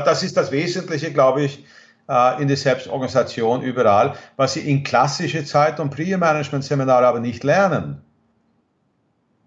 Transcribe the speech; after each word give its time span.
das 0.00 0.22
ist 0.22 0.36
das 0.36 0.50
Wesentliche, 0.50 1.12
glaube 1.12 1.42
ich, 1.42 1.64
äh, 2.08 2.42
in 2.42 2.48
der 2.48 2.56
Selbstorganisation 2.56 3.62
überall, 3.62 4.14
was 4.36 4.54
Sie 4.54 4.60
in 4.60 4.82
klassische 4.82 5.44
Zeit- 5.44 5.80
und 5.80 5.90
Pre-Management-Seminare 5.90 7.06
aber 7.06 7.20
nicht 7.20 7.44
lernen. 7.44 8.02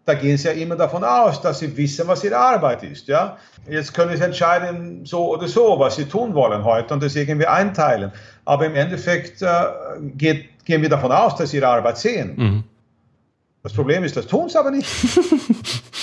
Da 0.05 0.13
gehen 0.13 0.37
Sie 0.37 0.47
ja 0.47 0.53
immer 0.53 0.75
davon 0.75 1.03
aus, 1.03 1.41
dass 1.41 1.59
Sie 1.59 1.75
wissen, 1.75 2.07
was 2.07 2.23
Ihre 2.23 2.37
Arbeit 2.37 2.83
ist. 2.83 3.07
Ja? 3.07 3.37
Jetzt 3.67 3.93
können 3.93 4.15
Sie 4.15 4.23
entscheiden, 4.23 5.03
so 5.03 5.33
oder 5.33 5.47
so, 5.47 5.79
was 5.79 5.95
Sie 5.95 6.05
tun 6.05 6.35
wollen 6.35 6.63
heute 6.63 6.93
und 6.93 7.01
das 7.01 7.15
irgendwie 7.15 7.47
einteilen. 7.47 8.11
Aber 8.45 8.67
im 8.67 8.75
Endeffekt 8.75 9.41
äh, 9.41 9.47
geht, 10.15 10.63
gehen 10.63 10.81
wir 10.81 10.89
davon 10.89 11.11
aus, 11.11 11.35
dass 11.35 11.49
Sie 11.49 11.57
Ihre 11.57 11.67
Arbeit 11.67 11.97
sehen. 11.97 12.33
Mhm. 12.35 12.63
Das 13.63 13.73
Problem 13.73 14.03
ist, 14.03 14.15
das 14.15 14.27
tun 14.27 14.47
Sie 14.47 14.59
aber 14.59 14.69
nicht. 14.69 14.87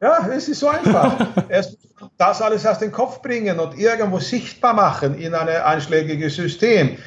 Ja, 0.00 0.28
es 0.28 0.48
ist 0.48 0.60
so 0.60 0.68
einfach. 0.68 1.16
Erst 1.48 1.76
das 2.16 2.40
alles 2.42 2.66
aus 2.66 2.78
dem 2.78 2.92
Kopf 2.92 3.20
bringen 3.22 3.58
und 3.58 3.78
irgendwo 3.78 4.18
sichtbar 4.18 4.74
machen 4.74 5.18
in 5.18 5.34
ein 5.34 5.48
einschlägiges 5.48 6.36
System. 6.36 6.98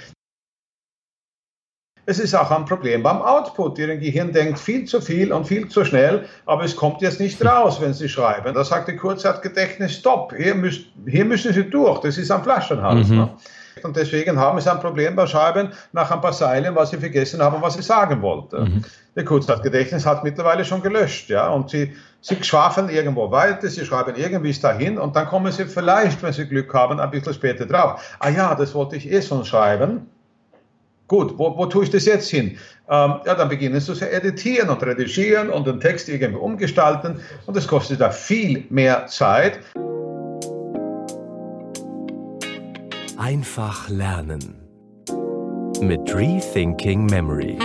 Es 2.05 2.19
ist 2.19 2.33
auch 2.33 2.49
ein 2.51 2.65
Problem 2.65 3.03
beim 3.03 3.21
Output. 3.21 3.77
Ihr 3.77 3.95
Gehirn 3.97 4.33
denkt 4.33 4.59
viel 4.59 4.85
zu 4.85 4.99
viel 4.99 5.31
und 5.31 5.45
viel 5.45 5.69
zu 5.69 5.85
schnell, 5.85 6.27
aber 6.45 6.63
es 6.63 6.75
kommt 6.75 7.01
jetzt 7.01 7.19
nicht 7.19 7.43
raus, 7.45 7.79
wenn 7.79 7.93
Sie 7.93 8.09
schreiben. 8.09 8.53
Da 8.53 8.65
sagt 8.65 8.87
die 8.87 8.95
Kurzzeitgedächtnis, 8.95 9.97
stopp, 9.97 10.33
hier, 10.35 10.55
müsst, 10.55 10.87
hier 11.07 11.23
müssen 11.23 11.53
Sie 11.53 11.69
durch, 11.69 12.01
das 12.01 12.17
ist 12.17 12.31
ein 12.31 12.43
Flaschenhals. 12.43 13.07
Mhm. 13.07 13.17
Ne? 13.17 13.35
Und 13.83 13.95
deswegen 13.95 14.37
haben 14.37 14.59
sie 14.59 14.71
ein 14.71 14.79
Problem 14.79 15.15
beim 15.15 15.27
Schreiben 15.27 15.69
nach 15.93 16.11
ein 16.11 16.21
paar 16.21 16.33
Zeilen, 16.33 16.75
was 16.75 16.89
sie 16.89 16.97
vergessen 16.97 17.41
haben, 17.41 17.61
was 17.61 17.75
sie 17.75 17.81
sagen 17.81 18.21
wollten. 18.21 18.63
Mhm. 18.63 18.85
Der 19.15 19.25
Kurzzeitgedächtnis 19.25 20.05
hat 20.05 20.23
mittlerweile 20.23 20.65
schon 20.65 20.81
gelöscht, 20.81 21.29
ja, 21.29 21.47
und 21.49 21.69
sie, 21.69 21.93
sie 22.21 22.41
schwafeln 22.43 22.89
irgendwo 22.89 23.31
weiter, 23.31 23.67
sie 23.67 23.85
schreiben 23.85 24.15
irgendwie 24.15 24.53
dahin 24.53 24.97
und 24.97 25.15
dann 25.15 25.27
kommen 25.27 25.51
sie 25.51 25.65
vielleicht, 25.65 26.21
wenn 26.23 26.33
sie 26.33 26.47
Glück 26.47 26.73
haben, 26.73 26.99
ein 26.99 27.11
bisschen 27.11 27.33
später 27.33 27.65
drauf. 27.65 28.15
Ah 28.19 28.29
ja, 28.29 28.55
das 28.55 28.73
wollte 28.73 28.95
ich 28.95 29.11
eh 29.11 29.21
schon 29.21 29.43
schreiben. 29.43 30.09
Gut, 31.07 31.37
wo, 31.37 31.57
wo 31.57 31.65
tue 31.65 31.83
ich 31.83 31.89
das 31.89 32.05
jetzt 32.05 32.29
hin? 32.29 32.57
Ähm, 32.89 33.15
ja, 33.25 33.35
dann 33.35 33.49
beginnen 33.49 33.79
sie 33.81 33.93
zu 33.93 34.09
editieren 34.09 34.69
und 34.69 34.81
redigieren 34.81 35.49
und 35.49 35.67
den 35.67 35.79
Text 35.79 36.07
irgendwie 36.07 36.39
umgestalten 36.39 37.19
und 37.47 37.57
das 37.57 37.67
kostet 37.67 37.99
da 37.99 38.11
viel 38.11 38.65
mehr 38.69 39.07
Zeit. 39.07 39.59
Einfach 43.17 43.89
lernen 43.89 44.55
mit 45.81 46.15
Rethinking 46.15 47.07
Memory. 47.07 47.57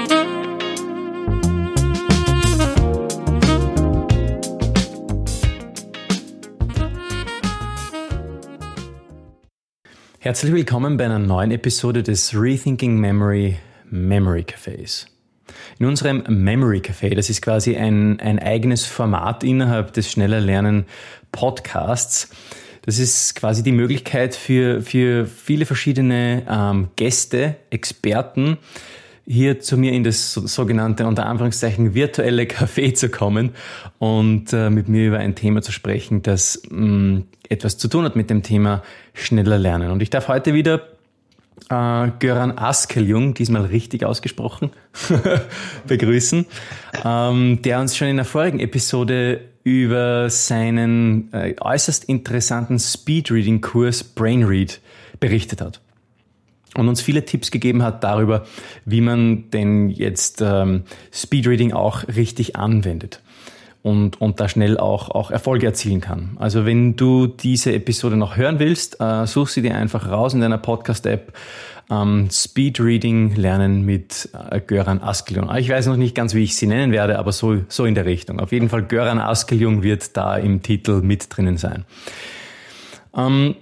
Herzlich 10.26 10.52
willkommen 10.52 10.96
bei 10.96 11.04
einer 11.04 11.20
neuen 11.20 11.52
Episode 11.52 12.02
des 12.02 12.34
Rethinking 12.34 12.98
Memory 12.98 13.58
Memory 13.88 14.40
Cafés. 14.40 15.06
In 15.78 15.86
unserem 15.86 16.24
Memory 16.26 16.78
Café, 16.78 17.14
das 17.14 17.30
ist 17.30 17.42
quasi 17.42 17.76
ein, 17.76 18.18
ein 18.18 18.40
eigenes 18.40 18.86
Format 18.86 19.44
innerhalb 19.44 19.92
des 19.92 20.10
Schneller 20.10 20.40
Lernen 20.40 20.86
Podcasts, 21.30 22.28
das 22.82 22.98
ist 22.98 23.36
quasi 23.36 23.62
die 23.62 23.70
Möglichkeit 23.70 24.34
für, 24.34 24.82
für 24.82 25.26
viele 25.26 25.64
verschiedene 25.64 26.44
ähm, 26.50 26.88
Gäste, 26.96 27.54
Experten, 27.70 28.58
hier 29.26 29.60
zu 29.60 29.76
mir 29.76 29.92
in 29.92 30.04
das 30.04 30.34
sogenannte 30.34 31.06
unter 31.06 31.26
Anführungszeichen 31.26 31.94
virtuelle 31.94 32.44
Café 32.44 32.94
zu 32.94 33.08
kommen 33.08 33.50
und 33.98 34.52
äh, 34.52 34.70
mit 34.70 34.88
mir 34.88 35.08
über 35.08 35.18
ein 35.18 35.34
Thema 35.34 35.62
zu 35.62 35.72
sprechen, 35.72 36.22
das 36.22 36.62
mh, 36.70 36.86
mm, 36.86 37.24
etwas 37.48 37.76
zu 37.76 37.88
tun 37.88 38.04
hat 38.04 38.16
mit 38.16 38.30
dem 38.30 38.42
Thema 38.42 38.82
schneller 39.14 39.58
lernen. 39.58 39.90
Und 39.90 40.02
ich 40.02 40.10
darf 40.10 40.28
heute 40.28 40.54
wieder 40.54 40.82
äh, 41.70 42.10
Göran 42.18 42.56
Askeljung, 42.56 43.34
diesmal 43.34 43.64
richtig 43.64 44.04
ausgesprochen, 44.04 44.70
begrüßen, 45.86 46.46
ähm, 47.04 47.62
der 47.62 47.80
uns 47.80 47.96
schon 47.96 48.08
in 48.08 48.16
der 48.16 48.24
vorigen 48.24 48.60
Episode 48.60 49.40
über 49.64 50.30
seinen 50.30 51.32
äh, 51.32 51.56
äußerst 51.60 52.04
interessanten 52.04 52.78
Speedreading-Kurs 52.78 54.04
Brainread 54.04 54.80
berichtet 55.18 55.60
hat 55.60 55.80
und 56.76 56.88
uns 56.88 57.00
viele 57.00 57.24
Tipps 57.24 57.50
gegeben 57.50 57.82
hat 57.82 58.04
darüber, 58.04 58.44
wie 58.84 59.00
man 59.00 59.50
denn 59.50 59.88
jetzt 59.90 60.42
ähm, 60.42 60.84
Speedreading 61.12 61.72
auch 61.72 62.06
richtig 62.08 62.56
anwendet 62.56 63.20
und, 63.86 64.20
und 64.20 64.40
da 64.40 64.48
schnell 64.48 64.78
auch, 64.78 65.10
auch 65.10 65.30
Erfolge 65.30 65.66
erzielen 65.66 66.00
kann. 66.00 66.36
Also 66.40 66.66
wenn 66.66 66.96
du 66.96 67.28
diese 67.28 67.72
Episode 67.72 68.16
noch 68.16 68.36
hören 68.36 68.58
willst, 68.58 69.00
äh, 69.00 69.26
such 69.26 69.48
sie 69.48 69.62
dir 69.62 69.76
einfach 69.76 70.10
raus 70.10 70.34
in 70.34 70.40
deiner 70.40 70.58
Podcast-App 70.58 71.32
ähm, 71.88 72.28
Speedreading 72.28 73.36
lernen 73.36 73.82
mit 73.82 74.28
äh, 74.50 74.60
Göran 74.60 75.00
Askeljung. 75.00 75.54
Ich 75.56 75.68
weiß 75.68 75.86
noch 75.86 75.96
nicht 75.96 76.16
ganz, 76.16 76.34
wie 76.34 76.42
ich 76.42 76.56
sie 76.56 76.66
nennen 76.66 76.90
werde, 76.90 77.16
aber 77.16 77.30
so, 77.30 77.58
so 77.68 77.84
in 77.84 77.94
der 77.94 78.06
Richtung. 78.06 78.40
Auf 78.40 78.50
jeden 78.50 78.68
Fall 78.68 78.82
Göran 78.82 79.20
Askeljung 79.20 79.84
wird 79.84 80.16
da 80.16 80.36
im 80.36 80.62
Titel 80.62 81.00
mit 81.02 81.28
drinnen 81.28 81.56
sein. 81.56 81.84
Ähm, 83.16 83.54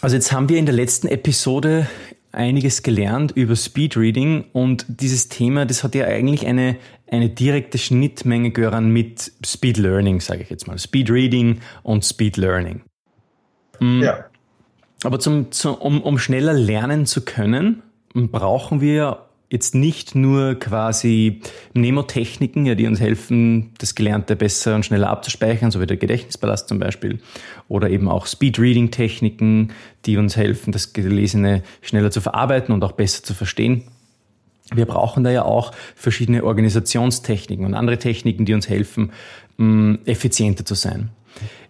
also 0.00 0.16
jetzt 0.16 0.32
haben 0.32 0.48
wir 0.48 0.58
in 0.58 0.66
der 0.66 0.74
letzten 0.74 1.08
Episode 1.08 1.88
einiges 2.32 2.82
gelernt 2.82 3.32
über 3.32 3.56
Speedreading 3.56 4.46
und 4.52 4.86
dieses 4.88 5.28
Thema, 5.28 5.66
das 5.66 5.82
hat 5.82 5.94
ja 5.94 6.06
eigentlich 6.06 6.46
eine, 6.46 6.76
eine 7.10 7.28
direkte 7.28 7.78
Schnittmenge, 7.78 8.50
Göran, 8.50 8.90
mit 8.90 9.32
Speed 9.44 9.78
Learning, 9.78 10.20
sage 10.20 10.42
ich 10.42 10.50
jetzt 10.50 10.66
mal. 10.66 10.78
Speed 10.78 11.10
Reading 11.10 11.60
und 11.82 12.04
Speed 12.04 12.36
Learning. 12.36 12.82
Mm. 13.80 14.02
Ja. 14.02 14.24
Aber 15.04 15.18
zum, 15.20 15.52
zum, 15.52 15.74
um, 15.76 16.02
um 16.02 16.18
schneller 16.18 16.52
lernen 16.52 17.06
zu 17.06 17.24
können, 17.24 17.82
brauchen 18.14 18.80
wir 18.80 19.27
jetzt 19.50 19.74
nicht 19.74 20.14
nur 20.14 20.56
quasi 20.56 21.40
Mnemotechniken, 21.74 22.66
ja, 22.66 22.74
die 22.74 22.86
uns 22.86 23.00
helfen, 23.00 23.72
das 23.78 23.94
Gelernte 23.94 24.36
besser 24.36 24.74
und 24.74 24.84
schneller 24.84 25.08
abzuspeichern, 25.08 25.70
so 25.70 25.80
wie 25.80 25.86
der 25.86 25.96
Gedächtnispalast 25.96 26.68
zum 26.68 26.78
Beispiel, 26.78 27.20
oder 27.68 27.88
eben 27.88 28.08
auch 28.08 28.26
Speed-Reading-Techniken, 28.26 29.72
die 30.04 30.18
uns 30.18 30.36
helfen, 30.36 30.72
das 30.72 30.92
Gelesene 30.92 31.62
schneller 31.80 32.10
zu 32.10 32.20
verarbeiten 32.20 32.74
und 32.74 32.84
auch 32.84 32.92
besser 32.92 33.22
zu 33.22 33.34
verstehen. 33.34 33.84
Wir 34.74 34.84
brauchen 34.84 35.24
da 35.24 35.30
ja 35.30 35.44
auch 35.44 35.72
verschiedene 35.94 36.44
Organisationstechniken 36.44 37.64
und 37.64 37.72
andere 37.72 37.98
Techniken, 37.98 38.44
die 38.44 38.52
uns 38.52 38.68
helfen, 38.68 39.12
effizienter 40.04 40.66
zu 40.66 40.74
sein. 40.74 41.10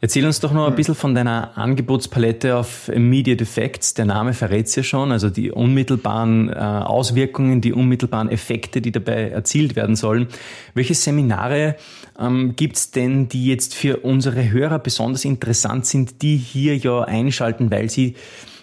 Erzähl 0.01 0.25
uns 0.25 0.41
doch 0.41 0.53
noch 0.53 0.65
ein 0.65 0.71
hm. 0.71 0.77
bisschen 0.77 0.95
von 0.95 1.15
deiner 1.15 1.57
Angebotspalette 1.59 2.57
auf 2.57 2.89
Immediate 2.89 3.43
Effects. 3.43 3.95
Der 3.95 4.05
Name 4.05 4.33
verrät 4.33 4.67
es 4.67 4.77
ja 4.77 4.83
schon, 4.83 5.13
also 5.13 5.31
die 5.31 5.51
unmittelbaren 5.51 6.51
äh, 6.51 6.55
Auswirkungen, 6.55 7.61
die 7.61 7.73
unmittelbaren 7.73 8.31
Effekte, 8.31 8.81
die 8.81 8.93
dabei 8.93 9.31
erzielt 9.31 9.77
werden 9.77 9.97
sollen. 9.97 10.29
Welche 10.75 10.95
Seminare 10.95 11.77
ähm, 12.19 12.55
gibt 12.57 12.77
es 12.77 12.91
denn, 12.91 13.29
die 13.29 13.47
jetzt 13.47 13.75
für 13.75 13.99
unsere 13.99 14.51
Hörer 14.51 14.79
besonders 14.79 15.25
interessant 15.25 15.87
sind, 15.87 16.23
die 16.23 16.37
hier 16.37 16.77
ja 16.77 17.03
einschalten, 17.03 17.71
weil 17.71 17.91
sie 17.91 18.15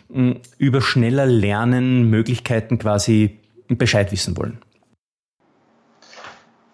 mh, 0.10 0.32
hm, 0.32 0.40
über 0.58 0.82
schneller 0.82 1.26
Lernen 1.26 2.10
Möglichkeiten 2.10 2.80
quasi 2.80 3.40
Bescheid 3.68 4.12
wissen 4.12 4.38
wollen? 4.38 4.60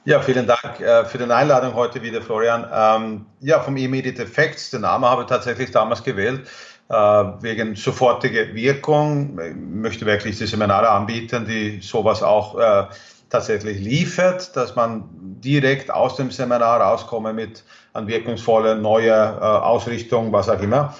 Ja, 0.03 0.19
vielen 0.19 0.47
Dank 0.47 0.79
äh, 0.79 1.05
für 1.05 1.19
die 1.19 1.31
Einladung 1.31 1.75
heute 1.75 2.01
wieder, 2.01 2.23
Florian. 2.23 2.65
Ähm, 2.73 3.25
ja, 3.39 3.59
vom 3.59 3.77
Immediate 3.77 4.23
Effects, 4.23 4.71
den 4.71 4.81
Namen 4.81 5.05
habe 5.05 5.21
ich 5.21 5.27
tatsächlich 5.27 5.69
damals 5.69 6.03
gewählt, 6.03 6.47
äh, 6.89 6.93
wegen 6.93 7.75
sofortiger 7.75 8.55
Wirkung. 8.55 9.39
Ich 9.39 9.55
möchte 9.55 10.07
wirklich 10.07 10.39
die 10.39 10.47
Seminare 10.47 10.89
anbieten, 10.89 11.45
die 11.45 11.81
sowas 11.81 12.23
auch 12.23 12.57
äh, 12.57 12.85
tatsächlich 13.29 13.79
liefert, 13.79 14.55
dass 14.55 14.75
man 14.75 15.07
direkt 15.13 15.91
aus 15.91 16.15
dem 16.15 16.31
Seminar 16.31 16.81
rauskommt 16.81 17.35
mit 17.35 17.63
einer 17.93 18.07
wirkungsvollen 18.07 18.81
neuen 18.81 19.39
Ausrichtung, 19.39 20.31
was 20.31 20.49
auch 20.49 20.61
immer 20.61 20.95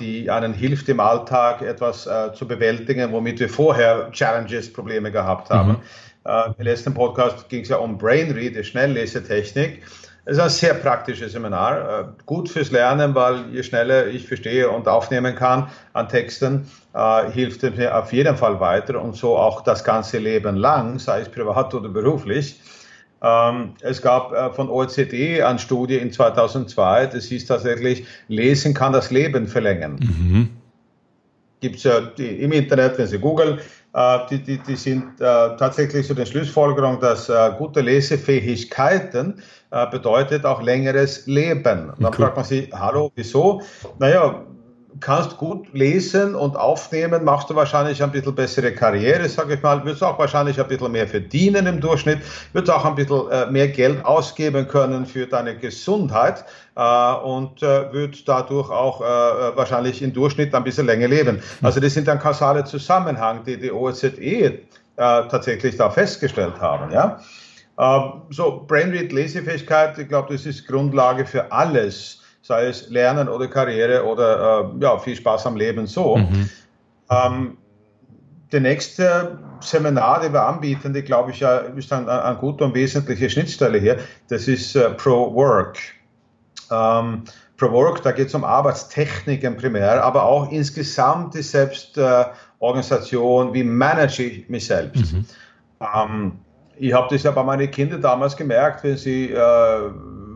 die 0.00 0.28
einen 0.28 0.52
hilft 0.52 0.88
im 0.88 0.98
Alltag 0.98 1.62
etwas 1.62 2.08
äh, 2.08 2.32
zu 2.34 2.48
bewältigen, 2.48 3.12
womit 3.12 3.38
wir 3.38 3.48
vorher 3.48 4.10
Challenges, 4.10 4.72
Probleme 4.72 5.12
gehabt 5.12 5.50
haben. 5.50 5.68
Mhm. 5.68 5.78
Äh, 6.24 6.50
Im 6.56 6.64
letzten 6.64 6.94
Podcast 6.94 7.48
ging 7.48 7.62
es 7.62 7.68
ja 7.68 7.76
um 7.76 7.98
Brainread, 7.98 8.56
die 8.56 8.64
Schnelllesetechnik. 8.64 9.82
Es 10.24 10.34
ist 10.34 10.40
ein 10.40 10.50
sehr 10.50 10.74
praktisches 10.74 11.32
Seminar, 11.32 12.00
äh, 12.00 12.04
gut 12.26 12.48
fürs 12.48 12.70
Lernen, 12.70 13.12
weil 13.14 13.44
je 13.52 13.62
schneller 13.64 14.06
ich 14.06 14.28
verstehe 14.28 14.70
und 14.70 14.86
aufnehmen 14.86 15.34
kann 15.34 15.68
an 15.94 16.08
Texten, 16.08 16.70
äh, 16.94 17.28
hilft 17.30 17.64
es 17.64 17.76
mir 17.76 17.96
auf 17.96 18.12
jeden 18.12 18.36
Fall 18.36 18.60
weiter 18.60 19.02
und 19.02 19.16
so 19.16 19.36
auch 19.36 19.62
das 19.62 19.82
ganze 19.82 20.18
Leben 20.18 20.56
lang, 20.56 21.00
sei 21.00 21.22
es 21.22 21.28
privat 21.28 21.74
oder 21.74 21.88
beruflich. 21.88 22.60
Ähm, 23.20 23.74
es 23.80 24.00
gab 24.00 24.54
von 24.54 24.68
OECD 24.68 25.42
eine 25.42 25.58
Studie 25.58 25.96
in 25.96 26.12
2002, 26.12 27.06
das 27.06 27.24
hieß 27.24 27.46
tatsächlich, 27.46 28.04
Lesen 28.28 28.74
kann 28.74 28.92
das 28.92 29.10
Leben 29.10 29.48
verlängern. 29.48 29.98
Mhm. 30.00 30.50
Gibt 31.60 31.76
es 31.76 31.84
ja 31.84 31.98
im 32.16 32.50
Internet, 32.50 32.98
wenn 32.98 33.06
Sie 33.06 33.18
googeln, 33.18 33.58
äh, 33.58 33.60
die, 34.30 34.42
die, 34.42 34.58
die 34.58 34.76
sind 34.76 35.20
äh, 35.20 35.56
tatsächlich 35.56 36.06
zu 36.06 36.14
den 36.14 36.26
Schlussfolgerungen, 36.26 37.00
dass 37.00 37.28
äh, 37.28 37.50
gute 37.58 37.80
Lesefähigkeiten 37.80 39.42
bedeutet 39.90 40.44
auch 40.44 40.60
längeres 40.60 41.26
Leben. 41.26 41.88
Und 41.88 42.02
dann 42.02 42.12
cool. 42.12 42.26
fragt 42.26 42.36
man 42.36 42.44
sich, 42.44 42.70
hallo, 42.74 43.10
wieso? 43.14 43.62
Naja, 43.98 44.44
kannst 45.00 45.36
gut 45.38 45.72
lesen 45.72 46.34
und 46.34 46.56
aufnehmen, 46.56 47.24
machst 47.24 47.50
du 47.50 47.54
wahrscheinlich 47.54 48.02
ein 48.02 48.10
bisschen 48.10 48.34
bessere 48.34 48.72
Karriere, 48.72 49.28
sage 49.28 49.54
ich 49.54 49.62
mal, 49.62 49.84
wirst 49.84 50.02
auch 50.02 50.18
wahrscheinlich 50.18 50.60
ein 50.60 50.68
bisschen 50.68 50.92
mehr 50.92 51.06
verdienen 51.08 51.66
im 51.66 51.80
Durchschnitt, 51.80 52.20
wirst 52.52 52.70
auch 52.70 52.84
ein 52.84 52.94
bisschen 52.94 53.30
äh, 53.30 53.50
mehr 53.50 53.68
Geld 53.68 54.04
ausgeben 54.04 54.68
können 54.68 55.06
für 55.06 55.26
deine 55.26 55.56
Gesundheit 55.56 56.44
äh, 56.76 57.14
und 57.14 57.62
äh, 57.62 57.92
wird 57.92 58.28
dadurch 58.28 58.70
auch 58.70 59.00
äh, 59.00 59.56
wahrscheinlich 59.56 60.02
im 60.02 60.12
Durchschnitt 60.12 60.54
ein 60.54 60.64
bisschen 60.64 60.86
länger 60.86 61.08
leben. 61.08 61.36
Hm. 61.36 61.42
Also 61.62 61.80
das 61.80 61.94
sind 61.94 62.08
dann 62.08 62.18
kausale 62.18 62.64
Zusammenhang, 62.64 63.44
die 63.44 63.58
die 63.58 63.72
OZE 63.72 64.58
tatsächlich 64.94 65.76
da 65.78 65.88
festgestellt 65.88 66.60
haben. 66.60 66.92
Ja? 66.92 67.18
Ähm, 67.78 68.22
so, 68.30 68.64
Brainread, 68.68 69.10
Lesefähigkeit, 69.10 69.98
ich 69.98 70.08
glaube, 70.08 70.34
das 70.34 70.44
ist 70.46 70.68
Grundlage 70.68 71.24
für 71.24 71.50
alles 71.50 72.21
sei 72.42 72.66
es 72.66 72.90
Lernen 72.90 73.28
oder 73.28 73.48
Karriere 73.48 74.04
oder 74.04 74.72
äh, 74.78 74.82
ja, 74.82 74.98
viel 74.98 75.16
Spaß 75.16 75.46
am 75.46 75.56
Leben 75.56 75.86
so. 75.86 76.16
Mhm. 76.16 76.50
Ähm, 77.10 77.56
der 78.50 78.60
nächste 78.60 79.38
Seminar, 79.60 80.20
den 80.20 80.32
wir 80.32 80.42
anbieten, 80.42 80.92
die 80.92 81.02
glaube 81.02 81.30
ich 81.30 81.38
ja 81.40 81.58
ist 81.58 81.92
eine 81.92 82.22
ein 82.22 82.38
gute 82.38 82.64
und 82.64 82.74
wesentliche 82.74 83.30
Schnittstelle 83.30 83.78
hier, 83.78 83.98
das 84.28 84.48
ist 84.48 84.74
äh, 84.76 84.90
Pro 84.90 85.34
Work. 85.34 85.78
Ähm, 86.70 87.24
Pro 87.56 87.72
Work, 87.72 88.02
da 88.02 88.12
geht 88.12 88.28
es 88.28 88.34
um 88.34 88.44
Arbeitstechniken 88.44 89.56
primär, 89.56 90.04
aber 90.04 90.24
auch 90.24 90.50
insgesamt 90.50 91.34
die 91.34 91.42
Selbstorganisation, 91.42 93.50
äh, 93.50 93.54
wie 93.54 93.62
manage 93.62 94.24
ich 94.24 94.48
mich 94.48 94.66
selbst. 94.66 95.12
Mhm. 95.12 95.24
Ähm, 95.80 96.32
ich 96.76 96.92
habe 96.92 97.06
das 97.10 97.22
ja 97.22 97.30
bei 97.30 97.44
meinen 97.44 97.70
Kindern 97.70 98.02
damals 98.02 98.36
gemerkt, 98.36 98.82
wenn 98.82 98.96
sie 98.96 99.30
äh, 99.30 99.90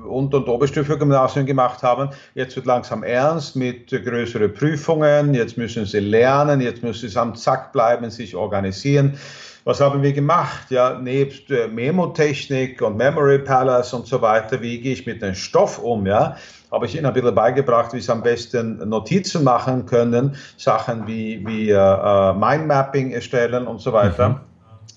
und- 0.06 0.34
und 0.34 0.48
Oberstufe-Gymnasium 0.48 1.46
gemacht 1.46 1.82
haben. 1.82 2.10
Jetzt 2.34 2.56
wird 2.56 2.66
langsam 2.66 3.02
ernst 3.02 3.56
mit 3.56 3.90
größeren 3.90 4.52
Prüfungen. 4.54 5.34
Jetzt 5.34 5.58
müssen 5.58 5.84
sie 5.86 6.00
lernen. 6.00 6.60
Jetzt 6.60 6.82
müssen 6.82 7.08
sie 7.08 7.18
am 7.18 7.34
Zack 7.34 7.72
bleiben, 7.72 8.10
sich 8.10 8.34
organisieren. 8.36 9.18
Was 9.66 9.80
haben 9.80 10.00
wir 10.00 10.12
gemacht? 10.12 10.70
Ja, 10.70 10.96
nebst 10.96 11.50
äh, 11.50 11.66
Memotechnik 11.66 12.80
und 12.82 12.96
Memory 12.96 13.40
Palace 13.40 13.94
und 13.94 14.06
so 14.06 14.22
weiter, 14.22 14.62
wie 14.62 14.80
gehe 14.80 14.92
ich 14.92 15.06
mit 15.06 15.22
dem 15.22 15.34
Stoff 15.34 15.80
um? 15.80 16.06
Ja, 16.06 16.36
habe 16.70 16.86
ich 16.86 16.94
ihnen 16.94 17.04
ein 17.04 17.12
bisschen 17.12 17.34
beigebracht, 17.34 17.92
wie 17.92 18.00
sie 18.00 18.12
am 18.12 18.22
besten 18.22 18.88
Notizen 18.88 19.42
machen 19.42 19.84
können, 19.84 20.36
Sachen 20.56 21.08
wie, 21.08 21.44
wie 21.44 21.70
äh, 21.70 21.74
äh 21.74 22.32
Mindmapping 22.32 23.10
erstellen 23.10 23.66
und 23.66 23.80
so 23.80 23.92
weiter. 23.92 24.28
Mhm. 24.28 24.40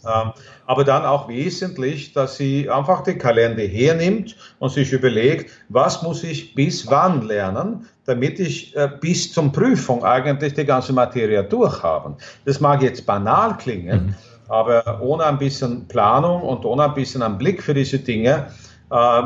Ähm, 0.05 0.31
aber 0.65 0.83
dann 0.83 1.03
auch 1.03 1.27
wesentlich, 1.27 2.13
dass 2.13 2.37
sie 2.37 2.69
einfach 2.69 3.01
den 3.01 3.17
Kalender 3.17 3.63
hernimmt 3.63 4.35
und 4.59 4.69
sich 4.71 4.93
überlegt, 4.93 5.51
was 5.67 6.01
muss 6.03 6.23
ich 6.23 6.55
bis 6.55 6.87
wann 6.87 7.23
lernen, 7.23 7.85
damit 8.05 8.39
ich 8.39 8.75
äh, 8.77 8.89
bis 9.01 9.33
zum 9.33 9.51
Prüfung 9.51 10.05
eigentlich 10.05 10.53
die 10.53 10.65
ganze 10.65 10.93
Materie 10.93 11.43
durchhaben. 11.43 12.15
Das 12.45 12.61
mag 12.61 12.81
jetzt 12.81 13.05
banal 13.05 13.57
klingen, 13.57 14.05
mhm. 14.05 14.15
aber 14.47 15.01
ohne 15.01 15.25
ein 15.25 15.37
bisschen 15.37 15.87
Planung 15.87 16.43
und 16.43 16.63
ohne 16.63 16.85
ein 16.85 16.93
bisschen 16.93 17.21
einen 17.21 17.37
Blick 17.37 17.61
für 17.61 17.73
diese 17.73 17.99
Dinge 17.99 18.47
äh, 18.89 19.21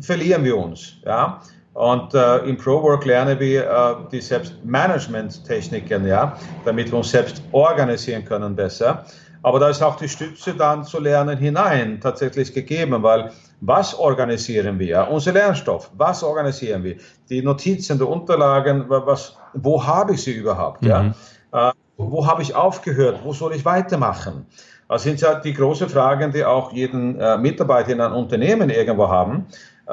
verlieren 0.00 0.44
wir 0.44 0.56
uns. 0.56 0.94
Ja? 1.04 1.40
Und 1.74 2.14
äh, 2.14 2.38
im 2.40 2.58
ProWork 2.58 3.06
lernen 3.06 3.40
wir 3.40 3.64
äh, 3.64 3.94
die 4.12 4.20
Selbstmanagement-Techniken, 4.20 6.06
ja, 6.06 6.36
damit 6.64 6.92
wir 6.92 6.98
uns 6.98 7.10
selbst 7.10 7.42
organisieren 7.52 8.24
können 8.24 8.54
besser. 8.54 9.06
Aber 9.42 9.58
da 9.58 9.68
ist 9.68 9.82
auch 9.82 9.96
die 9.96 10.08
Stütze 10.08 10.54
dann 10.54 10.84
zu 10.84 11.00
lernen 11.00 11.36
hinein 11.36 12.00
tatsächlich 12.00 12.54
gegeben, 12.54 13.02
weil 13.02 13.32
was 13.60 13.94
organisieren 13.94 14.78
wir? 14.78 15.08
Unser 15.10 15.32
Lernstoff, 15.32 15.90
was 15.96 16.22
organisieren 16.22 16.84
wir? 16.84 16.96
Die 17.28 17.42
Notizen, 17.42 17.98
die 17.98 18.04
Unterlagen, 18.04 18.84
was, 18.88 19.36
wo 19.54 19.84
habe 19.84 20.14
ich 20.14 20.22
sie 20.22 20.32
überhaupt? 20.32 20.82
Mhm. 20.82 20.88
Ja? 20.88 21.14
Äh, 21.52 21.72
wo 21.96 22.26
habe 22.26 22.42
ich 22.42 22.54
aufgehört? 22.54 23.20
Wo 23.24 23.32
soll 23.32 23.54
ich 23.54 23.64
weitermachen? 23.64 24.46
Das 24.88 25.04
sind 25.04 25.20
ja 25.20 25.34
die 25.34 25.54
großen 25.54 25.88
Fragen, 25.88 26.32
die 26.32 26.44
auch 26.44 26.72
jeden 26.72 27.18
äh, 27.18 27.38
Mitarbeiter 27.38 27.92
in 27.92 28.00
einem 28.00 28.14
Unternehmen 28.14 28.68
irgendwo 28.70 29.08
haben. 29.08 29.46
Äh, 29.86 29.92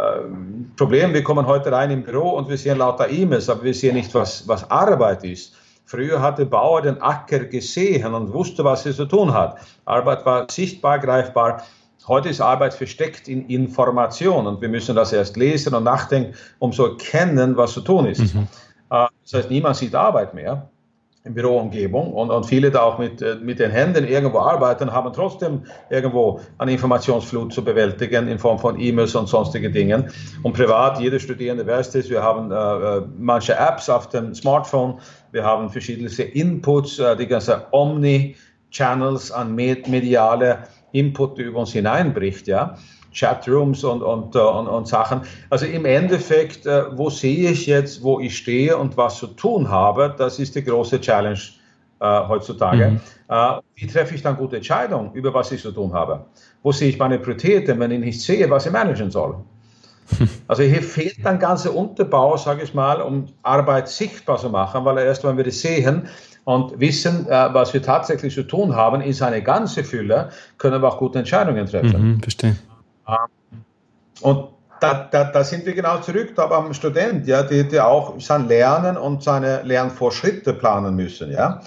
Problem, 0.75 1.13
wir 1.13 1.23
kommen 1.23 1.45
heute 1.47 1.71
rein 1.71 1.89
im 1.91 2.03
Büro 2.03 2.31
und 2.31 2.49
wir 2.49 2.57
sehen 2.57 2.77
lauter 2.77 3.09
E-Mails, 3.09 3.49
aber 3.49 3.63
wir 3.63 3.73
sehen 3.73 3.95
nicht, 3.95 4.13
was, 4.13 4.47
was 4.47 4.69
Arbeit 4.69 5.23
ist. 5.23 5.55
Früher 5.89 6.21
hat 6.21 6.37
der 6.37 6.45
Bauer 6.45 6.83
den 6.83 7.01
Acker 7.01 7.39
gesehen 7.45 8.13
und 8.13 8.31
wusste, 8.31 8.63
was 8.63 8.85
er 8.85 8.93
zu 8.93 9.05
tun 9.05 9.33
hat. 9.33 9.57
Arbeit 9.85 10.23
war 10.23 10.45
sichtbar, 10.47 10.99
greifbar. 10.99 11.63
Heute 12.07 12.29
ist 12.29 12.41
Arbeit 12.41 12.75
versteckt 12.75 13.27
in 13.27 13.47
Information 13.47 14.45
und 14.45 14.61
wir 14.61 14.69
müssen 14.69 14.95
das 14.95 15.13
erst 15.13 15.35
lesen 15.35 15.73
und 15.73 15.85
nachdenken, 15.85 16.35
um 16.59 16.71
zu 16.71 16.85
erkennen, 16.85 17.57
was 17.57 17.73
zu 17.73 17.81
tun 17.81 18.05
ist. 18.05 18.35
Mhm. 18.35 18.47
Äh, 18.91 19.07
das 19.23 19.33
heißt, 19.33 19.49
niemand 19.49 19.77
sieht 19.77 19.95
Arbeit 19.95 20.35
mehr 20.35 20.69
in 21.25 21.33
Büroumgebung 21.33 22.13
und, 22.13 22.31
und 22.31 22.45
viele 22.45 22.71
da 22.71 22.81
auch 22.81 22.97
mit, 22.97 23.21
äh, 23.21 23.35
mit 23.35 23.59
den 23.59 23.71
Händen 23.71 24.07
irgendwo 24.07 24.39
arbeiten, 24.39 24.91
haben 24.91 25.11
trotzdem 25.11 25.63
irgendwo 25.89 26.39
eine 26.57 26.71
Informationsflut 26.71 27.53
zu 27.53 27.63
bewältigen 27.63 28.29
in 28.29 28.39
Form 28.39 28.57
von 28.57 28.79
E-Mails 28.79 29.15
und 29.15 29.27
sonstigen 29.27 29.73
Dingen. 29.73 30.09
Und 30.43 30.53
privat, 30.53 30.99
jeder 30.99 31.19
Studierende 31.19 31.67
weiß 31.67 31.91
das, 31.91 32.09
wir 32.09 32.23
haben 32.23 32.51
äh, 32.51 32.55
äh 32.55 33.01
manche 33.17 33.53
Apps 33.53 33.89
auf 33.89 34.07
dem 34.09 34.33
Smartphone, 34.33 34.99
wir 35.31 35.43
haben 35.43 35.69
verschiedene 35.69 36.09
Inputs, 36.09 36.99
äh, 36.99 37.17
die 37.17 37.27
ganze 37.27 37.65
Omni-Channels 37.71 39.31
an 39.31 39.55
mediale 39.55 40.63
Input, 40.93 41.37
die 41.37 41.43
über 41.43 41.59
uns 41.59 41.73
hineinbricht, 41.73 42.47
ja. 42.47 42.77
Chatrooms 43.13 43.83
und, 43.83 44.01
und, 44.01 44.35
äh, 44.35 44.39
und, 44.39 44.67
und 44.67 44.87
Sachen. 44.87 45.21
Also 45.49 45.65
im 45.65 45.85
Endeffekt, 45.85 46.65
äh, 46.65 46.85
wo 46.97 47.09
sehe 47.09 47.51
ich 47.51 47.65
jetzt, 47.65 48.03
wo 48.03 48.19
ich 48.19 48.37
stehe 48.37 48.77
und 48.77 48.97
was 48.97 49.17
zu 49.17 49.27
tun 49.27 49.69
habe, 49.69 50.13
das 50.17 50.39
ist 50.39 50.55
die 50.55 50.63
große 50.63 51.01
Challenge 51.01 51.39
äh, 51.99 52.27
heutzutage. 52.27 52.91
Mhm. 52.91 52.99
Äh, 53.29 53.59
wie 53.75 53.87
treffe 53.87 54.15
ich 54.15 54.21
dann 54.21 54.37
gute 54.37 54.57
Entscheidungen 54.57 55.13
über 55.13 55.33
was 55.33 55.51
ich 55.51 55.61
zu 55.61 55.71
tun 55.71 55.93
habe? 55.93 56.25
Wo 56.63 56.71
sehe 56.71 56.89
ich 56.89 56.97
meine 56.97 57.19
Prioritäten, 57.19 57.79
wenn 57.79 57.91
ich 57.91 57.99
nicht 57.99 58.21
sehe, 58.21 58.49
was 58.49 58.65
ich 58.65 58.71
managen 58.71 59.11
soll? 59.11 59.35
Also 60.47 60.63
hier 60.63 60.81
fehlt 60.81 61.23
dann 61.23 61.37
ganzer 61.37 61.75
Unterbau, 61.75 62.35
sage 62.35 62.63
ich 62.63 62.73
mal, 62.73 62.99
um 63.03 63.27
Arbeit 63.43 63.87
sichtbar 63.87 64.39
zu 64.39 64.49
machen, 64.49 64.83
weil 64.83 64.97
erst 64.97 65.23
wenn 65.23 65.37
wir 65.37 65.43
das 65.43 65.61
sehen, 65.61 66.09
und 66.49 66.79
wissen, 66.79 67.27
äh, 67.27 67.53
was 67.53 67.75
wir 67.75 67.83
tatsächlich 67.83 68.33
zu 68.33 68.41
tun 68.41 68.75
haben, 68.75 69.01
in 69.01 69.13
seine 69.13 69.43
ganze 69.43 69.83
Fülle, 69.83 70.29
können 70.57 70.81
wir 70.81 70.87
auch 70.87 70.97
gute 70.97 71.19
Entscheidungen 71.19 71.67
treffen. 71.67 72.13
Mhm, 72.13 72.21
verstehe. 72.21 72.55
Ähm, 73.09 73.63
und 74.21 74.49
da, 74.79 75.07
da, 75.11 75.25
da 75.25 75.43
sind 75.43 75.65
wir 75.65 75.73
genau 75.73 75.99
zurück 75.99 76.33
da 76.35 76.45
beim 76.47 76.73
Student, 76.73 77.27
ja, 77.27 77.43
die, 77.43 77.67
die 77.67 77.79
auch 77.79 78.19
sein 78.19 78.47
Lernen 78.47 78.97
und 78.97 79.23
seine 79.23 79.61
Lernvorschritte 79.63 80.53
planen 80.53 80.95
müssen. 80.95 81.31
Ja. 81.31 81.61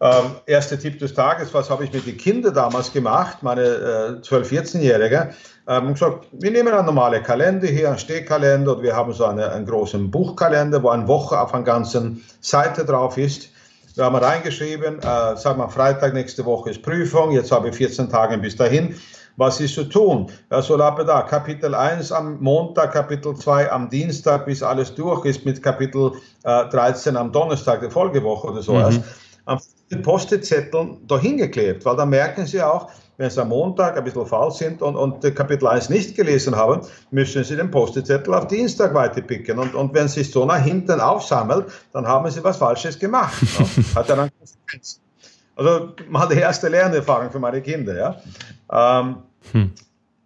Ähm, 0.00 0.32
erster 0.46 0.78
Tipp 0.78 0.98
des 0.98 1.14
Tages, 1.14 1.54
was 1.54 1.70
habe 1.70 1.84
ich 1.84 1.92
mit 1.92 2.06
den 2.06 2.16
Kindern 2.16 2.54
damals 2.54 2.92
gemacht, 2.92 3.42
meine 3.42 3.62
äh, 3.62 4.20
12-, 4.20 4.48
14-Jährige? 4.48 5.30
Ähm, 5.68 5.92
gesagt, 5.92 6.26
wir 6.32 6.50
nehmen 6.50 6.74
einen 6.74 6.86
normalen 6.86 7.22
Kalender 7.22 7.68
hier, 7.68 7.88
einen 7.88 7.98
Stehkalender, 7.98 8.76
und 8.76 8.82
wir 8.82 8.96
haben 8.96 9.12
so 9.12 9.26
eine, 9.26 9.52
einen 9.52 9.64
großen 9.64 10.10
Buchkalender, 10.10 10.82
wo 10.82 10.88
eine 10.88 11.06
Woche 11.06 11.40
auf 11.40 11.54
einer 11.54 11.62
ganzen 11.62 12.24
Seite 12.40 12.84
drauf 12.84 13.16
ist. 13.16 13.50
Wir 13.94 14.04
haben 14.04 14.16
reingeschrieben, 14.16 14.98
äh, 14.98 15.36
sagen 15.36 15.58
wir 15.58 15.68
Freitag 15.68 16.14
nächste 16.14 16.44
Woche 16.46 16.70
ist 16.70 16.82
Prüfung, 16.82 17.30
jetzt 17.30 17.52
habe 17.52 17.68
ich 17.68 17.76
14 17.76 18.08
Tage 18.08 18.38
bis 18.38 18.56
dahin 18.56 18.96
was 19.36 19.60
ist 19.60 19.74
zu 19.74 19.84
tun? 19.84 20.30
Ja, 20.50 20.60
da, 20.60 21.22
Kapitel 21.22 21.74
1 21.74 22.12
am 22.12 22.40
Montag, 22.40 22.92
Kapitel 22.92 23.34
2 23.34 23.70
am 23.70 23.88
Dienstag, 23.88 24.46
bis 24.46 24.62
alles 24.62 24.94
durch 24.94 25.24
ist, 25.24 25.44
mit 25.44 25.62
Kapitel 25.62 26.12
äh, 26.44 26.68
13 26.68 27.16
am 27.16 27.32
Donnerstag 27.32 27.80
der 27.80 27.90
Folgewoche 27.90 28.48
oder 28.48 28.62
so. 28.62 28.74
Mhm. 28.74 29.02
Am 29.44 29.58
Postezetteln 30.02 31.06
dahin 31.06 31.36
geklebt, 31.36 31.84
weil 31.84 31.96
da 31.96 32.06
merken 32.06 32.46
Sie 32.46 32.62
auch, 32.62 32.88
wenn 33.18 33.28
Sie 33.28 33.42
am 33.42 33.50
Montag 33.50 33.96
ein 33.96 34.04
bisschen 34.04 34.26
faul 34.26 34.50
sind 34.50 34.80
und, 34.80 34.96
und 34.96 35.20
Kapitel 35.34 35.66
1 35.66 35.90
nicht 35.90 36.16
gelesen 36.16 36.56
haben, 36.56 36.80
müssen 37.10 37.44
Sie 37.44 37.56
den 37.56 37.70
Postezettel 37.70 38.32
auf 38.32 38.46
Dienstag 38.46 38.94
weiterpicken. 38.94 39.58
Und, 39.58 39.74
und 39.74 39.92
wenn 39.92 40.08
Sie 40.08 40.24
so 40.24 40.46
nach 40.46 40.62
hinten 40.62 41.00
aufsammelt, 41.00 41.66
dann 41.92 42.06
haben 42.06 42.30
Sie 42.30 42.42
was 42.42 42.56
Falsches 42.56 42.98
gemacht. 42.98 43.34
Ne? 43.58 43.84
Hat 43.94 44.08
dann 44.08 44.30
Konsequenzen. 44.38 45.01
Also 45.56 45.92
mal 46.08 46.26
die 46.28 46.38
erste 46.38 46.68
Lernerfahrung 46.68 47.30
für 47.30 47.38
meine 47.38 47.60
Kinder. 47.60 47.94
Ja. 47.94 49.00
Ähm, 49.00 49.16
hm. 49.52 49.72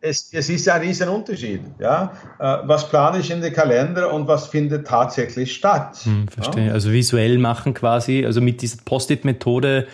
es, 0.00 0.30
es, 0.32 0.48
ist 0.48 0.68
ein 0.68 0.80
riesen 0.80 1.08
Unterschied. 1.08 1.62
Ja? 1.78 2.12
Äh, 2.38 2.58
was 2.64 2.88
plane 2.88 3.18
ich 3.18 3.30
in 3.30 3.40
den 3.40 3.52
Kalender 3.52 4.12
und 4.12 4.28
was 4.28 4.46
findet 4.46 4.86
tatsächlich 4.86 5.54
statt? 5.54 5.98
Hm, 6.04 6.28
verstehe. 6.28 6.68
Ja? 6.68 6.72
Also 6.72 6.92
visuell 6.92 7.38
machen 7.38 7.74
quasi, 7.74 8.24
also 8.24 8.40
mit 8.40 8.62
dieser 8.62 8.78
Post-it-Methode 8.84 9.86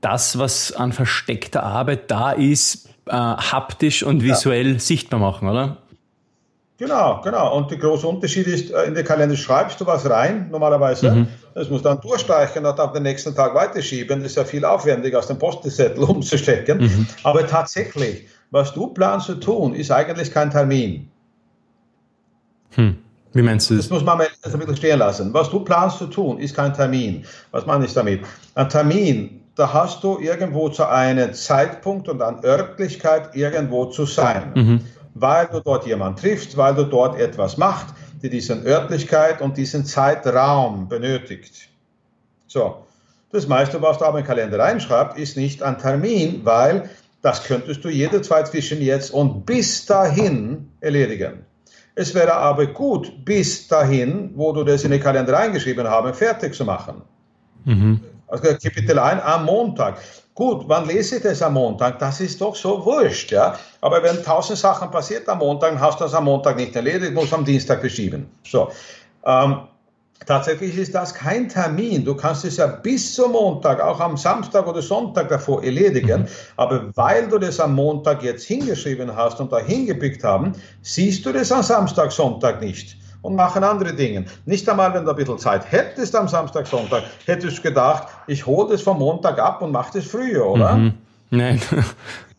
das, 0.00 0.38
was 0.38 0.72
an 0.72 0.92
versteckter 0.92 1.62
Arbeit 1.62 2.10
da 2.10 2.32
ist, 2.32 2.88
äh, 3.06 3.12
haptisch 3.12 4.02
und 4.02 4.22
visuell 4.22 4.74
ja. 4.74 4.78
sichtbar 4.78 5.20
machen, 5.20 5.48
oder? 5.48 5.78
Genau, 6.80 7.20
genau. 7.22 7.58
Und 7.58 7.70
der 7.70 7.76
große 7.76 8.06
Unterschied 8.06 8.46
ist, 8.46 8.70
äh, 8.70 8.84
in 8.84 8.94
den 8.94 9.04
Kalender 9.04 9.36
schreibst 9.36 9.78
du 9.82 9.86
was 9.86 10.08
rein, 10.08 10.48
normalerweise. 10.50 11.10
Mhm. 11.10 11.28
Das 11.54 11.68
muss 11.68 11.82
dann 11.82 12.00
durchstreichen 12.00 12.64
und 12.64 12.80
auf 12.80 12.92
den 12.92 13.02
nächsten 13.02 13.34
Tag 13.34 13.54
weiterschieben. 13.54 14.22
Das 14.22 14.30
ist 14.30 14.36
ja 14.36 14.44
viel 14.44 14.64
aufwendiger, 14.64 15.18
als 15.18 15.26
den 15.26 15.38
Postenzettel 15.38 16.02
umzustecken. 16.08 16.78
Mhm. 16.78 17.06
Aber 17.22 17.46
tatsächlich, 17.46 18.26
was 18.50 18.72
du 18.72 18.86
planst 18.86 19.26
zu 19.26 19.34
tun, 19.34 19.74
ist 19.74 19.90
eigentlich 19.90 20.32
kein 20.32 20.50
Termin. 20.50 21.10
Hm. 22.70 22.96
Wie 23.34 23.42
meinst 23.42 23.68
du 23.68 23.74
das? 23.74 23.84
Das 23.84 23.90
muss 23.90 24.02
man 24.02 24.16
mal 24.16 24.28
ein 24.42 24.58
bisschen 24.58 24.76
stehen 24.76 25.00
lassen. 25.00 25.34
Was 25.34 25.50
du 25.50 25.60
planst 25.60 25.98
zu 25.98 26.06
tun, 26.06 26.38
ist 26.38 26.56
kein 26.56 26.72
Termin. 26.72 27.26
Was 27.50 27.66
meine 27.66 27.84
ich 27.84 27.92
damit? 27.92 28.22
Ein 28.54 28.70
Termin, 28.70 29.42
da 29.54 29.70
hast 29.70 30.02
du 30.02 30.18
irgendwo 30.18 30.70
zu 30.70 30.88
einem 30.88 31.34
Zeitpunkt 31.34 32.08
und 32.08 32.22
an 32.22 32.42
Örtlichkeit 32.42 33.36
irgendwo 33.36 33.84
zu 33.84 34.06
sein. 34.06 34.52
Mhm. 34.54 34.80
Weil 35.20 35.46
du 35.46 35.60
dort 35.60 35.86
jemanden 35.86 36.16
triffst, 36.20 36.56
weil 36.56 36.74
du 36.74 36.84
dort 36.84 37.18
etwas 37.18 37.56
machst, 37.56 37.94
die 38.22 38.30
diesen 38.30 38.66
Örtlichkeit 38.66 39.40
und 39.40 39.56
diesen 39.56 39.84
Zeitraum 39.84 40.88
benötigt. 40.88 41.68
So. 42.46 42.84
Das 43.32 43.46
meiste, 43.46 43.80
was 43.80 43.98
du 43.98 44.06
aber 44.06 44.18
im 44.18 44.24
Kalender 44.24 44.58
reinschreibst, 44.58 45.16
ist 45.16 45.36
nicht 45.36 45.62
ein 45.62 45.78
Termin, 45.78 46.40
weil 46.44 46.90
das 47.22 47.44
könntest 47.44 47.84
du 47.84 47.88
jederzeit 47.88 48.48
zwischen 48.48 48.82
jetzt 48.82 49.10
und 49.10 49.46
bis 49.46 49.86
dahin 49.86 50.72
erledigen. 50.80 51.44
Es 51.94 52.14
wäre 52.14 52.34
aber 52.34 52.66
gut, 52.66 53.24
bis 53.24 53.68
dahin, 53.68 54.32
wo 54.34 54.52
du 54.52 54.64
das 54.64 54.84
in 54.84 54.90
den 54.90 55.00
Kalender 55.00 55.34
reingeschrieben 55.34 55.88
hast, 55.88 56.16
fertig 56.16 56.54
zu 56.54 56.64
machen. 56.64 57.02
Mhm. 57.64 58.00
Also 58.30 58.44
Kapitel 58.44 58.98
1 58.98 59.22
am 59.22 59.44
Montag. 59.44 59.98
Gut, 60.34 60.64
wann 60.68 60.86
lese 60.86 61.16
ich 61.16 61.22
das 61.22 61.42
am 61.42 61.54
Montag? 61.54 61.98
Das 61.98 62.20
ist 62.20 62.40
doch 62.40 62.54
so 62.54 62.84
wurscht, 62.84 63.32
ja. 63.32 63.58
Aber 63.80 64.02
wenn 64.02 64.22
tausend 64.22 64.58
Sachen 64.58 64.90
passiert 64.90 65.28
am 65.28 65.38
Montag, 65.38 65.78
hast 65.78 66.00
du 66.00 66.04
das 66.04 66.14
am 66.14 66.24
Montag 66.24 66.56
nicht 66.56 66.74
erledigt, 66.74 67.12
musst 67.12 67.34
am 67.34 67.44
Dienstag 67.44 67.80
verschieben. 67.80 68.30
So. 68.44 68.70
Ähm, 69.26 69.62
Tatsächlich 70.26 70.76
ist 70.76 70.94
das 70.94 71.14
kein 71.14 71.48
Termin. 71.48 72.04
Du 72.04 72.14
kannst 72.14 72.44
es 72.44 72.58
ja 72.58 72.66
bis 72.66 73.14
zum 73.14 73.32
Montag, 73.32 73.80
auch 73.80 73.98
am 74.00 74.18
Samstag 74.18 74.66
oder 74.66 74.82
Sonntag 74.82 75.30
davor 75.30 75.64
erledigen. 75.64 76.22
Mhm. 76.22 76.28
Aber 76.56 76.90
weil 76.94 77.26
du 77.26 77.38
das 77.38 77.58
am 77.58 77.74
Montag 77.74 78.22
jetzt 78.22 78.44
hingeschrieben 78.44 79.16
hast 79.16 79.40
und 79.40 79.50
da 79.50 79.58
hingepickt 79.58 80.22
haben, 80.22 80.52
siehst 80.82 81.24
du 81.24 81.32
das 81.32 81.50
am 81.50 81.62
Samstag, 81.62 82.12
Sonntag 82.12 82.60
nicht 82.60 82.99
und 83.22 83.36
machen 83.36 83.64
andere 83.64 83.94
Dinge. 83.94 84.24
Nicht 84.46 84.68
einmal, 84.68 84.92
wenn 84.94 85.04
du 85.04 85.10
ein 85.10 85.16
bisschen 85.16 85.38
Zeit 85.38 85.70
hättest 85.70 86.14
am 86.16 86.28
Samstag, 86.28 86.66
Sonntag, 86.66 87.04
hättest 87.26 87.58
du 87.58 87.62
gedacht, 87.62 88.08
ich 88.26 88.46
hole 88.46 88.70
das 88.70 88.82
vom 88.82 88.98
Montag 88.98 89.38
ab 89.38 89.62
und 89.62 89.72
mache 89.72 89.98
das 89.98 90.06
früher, 90.06 90.46
oder? 90.46 90.74
Mhm. 90.74 90.94
Nein. 91.30 91.60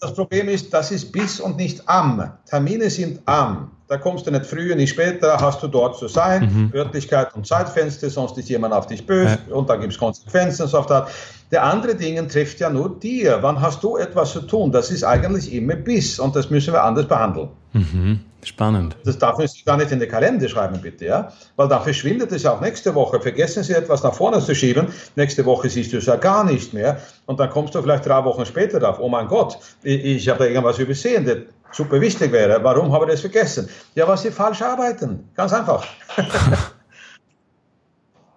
Das 0.04 0.16
Problem 0.16 0.50
ist, 0.50 0.74
das 0.74 0.90
ist 0.90 1.12
bis 1.12 1.40
und 1.40 1.58
nicht 1.58 1.88
am. 1.88 2.32
Termine 2.50 2.90
sind 2.90 3.20
am. 3.28 3.70
Da 3.88 3.98
kommst 3.98 4.26
du 4.26 4.32
nicht 4.32 4.48
früher, 4.48 4.76
nicht 4.76 4.90
später, 4.90 5.38
hast 5.40 5.62
du 5.62 5.68
dort 5.68 5.96
zu 5.96 6.08
sein. 6.08 6.72
Mhm. 6.72 6.72
Örtlichkeit 6.74 7.36
und 7.36 7.46
Zeitfenster, 7.46 8.10
sonst 8.10 8.36
ist 8.40 8.50
jemand 8.50 8.74
auf 8.74 8.88
dich 8.88 9.06
böse 9.06 9.38
ja. 9.48 9.56
und 9.56 9.70
da 9.70 9.76
gibt 9.76 9.94
es 9.94 10.00
Konsequenzen 10.00 10.64
und 10.64 10.70
so 10.70 10.80
weiter. 10.80 11.08
Der 11.52 11.64
andere 11.64 11.94
Dinge 11.94 12.28
trifft 12.28 12.60
ja 12.62 12.72
nur 12.72 12.98
dir. 13.00 13.38
Wann 13.42 13.62
hast 13.62 13.84
du 13.84 13.98
etwas 13.98 14.32
zu 14.32 14.42
tun? 14.42 14.72
Das 14.72 14.90
ist 14.90 15.04
eigentlich 15.04 15.54
immer 15.54 15.76
bis 15.76 16.18
und 16.18 16.36
das 16.36 16.50
müssen 16.50 16.74
wir 16.74 16.84
anders 16.84 17.08
behandeln. 17.08 17.50
Mhm. 17.74 18.22
Spannend. 18.44 18.98
Das 19.06 19.18
darf 19.18 19.38
man 19.38 19.48
sich 19.48 19.64
gar 19.66 19.78
nicht 19.78 19.92
in 19.92 20.00
den 20.00 20.10
Kalender 20.10 20.50
schreiben, 20.50 20.80
bitte, 20.82 21.06
ja? 21.06 21.32
Weil 21.56 21.68
dann 21.68 21.84
verschwindet 21.84 22.32
es 22.32 22.46
auch 22.46 22.60
nächste 22.60 22.96
Woche. 22.96 23.20
Vergessen 23.20 23.64
Sie 23.64 23.74
etwas 23.74 24.04
nach 24.04 24.14
vorne 24.14 24.40
zu 24.40 24.56
schieben. 24.56 24.88
Nächste 25.16 25.46
Woche 25.46 25.70
siehst 25.70 25.94
du 25.94 25.98
es 25.98 26.08
ja 26.08 26.16
gar 26.16 26.44
nicht 26.44 26.74
mehr. 26.74 27.00
Und 27.28 27.40
dann 27.40 27.50
kommst 27.50 27.76
du 27.76 27.82
vielleicht 27.82 28.06
drei 28.06 28.24
Wochen 28.26 28.46
später 28.46 28.80
drauf. 28.80 28.98
Oh 29.00 29.10
mein 29.10 29.28
Gott, 29.28 29.60
ich, 29.84 30.04
ich 30.04 30.30
habe 30.30 30.40
da 30.40 30.46
irgendwas 30.46 30.80
übersehen, 30.80 31.26
das 31.26 31.38
super 31.72 32.02
wichtig 32.02 32.32
wäre. 32.32 32.64
Warum 32.64 32.92
habe 32.92 33.06
ich 33.06 33.12
das 33.12 33.22
vergessen? 33.22 33.70
Ja, 33.96 34.08
weil 34.08 34.18
Sie 34.18 34.32
falsch 34.32 34.62
arbeiten. 34.62 35.30
Ganz 35.36 35.54
einfach. 35.54 35.86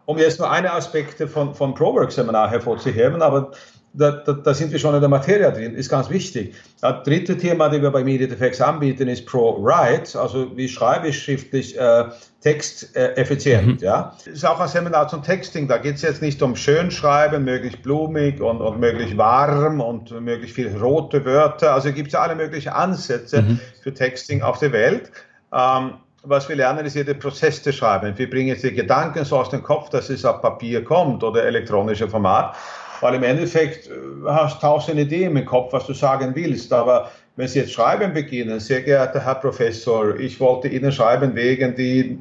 um 0.07 0.19
jetzt 0.19 0.39
nur 0.39 0.51
eine 0.51 0.73
Aspekte 0.73 1.27
von, 1.27 1.55
von 1.55 1.75
ProWork-Seminar 1.75 2.51
hervorzuheben, 2.51 3.23
aber 3.23 3.53
da, 3.97 4.11
da, 4.11 4.33
da, 4.33 4.55
sind 4.55 4.73
wir 4.73 4.79
schon 4.79 4.95
in 4.95 5.01
der 5.01 5.09
Materie 5.09 5.51
drin, 5.53 5.75
ist 5.77 5.89
ganz 5.89 6.11
wichtig. 6.11 6.55
Das 6.81 7.05
dritte 7.05 7.39
Thema, 7.39 7.69
das 7.69 7.81
wir 7.81 7.91
bei 7.91 8.03
MediaTFX 8.03 8.61
anbieten, 8.61 9.07
ist 9.07 9.25
ProWrite, 9.25 10.21
also 10.21 10.57
wie 10.57 10.69
schreibe 10.69 11.09
ich 11.09 11.23
schriftlich 11.23 11.79
äh, 11.79 12.07
Text 12.41 12.95
äh, 12.97 13.15
effizient. 13.15 13.81
Mhm. 13.81 13.87
Ja? 13.87 14.17
Ist 14.25 14.45
auch 14.45 14.59
ein 14.59 14.69
Seminar 14.69 15.07
zum 15.09 15.23
Texting, 15.23 15.69
da 15.69 15.79
geht 15.79 15.95
es 15.95 16.03
jetzt 16.03 16.23
nicht 16.23 16.43
um 16.43 16.57
Schönschreiben, 16.57 17.45
möglichst 17.45 17.83
blumig 17.83 18.41
und, 18.41 18.61
und 18.61 18.81
möglichst 18.81 19.17
warm 19.17 19.81
und 19.81 20.11
möglichst 20.21 20.57
viel 20.57 20.77
rote 20.77 21.25
Wörter, 21.25 21.73
also 21.73 21.93
gibt 21.93 22.09
es 22.09 22.15
alle 22.17 22.35
möglichen 22.35 22.71
Ansätze 22.71 23.43
mhm. 23.43 23.61
für 23.83 23.95
Texting 23.95 24.43
auf 24.43 24.59
der 24.59 24.73
Welt. 24.73 25.13
Ähm, 25.53 25.95
was 26.27 26.49
wir 26.49 26.57
lernen, 26.57 26.87
ist 26.87 26.97
jeder 26.97 27.15
Prozess 27.15 27.63
zu 27.63 27.73
schreiben. 27.73 28.17
Wir 28.17 28.29
bringen 28.29 28.49
jetzt 28.49 28.65
die 28.65 28.73
Gedanken 28.73 29.25
so 29.25 29.39
aus 29.39 29.51
dem 29.51 29.63
Kopf, 29.63 29.91
dass 29.91 30.09
es 30.09 30.25
auf 30.25 30.41
Papier 30.41 30.83
kommt 30.83 31.23
oder 31.23 31.45
elektronische 31.45 32.09
Format. 32.09 32.57
Weil 33.05 33.17
im 33.17 33.23
Endeffekt 33.23 33.87
äh, 33.87 33.91
hast 34.27 34.57
du 34.57 34.61
tausend 34.63 34.99
Ideen 34.99 35.37
im 35.37 35.45
Kopf, 35.45 35.75
was 35.75 35.87
du 35.87 35.93
sagen 35.93 36.35
willst. 36.35 36.73
Aber 36.73 37.11
wenn 37.37 37.47
Sie 37.47 37.59
jetzt 37.59 37.73
schreiben 37.73 38.15
beginnen, 38.15 38.59
sehr 38.61 38.81
geehrter 38.81 39.23
Herr 39.23 39.35
Professor, 39.35 40.19
ich 40.19 40.41
wollte 40.41 40.69
Ihnen 40.69 40.91
schreiben 40.91 41.35
wegen 41.35 41.75
die 41.77 42.19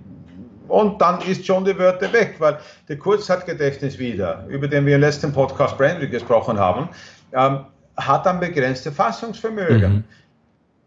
und 0.68 1.02
dann 1.02 1.22
ist 1.22 1.46
schon 1.46 1.64
die 1.64 1.78
Wörter 1.78 2.12
weg, 2.12 2.36
weil 2.40 2.58
der 2.90 2.98
Kurzzeitgedächtnis 2.98 3.98
wieder, 3.98 4.46
über 4.50 4.68
den 4.68 4.86
wir 4.86 4.96
im 4.96 5.02
letzten 5.02 5.32
Podcast 5.32 5.78
Branding 5.78 6.12
gesprochen 6.12 6.60
haben, 6.60 6.90
ähm, 7.32 7.60
hat 7.96 8.28
ein 8.28 8.42
begrenztes 8.42 8.94
Fassungsvermögen. 8.94 9.94
Mhm. 9.94 10.04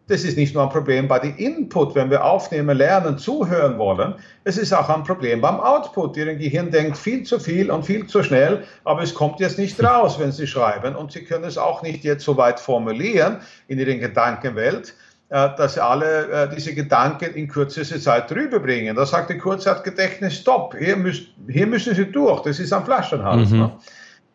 Das 0.09 0.23
ist 0.23 0.37
nicht 0.37 0.55
nur 0.55 0.63
ein 0.63 0.69
Problem 0.69 1.09
bei 1.09 1.19
dem 1.19 1.37
Input, 1.37 1.97
wenn 1.97 2.11
wir 2.11 2.25
aufnehmen, 2.25 2.77
lernen, 2.77 3.19
zuhören 3.19 3.77
wollen. 3.77 4.15
Es 4.45 4.57
ist 4.57 4.73
auch 4.73 4.89
ein 4.89 5.03
Problem 5.03 5.41
beim 5.41 5.59
Output. 5.59 6.17
Ihr 6.17 6.33
Gehirn 6.37 6.71
denkt 6.71 6.97
viel 6.97 7.25
zu 7.25 7.41
viel 7.41 7.73
und 7.73 7.85
viel 7.85 8.07
zu 8.07 8.23
schnell, 8.23 8.63
aber 8.85 9.03
es 9.03 9.15
kommt 9.15 9.41
jetzt 9.41 9.59
nicht 9.59 9.83
raus, 9.83 10.21
wenn 10.21 10.31
Sie 10.31 10.47
schreiben. 10.47 10.95
Und 10.95 11.11
Sie 11.11 11.25
können 11.25 11.43
es 11.43 11.59
auch 11.59 11.83
nicht 11.83 12.05
jetzt 12.05 12.25
so 12.25 12.37
weit 12.37 12.61
formulieren 12.61 13.39
in 13.67 13.81
Ihrer 13.81 13.95
Gedankenwelt, 13.95 14.95
äh, 15.31 15.49
dass 15.57 15.75
Sie 15.75 15.83
alle 15.83 16.29
äh, 16.29 16.55
diese 16.55 16.73
Gedanken 16.73 17.35
in 17.35 17.49
kürzester 17.49 17.99
Zeit 17.99 18.31
rüberbringen. 18.31 18.95
Da 18.95 19.07
sagt 19.07 19.31
die 19.31 19.39
Kurzzeitgedächtnis, 19.39 20.37
stopp, 20.37 20.77
hier, 20.79 20.97
müssen 20.97 21.95
Sie 21.97 22.13
durch. 22.13 22.43
Das 22.43 22.61
ist 22.61 22.73
ein 22.73 22.85
Flaschenhals. 22.85 23.51
Mhm. 23.51 23.59
Ne? 23.59 23.73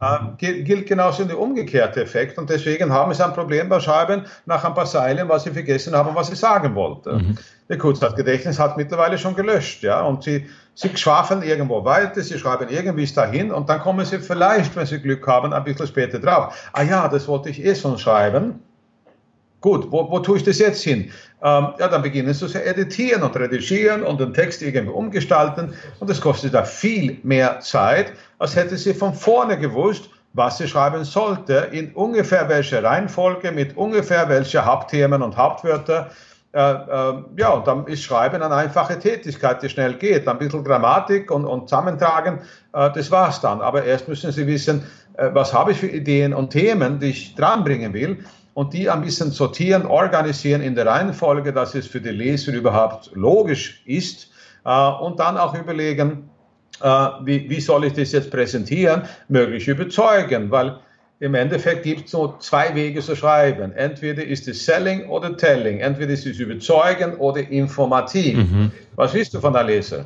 Äh, 0.02 0.64
gilt 0.64 0.88
genauso 0.88 1.24
der 1.26 1.40
umgekehrte 1.40 2.02
Effekt. 2.02 2.38
Und 2.38 2.50
deswegen 2.50 2.92
haben 2.92 3.14
sie 3.14 3.24
ein 3.24 3.34
Problem 3.34 3.70
beim 3.70 3.80
Schreiben 3.80 4.26
nach 4.46 4.64
ein 4.64 4.74
paar 4.74 4.86
Zeilen, 4.86 5.30
was 5.30 5.44
sie 5.44 5.52
vergessen 5.52 5.96
haben, 5.96 6.16
was 6.16 6.28
sie 6.28 6.36
sagen 6.36 6.74
wollten. 6.76 7.16
Mhm. 7.16 7.38
Der 7.70 7.78
Kurzzeitgedächtnis 7.78 8.60
hat 8.60 8.78
mittlerweile 8.78 9.18
schon 9.18 9.36
gelöscht, 9.36 9.84
ja, 9.84 10.02
und 10.02 10.24
sie, 10.24 10.46
sie 10.74 10.90
schwafeln 10.98 11.42
irgendwo 11.42 11.86
weiter, 11.86 12.22
sie 12.22 12.38
schreiben 12.38 12.68
irgendwie 12.68 13.06
dahin 13.06 13.52
und 13.52 13.70
dann 13.70 13.80
kommen 13.80 14.06
sie 14.06 14.20
vielleicht, 14.20 14.76
wenn 14.76 14.86
sie 14.86 15.00
Glück 15.00 15.26
haben, 15.26 15.54
ein 15.54 15.64
bisschen 15.64 15.88
später 15.88 16.20
drauf. 16.20 16.70
Ah 16.74 16.82
ja, 16.82 17.08
das 17.08 17.30
wollte 17.30 17.50
ich 17.50 17.64
eh 17.64 17.76
schon 17.76 17.98
schreiben. 17.98 18.60
Gut, 19.62 19.92
wo, 19.92 20.10
wo 20.10 20.20
tue 20.20 20.38
ich 20.38 20.44
das 20.44 20.58
jetzt 20.58 20.84
hin? 20.84 21.12
Ähm, 21.44 21.68
ja, 21.78 21.88
dann 21.88 22.02
beginnen 22.02 22.34
sie 22.34 22.48
zu 22.48 22.64
editieren 22.64 23.22
und 23.22 23.36
redigieren 23.38 24.04
und 24.04 24.20
den 24.20 24.34
Text 24.34 24.64
irgendwie 24.64 24.94
umgestalten. 24.94 25.74
Und 26.00 26.10
das 26.10 26.20
kostet 26.20 26.56
da 26.56 26.64
viel 26.64 27.20
mehr 27.22 27.60
Zeit, 27.60 28.12
als 28.40 28.56
hätte 28.56 28.76
sie 28.76 28.94
von 28.94 29.14
vorne 29.14 29.60
gewusst, 29.60 30.10
was 30.34 30.58
sie 30.58 30.68
schreiben 30.68 31.04
sollte, 31.04 31.70
in 31.72 31.92
ungefähr 31.94 32.50
welche 32.50 32.82
Reihenfolge, 32.82 33.52
mit 33.52 33.78
ungefähr 33.78 34.28
welche 34.30 34.66
Hauptthemen 34.66 35.22
und 35.22 35.38
Hauptwörter. 35.38 36.10
Äh, 36.54 36.60
äh, 36.60 37.14
ja, 37.38 37.50
und 37.50 37.68
dann 37.68 37.86
ist 37.86 38.02
Schreiben 38.02 38.42
eine 38.42 38.56
einfache 38.56 38.98
Tätigkeit, 38.98 39.62
die 39.62 39.70
schnell 39.70 39.94
geht. 39.94 40.28
Ein 40.28 40.40
bisschen 40.40 40.64
Grammatik 40.64 41.30
und, 41.30 41.46
und 41.46 41.70
Zusammentragen, 41.70 42.40
äh, 42.74 42.90
das 42.94 43.12
war's 43.12 43.40
dann. 43.42 43.62
Aber 43.62 43.84
erst 43.84 44.08
müssen 44.08 44.32
Sie 44.32 44.48
wissen, 44.48 44.84
äh, 45.18 45.30
was 45.34 45.54
habe 45.54 45.72
ich 45.72 45.80
für 45.80 45.88
Ideen 45.88 46.34
und 46.34 46.50
Themen, 46.50 47.00
die 47.00 47.12
ich 47.12 47.36
dranbringen 47.36 47.94
will 47.94 48.24
und 48.54 48.74
die 48.74 48.90
ein 48.90 49.02
bisschen 49.02 49.32
sortieren, 49.32 49.86
organisieren 49.86 50.62
in 50.62 50.76
der 50.76 50.86
Reihenfolge, 50.86 51.54
dass 51.54 51.76
es 51.76 51.88
für 51.88 52.02
die 52.02 52.10
Leser 52.10 52.54
überhaupt 52.54 53.12
logisch 53.14 53.82
ist 53.86 54.30
äh, 54.66 54.90
und 54.90 55.20
dann 55.20 55.38
auch 55.38 55.54
überlegen, 55.58 56.30
äh, 56.82 56.88
wie, 57.24 57.50
wie 57.50 57.62
soll 57.62 57.86
ich 57.86 57.94
das 57.94 58.12
jetzt 58.12 58.32
präsentieren, 58.32 59.04
möglichst 59.30 59.68
überzeugen, 59.68 60.52
weil 60.52 60.80
im 61.20 61.36
Endeffekt 61.36 61.84
gibt 61.84 62.08
es 62.08 62.14
nur 62.14 62.40
zwei 62.40 62.74
Wege 62.74 63.00
zu 63.00 63.16
schreiben. 63.16 63.72
Entweder 63.74 64.24
ist 64.24 64.48
es 64.48 64.66
Selling 64.66 65.08
oder 65.08 65.38
Telling. 65.38 65.80
Entweder 65.80 66.14
ist 66.14 66.26
es 66.26 66.40
überzeugen 66.40 67.14
oder 67.18 67.48
informativ. 67.48 68.38
Mhm. 68.38 68.72
Was 68.96 69.14
willst 69.14 69.36
du 69.36 69.40
von 69.40 69.54
der 69.54 69.64
Leser? 69.64 70.06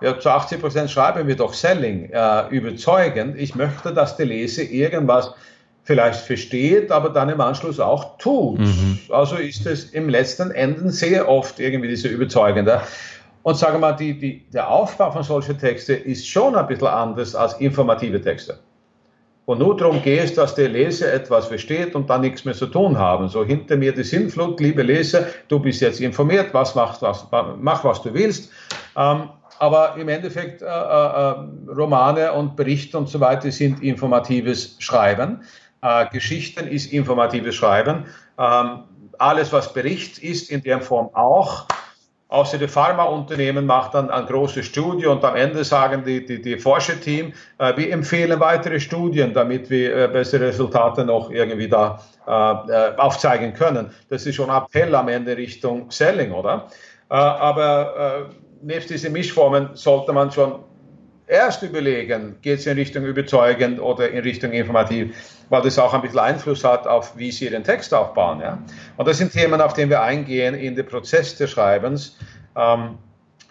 Ja, 0.00 0.20
zu 0.20 0.30
80 0.30 0.60
Prozent 0.60 0.90
schreiben 0.90 1.26
wir 1.26 1.34
doch 1.34 1.52
Selling, 1.52 2.10
äh, 2.12 2.48
überzeugend. 2.50 3.36
Ich 3.36 3.56
möchte, 3.56 3.92
dass 3.92 4.16
der 4.16 4.26
Leser 4.26 4.62
irgendwas 4.62 5.34
vielleicht 5.86 6.20
versteht, 6.20 6.90
aber 6.90 7.10
dann 7.10 7.28
im 7.28 7.40
Anschluss 7.40 7.78
auch 7.80 8.18
tut. 8.18 8.58
Mhm. 8.58 8.98
Also 9.08 9.36
ist 9.36 9.64
es 9.66 9.84
im 9.90 10.08
letzten 10.08 10.50
Ende 10.50 10.90
sehr 10.90 11.28
oft 11.28 11.60
irgendwie 11.60 11.88
diese 11.88 12.08
überzeugende. 12.08 12.82
Und 13.44 13.56
sagen 13.56 13.74
wir 13.74 13.78
mal, 13.78 13.92
die, 13.92 14.18
die, 14.18 14.44
der 14.52 14.68
Aufbau 14.68 15.12
von 15.12 15.22
solchen 15.22 15.56
Texten 15.56 16.02
ist 16.02 16.26
schon 16.26 16.56
ein 16.56 16.66
bisschen 16.66 16.88
anders 16.88 17.36
als 17.36 17.54
informative 17.54 18.20
Texte. 18.20 18.58
Und 19.44 19.60
nur 19.60 19.76
darum 19.76 20.02
geht 20.02 20.24
es, 20.24 20.34
dass 20.34 20.56
der 20.56 20.68
Leser 20.68 21.12
etwas 21.12 21.46
versteht 21.46 21.94
und 21.94 22.10
dann 22.10 22.22
nichts 22.22 22.44
mehr 22.44 22.54
zu 22.54 22.66
tun 22.66 22.98
haben. 22.98 23.28
So 23.28 23.44
hinter 23.44 23.76
mir 23.76 23.92
die 23.92 24.02
Sinnflut, 24.02 24.58
liebe 24.58 24.82
Leser, 24.82 25.26
du 25.46 25.60
bist 25.60 25.80
jetzt 25.80 26.00
informiert, 26.00 26.48
was 26.52 26.74
machst, 26.74 27.00
was, 27.02 27.28
mach 27.60 27.84
was 27.84 28.02
du 28.02 28.12
willst. 28.12 28.50
Ähm, 28.96 29.28
aber 29.60 29.94
im 29.96 30.08
Endeffekt 30.08 30.62
äh, 30.62 30.66
äh, 30.66 31.34
Romane 31.68 32.32
und 32.32 32.56
Berichte 32.56 32.98
und 32.98 33.08
so 33.08 33.20
weiter 33.20 33.52
sind 33.52 33.80
informatives 33.82 34.74
Schreiben. 34.80 35.42
Äh, 35.82 36.06
Geschichten 36.10 36.66
ist 36.66 36.92
informatives 36.92 37.54
Schreiben. 37.54 38.06
Ähm, 38.38 38.84
alles, 39.18 39.52
was 39.52 39.72
Bericht 39.72 40.18
ist, 40.18 40.50
in 40.50 40.62
der 40.62 40.80
Form 40.80 41.10
auch. 41.14 41.66
außer 42.28 42.58
die 42.58 42.66
Pharmaunternehmen 42.66 43.66
macht 43.66 43.94
dann 43.94 44.10
eine 44.10 44.26
große 44.26 44.64
Studie 44.64 45.06
und 45.06 45.24
am 45.24 45.36
Ende 45.36 45.62
sagen 45.62 46.02
die, 46.04 46.26
die, 46.26 46.42
die 46.42 46.58
Forscherteam, 46.58 47.32
äh, 47.58 47.76
wir 47.76 47.92
empfehlen 47.92 48.40
weitere 48.40 48.80
Studien, 48.80 49.32
damit 49.32 49.70
wir 49.70 49.96
äh, 49.96 50.08
bessere 50.08 50.48
Resultate 50.48 51.04
noch 51.04 51.30
irgendwie 51.30 51.68
da 51.68 52.00
äh, 52.26 52.30
äh 52.32 52.96
aufzeigen 52.96 53.54
können. 53.54 53.90
Das 54.08 54.26
ist 54.26 54.34
schon 54.34 54.50
ein 54.50 54.60
Appell 54.62 54.94
am 54.94 55.08
Ende 55.08 55.36
Richtung 55.36 55.90
Selling, 55.90 56.32
oder? 56.32 56.66
Äh, 57.10 57.14
aber 57.14 58.28
äh, 58.30 58.34
nebst 58.62 58.90
diesen 58.90 59.12
Mischformen 59.12 59.70
sollte 59.74 60.12
man 60.12 60.32
schon 60.32 60.64
erst 61.26 61.62
überlegen, 61.62 62.36
geht 62.42 62.60
es 62.60 62.66
in 62.66 62.76
Richtung 62.76 63.04
überzeugend 63.04 63.80
oder 63.80 64.10
in 64.10 64.20
Richtung 64.20 64.52
informativ, 64.52 65.16
weil 65.48 65.62
das 65.62 65.78
auch 65.78 65.92
ein 65.94 66.02
bisschen 66.02 66.20
Einfluss 66.20 66.64
hat 66.64 66.86
auf, 66.86 67.16
wie 67.16 67.30
Sie 67.30 67.46
Ihren 67.46 67.64
Text 67.64 67.92
aufbauen. 67.92 68.40
Ja? 68.40 68.58
Und 68.96 69.08
das 69.08 69.18
sind 69.18 69.32
Themen, 69.32 69.60
auf 69.60 69.74
die 69.74 69.88
wir 69.88 70.02
eingehen 70.02 70.54
in 70.54 70.76
den 70.76 70.86
Prozess 70.86 71.36
des 71.36 71.50
Schreibens. 71.50 72.16
Ähm, 72.56 72.98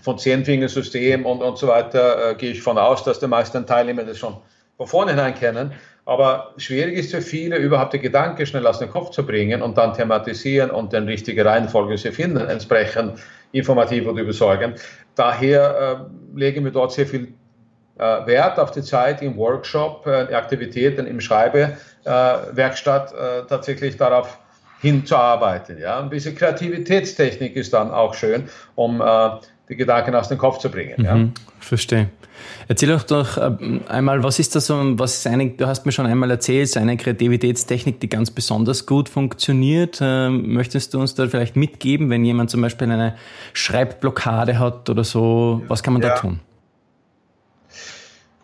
von 0.02 0.20
Zehnfingersystem 0.20 1.26
und, 1.26 1.42
und 1.42 1.58
so 1.58 1.68
weiter 1.68 2.32
äh, 2.32 2.36
gehe 2.36 2.52
ich 2.52 2.62
von 2.62 2.78
aus, 2.78 3.04
dass 3.04 3.20
die 3.20 3.28
meisten 3.28 3.66
Teilnehmer 3.66 4.04
das 4.04 4.20
schon 4.20 4.38
von 4.78 4.88
vornherein 4.88 5.34
kennen. 5.34 5.74
Aber 6.06 6.54
schwierig 6.58 6.96
ist 6.96 7.12
für 7.12 7.22
viele, 7.22 7.58
überhaupt 7.58 7.94
die 7.94 8.00
Gedanken 8.00 8.46
schnell 8.46 8.68
aus 8.68 8.78
dem 8.78 8.92
Kopf 8.92 9.10
zu 9.10 9.26
bringen 9.26 9.64
und 9.64 9.80
dann 9.80 9.94
thematisieren 9.94 10.70
und 10.70 10.94
dann 10.94 11.08
richtige 11.08 11.44
Reihenfolge 11.44 11.96
zu 11.96 12.12
finden, 12.12 12.48
entsprechend 12.48 13.20
informativ 13.52 14.06
und 14.06 14.18
überzeugend. 14.20 14.80
Daher 15.16 16.08
äh, 16.36 16.38
legen 16.40 16.64
wir 16.64 16.72
dort 16.72 16.92
sehr 16.92 17.08
viel 17.08 17.34
Wert 17.98 18.60
auf 18.60 18.72
die 18.72 18.82
Zeit 18.82 19.22
im 19.22 19.38
Workshop, 19.38 20.06
äh, 20.06 20.34
Aktivitäten 20.34 21.08
im 21.08 21.22
Schreibewerkstatt 21.22 23.14
äh, 23.14 23.48
tatsächlich 23.48 23.96
darauf 23.96 24.38
hinzuarbeiten. 24.82 25.78
Ja? 25.80 26.00
Ein 26.00 26.10
bisschen 26.10 26.36
Kreativitätstechnik 26.36 27.56
ist 27.56 27.74
dann 27.74 27.92
auch 27.92 28.14
schön, 28.14 28.50
um 28.76 29.02
die 29.68 29.76
Gedanken 29.76 30.14
aus 30.14 30.28
dem 30.28 30.38
Kopf 30.38 30.60
zu 30.60 30.70
bringen. 30.70 30.96
Mhm, 30.98 31.06
ja? 31.06 31.28
Verstehe. 31.60 32.10
Erzähl 32.68 32.90
doch 32.90 33.04
doch 33.04 33.38
einmal, 33.88 34.22
was 34.22 34.38
ist 34.38 34.56
das 34.56 34.68
so, 34.68 34.76
was 35.00 35.16
ist 35.16 35.28
eine, 35.28 35.50
du 35.52 35.66
hast 35.66 35.86
mir 35.86 35.92
schon 35.92 36.06
einmal 36.06 36.30
erzählt, 36.30 36.76
eine 36.78 36.98
Kreativitätstechnik, 36.98 38.00
die 38.02 38.10
ganz 38.10 38.30
besonders 38.30 38.86
gut 38.86 39.10
funktioniert. 39.10 40.02
Möchtest 40.02 40.94
du 40.94 41.00
uns 41.00 41.16
da 41.16 41.28
vielleicht 41.28 41.56
mitgeben, 41.56 42.10
wenn 42.10 42.26
jemand 42.26 42.52
zum 42.52 42.62
Beispiel 42.62 42.92
eine 42.92 43.16
Schreibblockade 43.54 44.60
hat 44.60 44.90
oder 44.90 45.06
so, 45.06 45.64
was 45.68 45.82
kann 45.82 45.94
man 45.94 46.04
ja. 46.04 46.10
da 46.10 46.16
tun? 46.16 46.42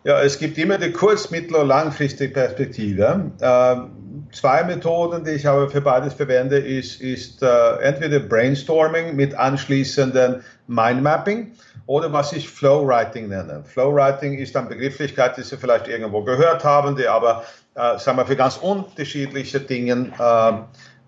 Ja, 0.04 0.20
es 0.20 0.38
gibt 0.38 0.58
immer 0.58 0.78
die 0.78 0.90
kurz-, 0.90 1.30
mittel- 1.30 1.56
und 1.56 1.68
langfristige 1.68 2.32
Perspektive. 2.32 3.30
Ähm, 3.40 3.90
zwei 4.32 4.64
Methoden, 4.64 5.24
die 5.24 5.32
ich 5.32 5.46
aber 5.46 5.70
für 5.70 5.80
beides 5.80 6.14
verwende, 6.14 6.58
ist, 6.58 7.00
ist 7.00 7.42
äh, 7.42 7.76
entweder 7.82 8.18
Brainstorming 8.18 9.14
mit 9.14 9.34
anschließendem 9.34 10.40
Mindmapping 10.66 11.52
oder 11.86 12.12
was 12.12 12.32
ich 12.32 12.48
Flowwriting 12.48 13.28
nenne. 13.28 13.62
Flowwriting 13.64 14.38
ist 14.38 14.56
eine 14.56 14.68
Begrifflichkeit, 14.68 15.36
die 15.36 15.42
Sie 15.42 15.56
vielleicht 15.56 15.86
irgendwo 15.86 16.22
gehört 16.22 16.64
haben, 16.64 16.96
die 16.96 17.06
aber 17.06 17.44
äh, 17.74 17.98
sagen 17.98 18.18
wir, 18.18 18.26
für 18.26 18.36
ganz 18.36 18.56
unterschiedliche 18.56 19.60
Dinge 19.60 20.10
äh, 20.18 20.52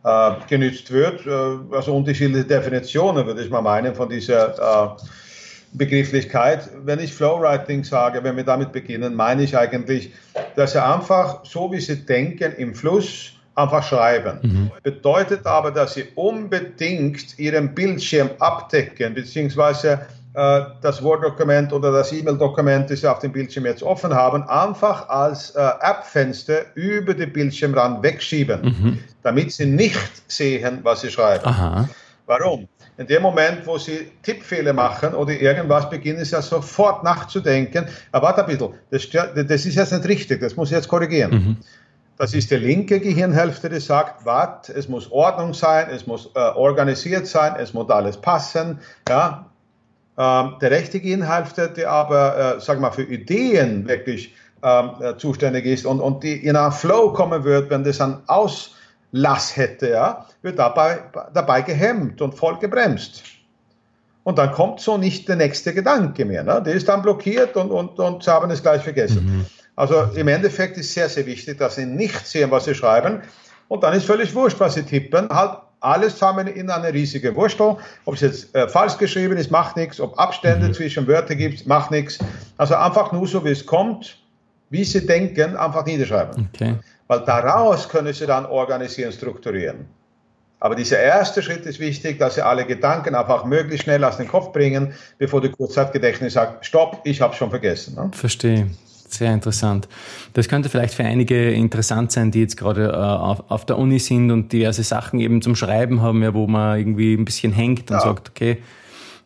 äh, 0.08 0.34
genützt 0.48 0.92
wird. 0.92 1.26
Äh, 1.26 1.74
also 1.74 1.96
unterschiedliche 1.96 2.44
Definitionen, 2.44 3.26
würde 3.26 3.42
ich 3.42 3.50
mal 3.50 3.62
meinen, 3.62 3.94
von 3.94 4.08
dieser 4.08 4.96
äh, 4.96 5.02
Begrifflichkeit. 5.74 6.68
Wenn 6.84 7.00
ich 7.00 7.12
Flowwriting 7.12 7.84
sage, 7.84 8.22
wenn 8.22 8.36
wir 8.36 8.44
damit 8.44 8.72
beginnen, 8.72 9.14
meine 9.14 9.42
ich 9.42 9.56
eigentlich, 9.56 10.12
dass 10.56 10.72
Sie 10.72 10.82
einfach, 10.82 11.44
so 11.44 11.70
wie 11.72 11.80
Sie 11.80 11.96
denken, 11.96 12.52
im 12.56 12.74
Fluss 12.74 13.32
einfach 13.54 13.82
schreiben. 13.82 14.38
Mhm. 14.42 14.70
Bedeutet 14.82 15.46
aber, 15.46 15.70
dass 15.70 15.94
Sie 15.94 16.04
unbedingt 16.14 17.38
Ihren 17.38 17.74
Bildschirm 17.74 18.30
abdecken, 18.38 19.14
beziehungsweise 19.14 20.06
äh, 20.34 20.62
das 20.82 21.02
Word-Dokument 21.02 21.72
oder 21.72 21.92
das 21.92 22.12
E-Mail-Dokument, 22.12 22.90
das 22.90 23.00
Sie 23.00 23.10
auf 23.10 23.20
dem 23.20 23.32
Bildschirm 23.32 23.66
jetzt 23.66 23.82
offen 23.82 24.12
haben, 24.12 24.42
einfach 24.48 25.08
als 25.08 25.50
äh, 25.50 25.60
App-Fenster 25.60 26.74
über 26.74 27.14
den 27.14 27.32
Bildschirmrand 27.32 28.02
wegschieben, 28.02 28.62
mhm. 28.62 28.98
damit 29.22 29.52
Sie 29.52 29.66
nicht 29.66 30.22
sehen, 30.26 30.80
was 30.82 31.02
Sie 31.02 31.10
schreiben. 31.10 31.46
Aha. 31.46 31.88
Warum? 32.26 32.68
In 32.96 33.06
dem 33.08 33.22
Moment, 33.22 33.66
wo 33.66 33.76
Sie 33.76 34.12
Tippfehler 34.22 34.72
machen 34.72 35.14
oder 35.14 35.32
irgendwas, 35.32 35.90
beginnen 35.90 36.24
Sie 36.24 36.32
ja 36.32 36.42
sofort 36.42 37.02
nachzudenken. 37.02 37.86
Aber 38.12 38.28
warte 38.28 38.42
ein 38.42 38.46
bisschen, 38.46 38.74
das, 38.90 39.08
das 39.10 39.66
ist 39.66 39.74
jetzt 39.74 39.92
nicht 39.92 40.08
richtig, 40.08 40.40
das 40.40 40.56
muss 40.56 40.70
ich 40.70 40.76
jetzt 40.76 40.88
korrigieren. 40.88 41.32
Mhm. 41.32 41.56
Das 42.16 42.32
ist 42.32 42.52
die 42.52 42.56
linke 42.56 43.00
Gehirnhälfte, 43.00 43.68
die 43.68 43.80
sagt, 43.80 44.24
warte, 44.24 44.72
es 44.72 44.88
muss 44.88 45.10
Ordnung 45.10 45.52
sein, 45.52 45.88
es 45.90 46.06
muss 46.06 46.30
äh, 46.36 46.38
organisiert 46.38 47.26
sein, 47.26 47.54
es 47.58 47.74
muss 47.74 47.90
alles 47.90 48.16
passen. 48.16 48.78
Ja? 49.08 49.50
Ähm, 50.16 50.54
der 50.60 50.70
rechte 50.70 51.00
Gehirnhälfte, 51.00 51.72
die 51.76 51.84
aber, 51.84 52.56
äh, 52.56 52.60
sag 52.60 52.78
mal, 52.78 52.92
für 52.92 53.02
Ideen 53.02 53.88
wirklich 53.88 54.32
ähm, 54.62 54.90
äh, 55.00 55.16
zuständig 55.16 55.66
ist 55.66 55.84
und, 55.84 56.00
und 56.00 56.22
die 56.22 56.46
in 56.46 56.54
einen 56.54 56.70
Flow 56.70 57.12
kommen 57.12 57.42
wird, 57.42 57.68
wenn 57.70 57.82
das 57.82 57.98
dann 57.98 58.22
aus 58.28 58.76
Lass 59.16 59.56
hätte, 59.56 59.90
ja, 59.90 60.26
wird 60.42 60.58
dabei, 60.58 60.98
dabei 61.32 61.62
gehemmt 61.62 62.20
und 62.20 62.34
voll 62.34 62.58
gebremst. 62.58 63.22
Und 64.24 64.38
dann 64.38 64.50
kommt 64.50 64.80
so 64.80 64.98
nicht 64.98 65.28
der 65.28 65.36
nächste 65.36 65.72
Gedanke 65.72 66.24
mehr. 66.24 66.42
Ne? 66.42 66.60
Der 66.66 66.74
ist 66.74 66.88
dann 66.88 67.00
blockiert 67.00 67.56
und, 67.56 67.70
und, 67.70 67.96
und 68.00 68.24
sie 68.24 68.32
haben 68.32 68.50
es 68.50 68.60
gleich 68.60 68.82
vergessen. 68.82 69.24
Mhm. 69.24 69.46
Also 69.76 70.02
im 70.16 70.26
Endeffekt 70.26 70.76
ist 70.78 70.92
sehr, 70.92 71.08
sehr 71.08 71.26
wichtig, 71.26 71.58
dass 71.58 71.76
sie 71.76 71.86
nicht 71.86 72.26
sehen, 72.26 72.50
was 72.50 72.64
sie 72.64 72.74
schreiben. 72.74 73.22
Und 73.68 73.84
dann 73.84 73.94
ist 73.94 74.04
völlig 74.04 74.34
wurscht, 74.34 74.58
was 74.58 74.74
sie 74.74 74.82
tippen. 74.82 75.28
Halt 75.28 75.58
alles 75.78 76.14
zusammen 76.14 76.48
in 76.48 76.68
eine 76.68 76.92
riesige 76.92 77.36
Wurstel. 77.36 77.76
Ob 78.06 78.14
es 78.14 78.20
jetzt 78.22 78.52
äh, 78.56 78.66
falsch 78.66 78.98
geschrieben 78.98 79.36
ist, 79.36 79.52
macht 79.52 79.76
nichts. 79.76 80.00
Ob 80.00 80.18
Abstände 80.18 80.66
mhm. 80.66 80.74
zwischen 80.74 81.06
Wörtern 81.06 81.38
gibt, 81.38 81.68
macht 81.68 81.92
nichts. 81.92 82.18
Also 82.56 82.74
einfach 82.74 83.12
nur 83.12 83.28
so, 83.28 83.44
wie 83.44 83.50
es 83.50 83.64
kommt, 83.64 84.18
wie 84.70 84.82
sie 84.82 85.06
denken, 85.06 85.56
einfach 85.56 85.86
niederschreiben. 85.86 86.48
Okay. 86.52 86.74
Weil 87.06 87.20
daraus 87.20 87.88
können 87.88 88.12
Sie 88.12 88.26
dann 88.26 88.46
organisieren, 88.46 89.12
strukturieren. 89.12 89.86
Aber 90.60 90.74
dieser 90.74 90.98
erste 90.98 91.42
Schritt 91.42 91.66
ist 91.66 91.78
wichtig, 91.78 92.18
dass 92.18 92.36
Sie 92.36 92.42
alle 92.42 92.64
Gedanken 92.64 93.14
einfach 93.14 93.44
möglichst 93.44 93.84
schnell 93.84 94.02
aus 94.02 94.16
dem 94.16 94.28
Kopf 94.28 94.52
bringen, 94.52 94.94
bevor 95.18 95.42
der 95.42 95.50
Kurzzeitgedächtnis 95.50 96.32
sagt, 96.32 96.64
stopp, 96.64 97.02
ich 97.04 97.20
habe 97.20 97.34
schon 97.34 97.50
vergessen. 97.50 97.96
Ne? 97.96 98.10
Verstehe. 98.14 98.70
Sehr 99.06 99.32
interessant. 99.32 99.88
Das 100.32 100.48
könnte 100.48 100.68
vielleicht 100.68 100.94
für 100.94 101.04
einige 101.04 101.52
interessant 101.52 102.10
sein, 102.12 102.30
die 102.30 102.40
jetzt 102.40 102.56
gerade 102.56 102.86
äh, 102.88 102.96
auf, 102.96 103.44
auf, 103.48 103.64
der 103.64 103.78
Uni 103.78 103.98
sind 103.98 104.30
und 104.30 104.52
diverse 104.52 104.82
Sachen 104.82 105.20
eben 105.20 105.42
zum 105.42 105.54
Schreiben 105.54 106.02
haben, 106.02 106.22
ja, 106.22 106.34
wo 106.34 106.46
man 106.46 106.78
irgendwie 106.78 107.14
ein 107.14 107.24
bisschen 107.24 107.52
hängt 107.52 107.90
und 107.90 107.96
ja. 107.96 108.00
sagt, 108.00 108.30
okay, 108.30 108.62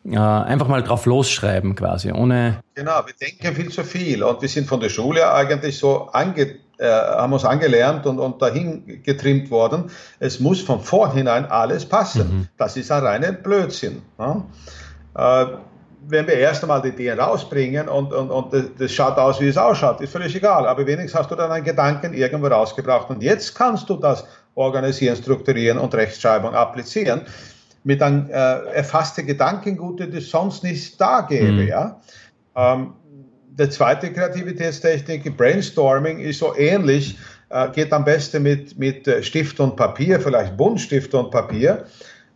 äh, 0.05 0.17
einfach 0.17 0.67
mal 0.67 0.83
drauf 0.83 1.05
losschreiben 1.05 1.75
quasi, 1.75 2.11
ohne. 2.11 2.59
Genau, 2.75 3.01
wir 3.05 3.13
denken 3.19 3.55
viel 3.55 3.71
zu 3.71 3.83
viel 3.83 4.23
und 4.23 4.41
wir 4.41 4.49
sind 4.49 4.67
von 4.67 4.79
der 4.79 4.89
Schule 4.89 5.31
eigentlich 5.31 5.77
so 5.77 6.09
ange, 6.11 6.57
äh, 6.79 6.87
haben 6.87 7.33
uns 7.33 7.43
angelernt 7.43 8.05
und, 8.05 8.19
und 8.19 8.41
dahin 8.41 9.03
getrimmt 9.03 9.51
worden. 9.51 9.91
Es 10.19 10.39
muss 10.39 10.61
von 10.61 10.79
vornherein 10.79 11.45
alles 11.45 11.85
passen. 11.85 12.21
Mhm. 12.21 12.47
Das 12.57 12.77
ist 12.77 12.89
ein 12.89 13.03
reiner 13.03 13.33
Blödsinn. 13.33 14.01
Ja? 14.17 14.45
Äh, 15.15 15.45
wenn 16.07 16.25
wir 16.25 16.35
erst 16.35 16.63
einmal 16.63 16.81
die 16.81 16.87
Ideen 16.87 17.19
rausbringen 17.19 17.89
und, 17.89 18.13
und, 18.13 18.31
und 18.31 18.53
das 18.79 18.91
schaut 18.93 19.17
aus, 19.17 19.41
wie 19.41 19.49
es 19.49 19.57
ausschaut, 19.57 19.99
ist 19.99 20.13
völlig 20.13 20.33
egal. 20.33 20.65
Aber 20.65 20.87
wenigstens 20.87 21.19
hast 21.19 21.29
du 21.29 21.35
dann 21.35 21.51
einen 21.51 21.65
Gedanken 21.65 22.13
irgendwo 22.13 22.47
rausgebracht 22.47 23.09
und 23.09 23.21
jetzt 23.21 23.55
kannst 23.55 23.89
du 23.89 23.97
das 23.97 24.23
organisieren, 24.55 25.17
strukturieren 25.17 25.77
und 25.77 25.93
Rechtschreibung 25.93 26.55
applizieren 26.55 27.23
mit 27.83 28.01
einem 28.01 28.29
äh, 28.29 28.33
erfassten 28.73 29.27
Gedankengut, 29.27 29.99
das 30.13 30.29
sonst 30.29 30.63
nicht 30.63 30.99
da 30.99 31.21
gäbe. 31.21 31.51
Mhm. 31.51 31.67
Ja? 31.67 31.99
Ähm, 32.55 32.93
der 33.59 33.69
zweite 33.69 34.11
Kreativitätstechnik, 34.11 35.35
Brainstorming, 35.35 36.19
ist 36.19 36.39
so 36.39 36.55
ähnlich, 36.55 37.17
äh, 37.49 37.69
geht 37.69 37.91
am 37.91 38.05
besten 38.05 38.43
mit, 38.43 38.79
mit 38.79 39.07
äh, 39.07 39.21
Stift 39.21 39.59
und 39.59 39.75
Papier, 39.75 40.19
vielleicht 40.19 40.55
Buntstift 40.55 41.13
und 41.13 41.29
Papier. 41.29 41.85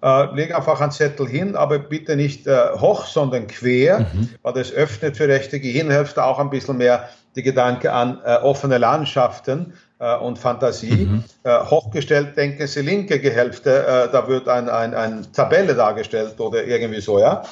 Äh, 0.04 0.36
leg 0.36 0.54
einfach 0.54 0.82
einen 0.82 0.92
Zettel 0.92 1.28
hin, 1.28 1.56
aber 1.56 1.80
bitte 1.80 2.18
nicht 2.18 2.46
äh, 2.46 2.72
hoch, 2.76 3.06
sondern 3.06 3.48
quer, 3.48 4.02
mhm. 4.02 4.30
weil 4.42 4.54
das 4.54 4.74
öffnet 4.74 5.16
für 5.16 5.30
rechte 5.30 5.62
Gehirnhälfte 5.62 6.24
auch 6.24 6.40
ein 6.40 6.50
bisschen 6.50 6.78
mehr 6.78 7.08
die 7.38 7.44
Gedanke 7.44 7.94
an 7.94 8.20
äh, 8.26 8.36
offene 8.36 8.78
Landschaften 8.78 9.74
äh, 10.00 10.18
und 10.18 10.38
Fantasie. 10.38 11.06
Mhm. 11.06 11.24
Äh, 11.44 11.58
hochgestellt 11.58 12.36
denken 12.36 12.68
Sie 12.68 12.82
linke 12.82 13.20
Gehälfte, 13.20 14.10
da 14.12 14.28
wird 14.28 14.50
ein, 14.50 14.68
ein, 14.68 14.94
ein 14.94 15.26
Tabelle 15.32 15.74
dargestellt 15.74 16.38
oder 16.40 16.66
irgendwie 16.66 17.02
so, 17.02 17.20
ja. 17.20 17.44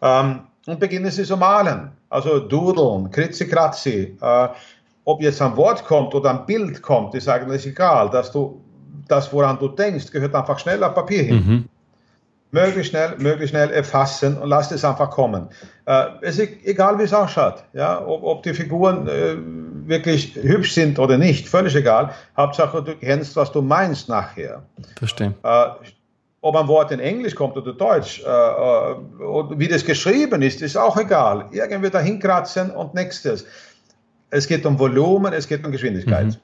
Ähm, 0.00 0.40
und 0.66 0.80
beginnen 0.80 1.10
Sie 1.10 1.24
zu 1.24 1.36
malen. 1.36 1.90
Also 2.08 2.38
dudeln, 2.40 3.10
kritzi 3.10 3.48
kratzi. 3.48 4.16
Äh, 4.20 4.48
ob 5.04 5.22
jetzt 5.22 5.40
ein 5.40 5.56
Wort 5.56 5.84
kommt 5.84 6.14
oder 6.14 6.30
ein 6.30 6.46
Bild 6.46 6.82
kommt, 6.82 7.14
ist 7.14 7.28
eigentlich 7.28 7.66
egal. 7.66 8.10
Dass 8.10 8.32
du 8.32 8.60
das, 9.08 9.32
woran 9.32 9.58
du 9.58 9.68
denkst, 9.68 10.10
gehört 10.10 10.34
einfach 10.34 10.58
schnell 10.58 10.82
auf 10.82 10.94
Papier 10.94 11.22
hin. 11.22 11.36
Mhm. 11.36 11.64
Möglichst 12.52 12.90
schnell, 12.90 13.14
möglichst 13.18 13.50
schnell 13.50 13.70
erfassen 13.70 14.36
und 14.38 14.48
lass 14.48 14.70
es 14.70 14.84
einfach 14.84 15.10
kommen. 15.10 15.48
Äh, 15.84 16.06
es 16.22 16.38
ist 16.38 16.64
egal, 16.64 16.98
wie 16.98 17.02
es 17.02 17.12
ausschaut. 17.12 17.64
Ja? 17.72 18.04
Ob, 18.04 18.22
ob 18.22 18.42
die 18.42 18.54
Figuren 18.54 19.06
äh, 19.08 19.36
wirklich 19.88 20.34
hübsch 20.34 20.72
sind 20.72 20.98
oder 20.98 21.18
nicht, 21.18 21.48
völlig 21.48 21.74
egal. 21.74 22.10
Hauptsache, 22.36 22.82
du 22.82 22.94
kennst, 22.96 23.36
was 23.36 23.52
du 23.52 23.62
meinst 23.62 24.08
nachher. 24.08 24.62
Verstehe. 24.96 25.34
Äh, 25.42 25.66
ob 26.46 26.56
ein 26.56 26.68
Wort 26.68 26.92
in 26.92 27.00
Englisch 27.00 27.34
kommt 27.34 27.56
oder 27.56 27.72
Deutsch, 27.72 28.22
äh, 28.22 28.28
äh, 28.28 28.94
wie 29.56 29.68
das 29.68 29.84
geschrieben 29.84 30.42
ist, 30.42 30.62
ist 30.62 30.76
auch 30.76 30.96
egal. 30.96 31.46
Irgendwie 31.50 31.90
dahin 31.90 32.20
kratzen 32.20 32.70
und 32.70 32.94
nächstes. 32.94 33.44
Es 34.30 34.46
geht 34.46 34.64
um 34.64 34.78
Volumen, 34.78 35.32
es 35.32 35.48
geht 35.48 35.64
um 35.64 35.72
Geschwindigkeit. 35.72 36.26
Mhm. 36.26 36.36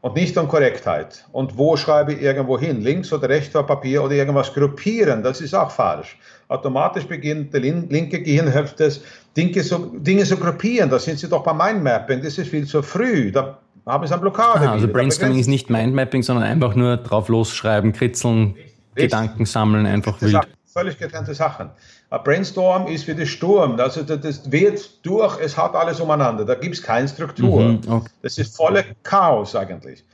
Und 0.00 0.14
nicht 0.14 0.36
um 0.38 0.46
Korrektheit. 0.46 1.26
Und 1.32 1.58
wo 1.58 1.76
schreibe 1.76 2.12
ich 2.14 2.22
irgendwo 2.22 2.56
hin? 2.58 2.80
Links 2.80 3.12
oder 3.12 3.28
rechts 3.28 3.54
auf 3.56 3.66
Papier 3.66 4.02
oder 4.02 4.14
irgendwas 4.14 4.54
gruppieren? 4.54 5.22
Das 5.22 5.40
ist 5.40 5.54
auch 5.54 5.72
falsch. 5.72 6.16
Automatisch 6.46 7.04
beginnt 7.04 7.52
die 7.52 7.58
linke 7.58 8.22
Gehirnhälfte 8.22 8.92
Dinge 9.36 9.62
so, 9.62 9.78
Dinge 9.96 10.24
zu 10.24 10.36
gruppieren. 10.36 10.88
Da 10.88 10.98
sind 10.98 11.18
Sie 11.18 11.28
doch 11.28 11.42
beim 11.42 11.58
Mindmapping. 11.58 12.22
Das 12.22 12.38
ist 12.38 12.48
viel 12.48 12.64
zu 12.64 12.80
früh. 12.80 13.32
Da 13.32 13.58
haben 13.86 14.06
Sie 14.06 14.12
eine 14.12 14.22
Blockade. 14.22 14.68
Ah, 14.68 14.72
also 14.72 14.86
Brainstorming 14.86 15.38
ist 15.40 15.48
nicht 15.48 15.68
Mindmapping, 15.68 16.22
sondern 16.22 16.44
einfach 16.44 16.76
nur 16.76 16.96
drauf 16.98 17.28
losschreiben, 17.28 17.92
kritzeln. 17.92 18.54
Gedanken 18.94 19.46
sammeln, 19.46 19.86
einfach 19.86 20.20
wild. 20.20 20.48
Völlig 20.72 20.98
getrennte 20.98 21.34
Sachen. 21.34 21.70
Ein 22.10 22.22
Brainstorm 22.22 22.86
ist 22.86 23.06
wie 23.08 23.14
der 23.14 23.26
Sturm. 23.26 23.80
Also 23.80 24.02
das 24.02 24.50
weht 24.50 24.90
durch, 25.02 25.40
es 25.40 25.56
hat 25.56 25.74
alles 25.74 26.00
umeinander. 26.00 26.44
Da 26.44 26.54
gibt 26.54 26.74
es 26.74 26.82
keine 26.82 27.08
Struktur. 27.08 27.60
Mhm, 27.60 27.80
okay. 27.88 28.10
Das 28.22 28.38
ist 28.38 28.56
voller 28.56 28.84
Chaos 29.02 29.56
eigentlich. 29.56 30.04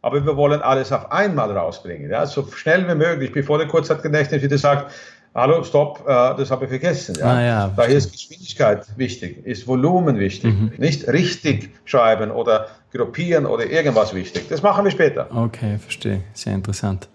Aber 0.00 0.24
wir 0.24 0.36
wollen 0.36 0.60
alles 0.62 0.92
auf 0.92 1.10
einmal 1.12 1.56
rausbringen. 1.56 2.10
Ja? 2.10 2.26
So 2.26 2.46
schnell 2.52 2.88
wie 2.88 2.94
möglich, 2.94 3.32
bevor 3.32 3.58
der 3.58 3.68
Kurzzeitgedächtnis 3.68 4.42
wieder 4.42 4.58
sagt, 4.58 4.92
hallo, 5.34 5.62
stopp, 5.62 6.00
äh, 6.06 6.36
das 6.36 6.50
habe 6.50 6.64
ich 6.64 6.70
vergessen. 6.70 7.16
Ja? 7.18 7.26
Ah, 7.26 7.42
ja, 7.42 7.72
Daher 7.76 7.96
ist 7.96 8.12
Geschwindigkeit 8.12 8.86
wichtig, 8.96 9.46
ist 9.46 9.66
Volumen 9.66 10.18
wichtig. 10.18 10.54
Mhm. 10.54 10.72
Nicht 10.78 11.06
richtig 11.08 11.70
schreiben 11.84 12.30
oder 12.30 12.68
gruppieren 12.92 13.46
oder 13.46 13.66
irgendwas 13.66 14.14
wichtig. 14.14 14.48
Das 14.48 14.62
machen 14.62 14.84
wir 14.84 14.90
später. 14.90 15.28
Okay, 15.34 15.78
verstehe. 15.78 16.22
Sehr 16.34 16.54
interessant. 16.54 17.08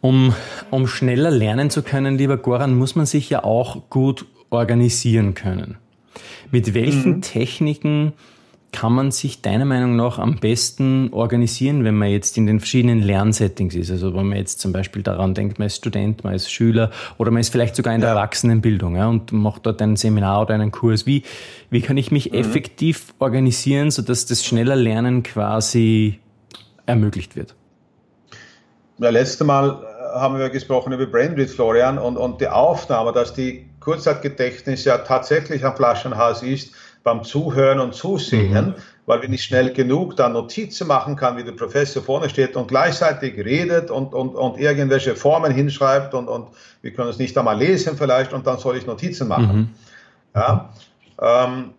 Um, 0.00 0.34
um 0.70 0.86
schneller 0.86 1.30
lernen 1.30 1.70
zu 1.70 1.82
können, 1.82 2.18
lieber 2.18 2.36
Goran, 2.36 2.76
muss 2.76 2.94
man 2.94 3.06
sich 3.06 3.30
ja 3.30 3.44
auch 3.44 3.90
gut 3.90 4.26
organisieren 4.50 5.34
können. 5.34 5.76
Mit 6.50 6.74
welchen 6.74 7.16
mhm. 7.16 7.22
Techniken 7.22 8.12
kann 8.70 8.92
man 8.92 9.10
sich 9.10 9.40
deiner 9.40 9.64
Meinung 9.64 9.96
nach 9.96 10.18
am 10.18 10.36
besten 10.36 11.08
organisieren, 11.12 11.84
wenn 11.84 11.94
man 11.94 12.10
jetzt 12.10 12.36
in 12.36 12.46
den 12.46 12.60
verschiedenen 12.60 13.00
Lernsettings 13.00 13.74
ist? 13.74 13.90
Also 13.90 14.14
wenn 14.14 14.28
man 14.28 14.38
jetzt 14.38 14.60
zum 14.60 14.72
Beispiel 14.72 15.02
daran 15.02 15.34
denkt, 15.34 15.58
man 15.58 15.66
ist 15.66 15.76
Student, 15.76 16.22
man 16.22 16.34
ist 16.34 16.50
Schüler 16.50 16.90
oder 17.16 17.30
man 17.30 17.40
ist 17.40 17.50
vielleicht 17.50 17.76
sogar 17.76 17.94
in 17.94 18.00
der 18.00 18.10
Erwachsenenbildung 18.10 18.96
ja, 18.96 19.08
und 19.08 19.32
macht 19.32 19.64
dort 19.66 19.80
ein 19.80 19.96
Seminar 19.96 20.42
oder 20.42 20.54
einen 20.54 20.70
Kurs. 20.70 21.06
Wie, 21.06 21.22
wie 21.70 21.80
kann 21.80 21.96
ich 21.96 22.10
mich 22.10 22.30
mhm. 22.32 22.38
effektiv 22.38 23.14
organisieren, 23.18 23.90
sodass 23.90 24.26
das 24.26 24.44
schneller 24.44 24.76
Lernen 24.76 25.22
quasi 25.22 26.18
ermöglicht 26.84 27.36
wird? 27.36 27.54
Ja, 28.98 29.10
letzte 29.10 29.44
Mal 29.44 29.80
haben 30.14 30.38
wir 30.38 30.50
gesprochen 30.50 30.92
über 30.92 31.06
Brainread, 31.06 31.50
Florian, 31.50 31.98
und, 31.98 32.16
und 32.16 32.40
die 32.40 32.48
Aufnahme, 32.48 33.12
dass 33.12 33.32
die 33.32 33.68
Kurzzeitgedächtnis 33.80 34.84
ja 34.84 34.98
tatsächlich 34.98 35.64
am 35.64 35.76
Flaschenhals 35.76 36.42
ist 36.42 36.72
beim 37.04 37.22
Zuhören 37.22 37.78
und 37.78 37.94
Zusehen, 37.94 38.68
mhm. 38.68 38.74
weil 39.06 39.22
wenn 39.22 39.32
ich 39.32 39.44
schnell 39.44 39.72
genug 39.72 40.16
dann 40.16 40.32
Notizen 40.32 40.88
machen 40.88 41.16
kann, 41.16 41.36
wie 41.36 41.44
der 41.44 41.52
Professor 41.52 42.02
vorne 42.02 42.28
steht 42.28 42.56
und 42.56 42.68
gleichzeitig 42.68 43.38
redet 43.38 43.90
und, 43.90 44.14
und, 44.14 44.34
und 44.34 44.58
irgendwelche 44.58 45.14
Formen 45.14 45.52
hinschreibt 45.52 46.12
und, 46.14 46.28
und 46.28 46.48
wir 46.82 46.92
können 46.92 47.08
es 47.08 47.18
nicht 47.18 47.38
einmal 47.38 47.56
lesen 47.56 47.96
vielleicht 47.96 48.32
und 48.32 48.46
dann 48.46 48.58
soll 48.58 48.76
ich 48.76 48.86
Notizen 48.86 49.28
machen. 49.28 49.56
Mhm. 49.56 49.68
Ja, 50.34 50.70
ähm, 51.20 51.70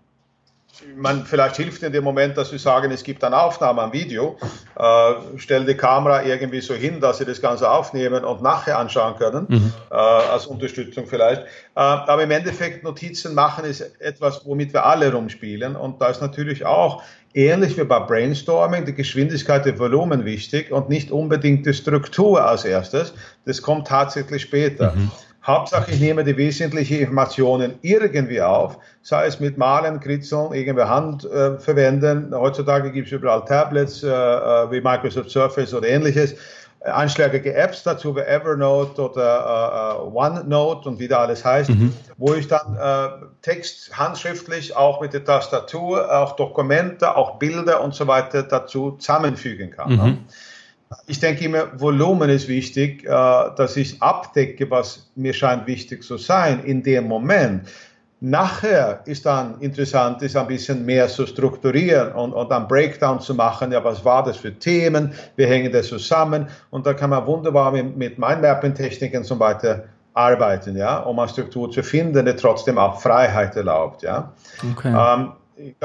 man, 0.95 1.25
vielleicht 1.25 1.57
hilft 1.57 1.83
in 1.83 1.91
dem 1.91 2.03
Moment, 2.03 2.37
dass 2.37 2.51
wir 2.51 2.59
sagen, 2.59 2.91
es 2.91 3.03
gibt 3.03 3.23
eine 3.23 3.39
Aufnahme 3.41 3.81
am 3.81 3.93
Video, 3.93 4.37
äh, 4.77 5.13
stell 5.37 5.65
die 5.65 5.75
Kamera 5.75 6.23
irgendwie 6.23 6.61
so 6.61 6.73
hin, 6.73 6.99
dass 6.99 7.17
sie 7.17 7.25
das 7.25 7.41
Ganze 7.41 7.69
aufnehmen 7.69 8.23
und 8.23 8.41
nachher 8.41 8.77
anschauen 8.77 9.15
können, 9.17 9.45
mhm. 9.49 9.73
äh, 9.91 9.95
als 9.95 10.45
Unterstützung 10.45 11.07
vielleicht. 11.07 11.41
Äh, 11.41 11.45
aber 11.75 12.23
im 12.23 12.31
Endeffekt 12.31 12.83
Notizen 12.83 13.33
machen 13.33 13.65
ist 13.65 13.81
etwas, 13.99 14.45
womit 14.45 14.73
wir 14.73 14.85
alle 14.85 15.11
rumspielen 15.11 15.75
und 15.75 16.01
da 16.01 16.07
ist 16.07 16.21
natürlich 16.21 16.65
auch 16.65 17.03
ähnlich 17.33 17.77
wie 17.77 17.83
bei 17.83 17.99
Brainstorming 17.99 18.85
die 18.85 18.93
Geschwindigkeit, 18.93 19.65
der 19.65 19.77
Volumen 19.77 20.25
wichtig 20.25 20.71
und 20.71 20.89
nicht 20.89 21.11
unbedingt 21.11 21.65
die 21.65 21.73
Struktur 21.73 22.43
als 22.43 22.65
erstes. 22.65 23.13
Das 23.45 23.61
kommt 23.61 23.87
tatsächlich 23.87 24.41
später. 24.41 24.93
Mhm. 24.95 25.11
Hauptsache, 25.45 25.91
ich 25.91 25.99
nehme 25.99 26.23
die 26.23 26.35
wesentlichen 26.35 26.99
Informationen 26.99 27.79
irgendwie 27.81 28.41
auf, 28.41 28.77
sei 29.01 29.25
es 29.25 29.39
mit 29.39 29.57
Malen, 29.57 29.99
Kritzeln, 29.99 30.53
irgendwie 30.53 30.83
Hand 30.83 31.23
äh, 31.25 31.57
verwenden. 31.57 32.33
Heutzutage 32.35 32.91
gibt 32.91 33.07
es 33.07 33.13
überall 33.13 33.45
Tablets 33.45 34.03
äh, 34.03 34.09
äh, 34.09 34.71
wie 34.71 34.81
Microsoft 34.81 35.29
Surface 35.29 35.73
oder 35.73 35.87
ähnliches. 35.87 36.35
Einschlägige 36.81 37.53
Apps 37.53 37.83
dazu 37.83 38.15
wie 38.15 38.21
Evernote 38.21 39.01
oder 39.01 40.05
uh, 40.05 40.07
uh, 40.07 40.17
OneNote 40.17 40.87
und 40.87 40.97
wie 40.97 41.09
da 41.09 41.19
alles 41.19 41.43
heißt, 41.43 41.71
mhm. 41.71 41.93
wo 42.17 42.33
ich 42.35 42.47
dann 42.47 42.77
Text 43.41 43.97
handschriftlich 43.97 44.73
auch 44.77 45.01
mit 45.01 45.11
der 45.11 45.25
Tastatur, 45.25 46.09
auch 46.09 46.37
Dokumente, 46.37 47.17
auch 47.17 47.37
Bilder 47.37 47.83
und 47.83 47.93
so 47.93 48.07
weiter 48.07 48.43
dazu 48.43 48.91
zusammenfügen 48.91 49.71
kann. 49.71 49.91
Mhm. 49.91 50.17
Ich 51.05 51.19
denke 51.19 51.45
immer, 51.45 51.79
Volumen 51.79 52.29
ist 52.29 52.47
wichtig, 52.47 53.03
äh, 53.03 53.07
dass 53.07 53.77
ich 53.77 54.01
abdecke, 54.01 54.69
was 54.71 55.09
mir 55.15 55.33
scheint 55.33 55.67
wichtig 55.67 56.03
zu 56.03 56.17
sein 56.17 56.63
in 56.63 56.81
dem 56.81 57.07
Moment. 57.07 57.69
Nachher 58.21 59.01
ist 59.05 59.25
dann 59.25 59.61
interessant, 59.61 60.21
ist 60.23 60.35
ein 60.35 60.47
bisschen 60.47 60.85
mehr 60.85 61.07
zu 61.07 61.25
strukturieren 61.25 62.11
und, 62.11 62.33
und 62.33 62.51
dann 62.51 62.67
Breakdown 62.67 63.21
zu 63.21 63.33
machen. 63.33 63.71
Ja, 63.71 63.81
was 63.83 64.03
war 64.03 64.23
das 64.23 64.35
für 64.37 64.53
Themen? 64.53 65.13
Wie 65.37 65.45
hängen 65.45 65.71
das 65.71 65.87
zusammen? 65.87 66.47
Und 66.69 66.85
da 66.85 66.93
kann 66.93 67.11
man 67.11 67.25
wunderbar 67.25 67.71
mit, 67.71 67.95
mit 67.95 68.19
Mindmapping-Techniken 68.19 69.23
zum 69.23 69.39
Beispiel 69.39 69.83
arbeiten, 70.13 70.75
ja, 70.75 70.99
um 70.99 71.17
eine 71.17 71.29
Struktur 71.29 71.71
zu 71.71 71.81
finden, 71.81 72.25
die 72.25 72.33
trotzdem 72.33 72.77
auch 72.77 72.99
Freiheit 72.99 73.55
erlaubt, 73.55 74.01
ja. 74.01 74.33
Okay. 74.71 74.93
Ähm, 74.93 75.31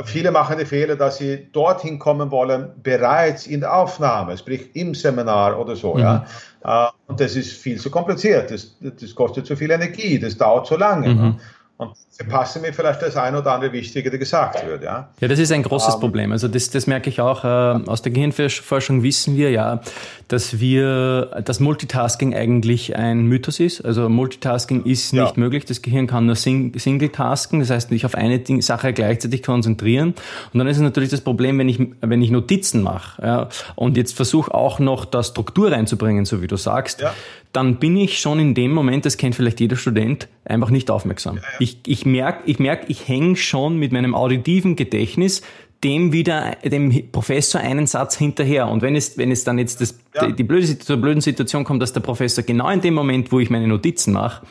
viele 0.05 0.31
machen 0.31 0.59
den 0.59 0.67
Fehler, 0.67 0.97
dass 0.97 1.19
sie 1.19 1.49
dorthin 1.53 1.99
kommen 1.99 2.31
wollen, 2.31 2.71
bereits 2.83 3.47
in 3.47 3.61
der 3.61 3.77
Aufnahme, 3.77 4.37
sprich 4.37 4.75
im 4.75 4.95
Seminar 4.95 5.59
oder 5.59 5.77
so. 5.77 5.95
Mhm. 5.95 6.01
Ja. 6.01 6.27
Äh, 6.65 6.87
und 7.07 7.21
das 7.21 7.37
ist 7.37 7.53
viel 7.53 7.79
zu 7.81 7.91
kompliziert, 7.91 8.51
das, 8.51 8.77
das 8.81 9.15
kostet 9.15 9.47
zu 9.47 9.57
viel 9.57 9.71
Energie, 9.71 10.19
das 10.19 10.37
dauert 10.37 10.67
zu 10.67 10.77
lange. 10.77 11.09
Mhm. 11.09 11.41
Und 11.89 12.05
verpasse 12.17 12.61
mir 12.61 12.73
vielleicht 12.73 13.03
das 13.03 13.17
ein 13.17 13.35
oder 13.35 13.53
andere 13.53 13.73
Wichtige, 13.73 14.09
der 14.09 14.19
gesagt 14.19 14.65
wird. 14.67 14.85
Ja, 14.85 15.09
ja 15.21 15.29
das 15.29 15.39
ist 15.39 15.51
ein 15.51 15.63
großes 15.63 15.95
um, 15.95 15.95
ähm, 15.95 16.01
Problem. 16.01 16.33
Also 16.33 16.47
das, 16.47 16.71
das 16.71 16.87
merke 16.87 17.11
ich 17.11 17.21
auch. 17.21 17.45
Äh, 17.45 17.89
aus 17.89 18.03
der 18.03 18.13
Gehirnforschung 18.13 19.03
wissen 19.03 19.37
wir 19.37 19.51
ja, 19.51 19.81
dass 20.29 20.61
wir, 20.61 21.43
dass 21.45 21.59
Multitasking 21.59 22.35
eigentlich 22.35 22.95
ein 22.97 23.27
Mythos 23.27 23.59
ist. 23.59 23.85
Also 23.85 24.09
Multitasking 24.09 24.85
ist 24.85 25.13
nicht 25.13 25.37
ja. 25.37 25.41
möglich. 25.41 25.65
Das 25.65 25.83
Gehirn 25.83 26.07
kann 26.07 26.27
nur 26.27 26.37
Sing 26.37 26.79
Single-Tasken, 26.79 27.61
das 27.61 27.71
heißt 27.71 27.91
nicht 27.91 28.07
auf 28.07 28.15
eine 28.15 28.39
Ding 28.39 28.63
Sache 28.63 28.93
gleichzeitig 28.93 29.43
konzentrieren. 29.43 30.15
Und 30.53 30.59
dann 30.59 30.69
ist 30.69 30.77
es 30.77 30.83
natürlich 30.83 31.11
das 31.11 31.21
Problem, 31.21 31.59
wenn 31.59 31.69
ich, 31.69 31.81
wenn 32.01 32.23
ich 32.23 32.31
Notizen 32.31 32.83
mache 32.83 33.23
ja, 33.23 33.49
und 33.75 33.97
jetzt 33.97 34.15
versuche 34.15 34.55
auch 34.55 34.79
noch 34.79 35.05
da 35.05 35.23
Struktur 35.23 35.73
reinzubringen, 35.73 36.25
so 36.27 36.43
wie 36.43 36.47
du 36.47 36.57
sagst, 36.57 37.01
ja 37.01 37.13
dann 37.55 37.77
bin 37.77 37.97
ich 37.97 38.21
schon 38.21 38.41
in 38.41 38.55
dem 38.55 38.73
Moment, 38.73 39.07
das 39.07 39.17
kennt 39.17 39.37
vielleicht 39.37 39.61
jeder 39.61 39.77
Student, 39.77 40.29
einfach 40.45 40.71
nicht 40.71 40.91
aufmerksam. 40.91 41.37
Ja, 41.37 41.43
ja. 41.43 41.49
Ich, 41.61 41.79
ich 41.87 42.05
merke, 42.05 42.43
ich, 42.47 42.59
merk, 42.59 42.85
ich 42.89 43.09
hänge 43.09 43.37
schon 43.37 43.79
mit 43.79 43.93
meinem 43.93 44.15
auditiven 44.15 44.77
Gedächtnis 44.77 45.41
dem 45.85 46.13
wieder, 46.13 46.57
dem 46.65 47.11
Professor 47.13 47.61
einen 47.61 47.87
Satz 47.87 48.17
hinterher. 48.17 48.69
Und 48.69 48.83
wenn 48.83 48.97
es, 48.97 49.19
wenn 49.19 49.31
es 49.31 49.45
dann 49.45 49.59
jetzt 49.59 49.81
das, 49.81 49.99
ja. 50.15 50.31
die, 50.33 50.43
blöde, 50.43 50.79
zur 50.79 50.97
blöden 50.97 51.21
Situation 51.21 51.63
kommt, 51.63 51.81
dass 51.83 51.93
der 51.93 52.01
Professor 52.01 52.43
genau 52.43 52.71
in 52.71 52.81
dem 52.81 52.95
Moment, 52.95 53.31
wo 53.31 53.39
ich 53.39 53.51
meine 53.51 53.69
Notizen 53.69 54.15
mache, 54.15 54.45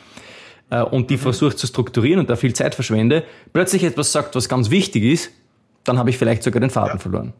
äh, 0.70 0.82
und 0.82 1.10
die 1.10 1.16
mhm. 1.16 1.20
versucht 1.20 1.58
zu 1.58 1.66
strukturieren 1.66 2.20
und 2.20 2.30
da 2.30 2.36
viel 2.36 2.54
Zeit 2.54 2.74
verschwende, 2.74 3.24
plötzlich 3.52 3.84
etwas 3.84 4.12
sagt, 4.12 4.34
was 4.34 4.48
ganz 4.48 4.70
wichtig 4.70 5.02
ist, 5.02 5.30
dann 5.82 5.98
habe 5.98 6.08
ich 6.08 6.16
vielleicht 6.16 6.42
sogar 6.42 6.60
den 6.60 6.70
Faden 6.70 6.98
verloren. 6.98 7.34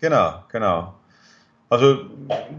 Genau, 0.00 0.44
genau. 0.52 0.94
Also 1.68 1.98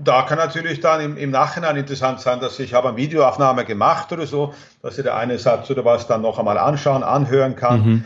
da 0.03 0.23
kann 0.23 0.37
natürlich 0.37 0.81
dann 0.81 0.99
im, 1.01 1.17
im, 1.17 1.31
Nachhinein 1.31 1.77
interessant 1.77 2.19
sein, 2.19 2.39
dass 2.41 2.59
ich 2.59 2.73
habe 2.73 2.89
eine 2.89 2.97
Videoaufnahme 2.97 3.63
gemacht 3.63 4.11
oder 4.11 4.27
so, 4.27 4.53
dass 4.81 4.97
ich 4.97 5.03
der 5.03 5.15
eine 5.15 5.37
Satz 5.37 5.69
oder 5.69 5.85
was 5.85 6.07
dann 6.07 6.21
noch 6.21 6.39
einmal 6.39 6.57
anschauen, 6.57 7.03
anhören 7.03 7.55
kann. 7.55 7.85
Mhm 7.85 8.03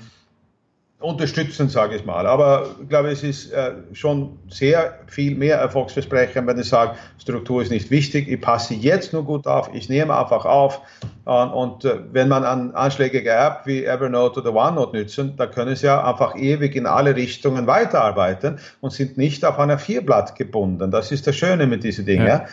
unterstützen, 1.01 1.67
sage 1.67 1.95
ich 1.95 2.05
mal. 2.05 2.27
Aber 2.27 2.67
ich 2.81 2.87
glaube, 2.87 3.09
es 3.09 3.23
ist 3.23 3.51
äh, 3.51 3.73
schon 3.93 4.37
sehr 4.49 4.99
viel 5.07 5.35
mehr 5.35 5.57
erfolgsversprechend, 5.57 6.47
wenn 6.47 6.59
ich 6.59 6.69
sage, 6.69 6.95
Struktur 7.19 7.61
ist 7.61 7.71
nicht 7.71 7.89
wichtig, 7.89 8.27
ich 8.27 8.39
passe 8.39 8.75
jetzt 8.75 9.11
nur 9.11 9.23
gut 9.23 9.47
auf, 9.47 9.69
ich 9.73 9.89
nehme 9.89 10.15
einfach 10.15 10.45
auf. 10.45 10.81
Und, 11.25 11.49
und 11.49 11.85
äh, 11.85 11.97
wenn 12.11 12.27
man 12.27 12.43
an 12.43 12.71
anschlägige 12.71 13.31
App 13.31 13.61
wie 13.65 13.83
Evernote 13.83 14.41
oder 14.41 14.53
OneNote 14.53 14.95
nützen, 14.95 15.33
da 15.37 15.47
können 15.47 15.75
sie 15.75 15.87
ja 15.87 16.03
einfach 16.03 16.35
ewig 16.35 16.75
in 16.75 16.85
alle 16.85 17.15
Richtungen 17.15 17.67
weiterarbeiten 17.67 18.59
und 18.79 18.91
sind 18.91 19.17
nicht 19.17 19.43
auf 19.43 19.59
einer 19.59 19.79
Vierblatt 19.79 20.35
gebunden. 20.35 20.91
Das 20.91 21.11
ist 21.11 21.25
das 21.25 21.35
Schöne 21.35 21.67
mit 21.67 21.83
diesen 21.83 22.05
Dingen. 22.05 22.27
Ja. 22.27 22.45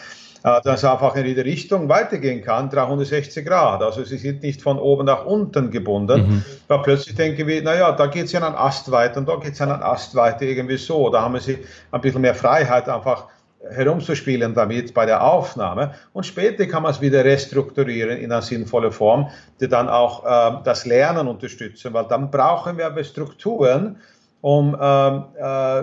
Äh, 0.49 0.61
dass 0.63 0.81
es 0.81 0.85
einfach 0.85 1.15
in 1.17 1.27
jede 1.27 1.45
Richtung 1.45 1.89
weitergehen 1.89 2.43
kann, 2.43 2.71
360 2.71 3.45
Grad. 3.45 3.83
Also 3.83 4.05
sie 4.05 4.19
sind 4.19 4.43
nicht 4.43 4.63
von 4.63 4.79
oben 4.79 5.07
nach 5.07 5.25
unten 5.27 5.71
gebunden. 5.71 6.21
Mhm. 6.21 6.45
Weil 6.69 6.79
plötzlich 6.83 7.17
denken 7.17 7.47
wir, 7.47 7.63
naja, 7.63 7.93
da 7.93 8.07
geht 8.07 8.27
es 8.27 8.33
ja 8.33 8.45
einen 8.45 8.55
Ast 8.55 8.91
weiter 8.91 9.19
und 9.21 9.29
da 9.29 9.37
geht 9.37 9.55
es 9.55 9.61
einen 9.61 9.83
Ast 9.83 10.15
weiter, 10.15 10.43
irgendwie 10.43 10.77
so. 10.77 11.11
Da 11.11 11.23
haben 11.23 11.39
sie 11.41 11.59
ein 11.91 12.01
bisschen 12.01 12.21
mehr 12.21 12.35
Freiheit, 12.35 12.89
einfach 12.89 13.25
herumzuspielen 13.71 14.55
damit 14.55 14.95
bei 14.95 15.05
der 15.05 15.23
Aufnahme 15.25 15.93
und 16.13 16.25
später 16.25 16.65
kann 16.67 16.85
man 16.85 16.93
es 16.93 17.01
wieder 17.01 17.25
restrukturieren 17.25 18.17
in 18.17 18.31
eine 18.31 18.41
sinnvolle 18.41 18.93
Form, 18.93 19.31
die 19.61 19.69
dann 19.69 19.89
auch 19.89 20.25
äh, 20.25 20.59
das 20.63 20.87
Lernen 20.87 21.27
unterstützen, 21.27 21.93
weil 21.93 22.05
dann 22.05 22.31
brauchen 22.31 22.79
wir 22.79 22.87
aber 22.87 23.03
Strukturen, 23.03 23.97
um 24.43 24.77
ähm, 24.81 25.25
äh, 25.37 25.83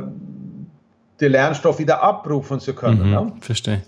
den 1.20 1.32
Lernstoff 1.34 1.78
wieder 1.78 2.02
abrufen 2.02 2.62
zu 2.62 2.74
können. 2.74 3.08
Mhm, 3.08 3.12
ne? 3.12 3.34
Verstehe. 3.42 3.82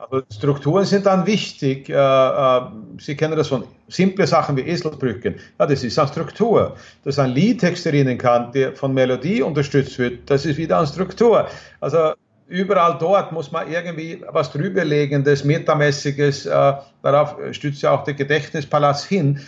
Also 0.00 0.22
Strukturen 0.32 0.86
sind 0.86 1.04
dann 1.04 1.26
wichtig. 1.26 1.90
Äh, 1.90 1.92
äh, 1.92 2.60
Sie 2.98 3.14
kennen 3.16 3.36
das 3.36 3.48
von 3.48 3.64
simple 3.88 4.26
Sachen 4.26 4.56
wie 4.56 4.62
Eselsbrücken. 4.62 5.34
Ja, 5.58 5.66
das 5.66 5.84
ist 5.84 5.98
eine 5.98 6.08
Struktur. 6.08 6.74
Dass 7.04 7.18
ein 7.18 7.32
Liedtext 7.32 7.84
erinnern 7.84 8.16
kann, 8.16 8.50
der 8.52 8.72
von 8.72 8.94
Melodie 8.94 9.42
unterstützt 9.42 9.98
wird, 9.98 10.30
das 10.30 10.46
ist 10.46 10.56
wieder 10.56 10.78
eine 10.78 10.86
Struktur. 10.86 11.46
Also 11.80 12.14
überall 12.48 12.96
dort 12.98 13.30
muss 13.32 13.52
man 13.52 13.70
irgendwie 13.70 14.24
was 14.30 14.50
drüberlegendes, 14.50 15.44
metamäßiges, 15.44 16.46
äh, 16.46 16.72
darauf 17.02 17.36
stützt 17.50 17.82
ja 17.82 17.90
auch 17.90 18.04
der 18.04 18.14
Gedächtnispalast 18.14 19.04
hin. 19.04 19.40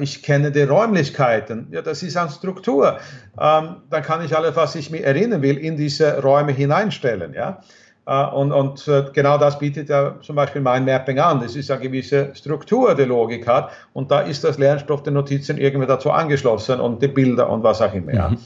Ich 0.00 0.24
kenne 0.24 0.50
die 0.50 0.62
Räumlichkeiten. 0.62 1.68
Ja, 1.70 1.82
das 1.82 2.02
ist 2.02 2.16
eine 2.16 2.30
Struktur. 2.30 2.98
Ähm, 3.40 3.76
dann 3.90 4.02
kann 4.02 4.24
ich 4.24 4.36
alles, 4.36 4.56
was 4.56 4.74
ich 4.74 4.90
mir 4.90 5.04
erinnern 5.04 5.42
will, 5.42 5.56
in 5.56 5.76
diese 5.76 6.20
Räume 6.20 6.50
hineinstellen. 6.50 7.32
Ja? 7.32 7.62
Äh, 8.06 8.26
und, 8.26 8.52
und 8.52 8.86
äh, 8.88 9.04
genau 9.12 9.38
das 9.38 9.58
bietet 9.58 9.88
ja 9.88 10.16
zum 10.20 10.36
Beispiel 10.36 10.60
mein 10.60 10.84
Mapping 10.84 11.18
an. 11.18 11.40
Das 11.40 11.56
ist 11.56 11.70
eine 11.70 11.80
gewisse 11.80 12.34
Struktur, 12.34 12.94
die 12.94 13.04
Logik 13.04 13.46
hat. 13.46 13.70
Und 13.92 14.10
da 14.10 14.20
ist 14.20 14.44
das 14.44 14.58
Lernstoff 14.58 15.02
der 15.02 15.12
Notizen 15.12 15.58
irgendwie 15.58 15.86
dazu 15.86 16.10
angeschlossen 16.10 16.80
und 16.80 17.02
die 17.02 17.08
Bilder 17.08 17.48
und 17.50 17.62
was 17.62 17.80
auch 17.80 17.94
immer. 17.94 18.30
Mhm. 18.30 18.38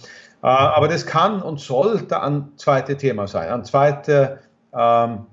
Äh, 0.43 0.47
aber 0.47 0.89
das 0.89 1.07
kann 1.07 1.41
und 1.41 1.61
sollte 1.61 2.21
ein 2.21 2.53
zweites 2.57 2.99
Thema 2.99 3.27
sein, 3.27 3.49
ein 3.49 3.65
zweiter 3.65 4.39
ähm, 4.77 5.27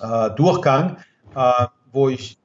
äh, 0.00 0.30
Durchgang, 0.30 0.96
äh, 1.34 1.66
wo 1.92 2.08
ich 2.08 2.38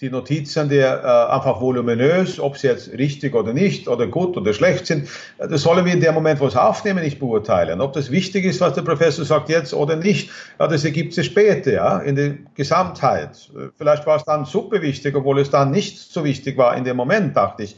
die 0.00 0.10
Notizen, 0.10 0.68
die 0.68 0.78
äh, 0.78 0.86
einfach 0.86 1.60
voluminös, 1.60 2.40
ob 2.40 2.58
sie 2.58 2.66
jetzt 2.66 2.92
richtig 2.92 3.34
oder 3.34 3.52
nicht 3.52 3.86
oder 3.86 4.08
gut 4.08 4.36
oder 4.36 4.52
schlecht 4.52 4.86
sind, 4.86 5.08
das 5.38 5.62
sollen 5.62 5.84
wir 5.84 5.92
in 5.92 6.00
dem 6.00 6.14
Moment, 6.14 6.40
wo 6.40 6.46
es 6.46 6.56
aufnehmen, 6.56 7.04
nicht 7.04 7.20
beurteilen. 7.20 7.80
Ob 7.80 7.92
das 7.92 8.10
wichtig 8.10 8.44
ist, 8.44 8.60
was 8.60 8.74
der 8.74 8.82
Professor 8.82 9.24
sagt 9.24 9.48
jetzt 9.48 9.72
oder 9.72 9.96
nicht, 9.96 10.30
ja, 10.58 10.66
das 10.66 10.84
ergibt 10.84 11.14
sich 11.14 11.26
später, 11.26 11.72
ja, 11.72 11.98
in 11.98 12.16
der 12.16 12.34
Gesamtheit. 12.54 13.50
Vielleicht 13.76 14.04
war 14.06 14.16
es 14.16 14.24
dann 14.24 14.44
super 14.44 14.82
wichtig, 14.82 15.14
obwohl 15.14 15.38
es 15.38 15.50
dann 15.50 15.70
nicht 15.70 15.98
so 15.98 16.24
wichtig 16.24 16.58
war 16.58 16.76
in 16.76 16.84
dem 16.84 16.96
Moment, 16.96 17.36
dachte 17.36 17.62
ich. 17.62 17.76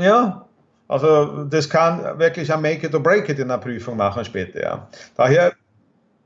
Ja, 0.00 0.46
also 0.88 1.44
das 1.44 1.68
kann 1.68 2.18
wirklich 2.18 2.52
ein 2.52 2.62
Make 2.62 2.86
it 2.86 2.94
or 2.94 3.02
break 3.02 3.28
it 3.28 3.38
in 3.38 3.48
der 3.48 3.58
Prüfung 3.58 3.96
machen 3.96 4.24
später. 4.24 4.62
Ja. 4.62 4.88
Daher, 5.16 5.52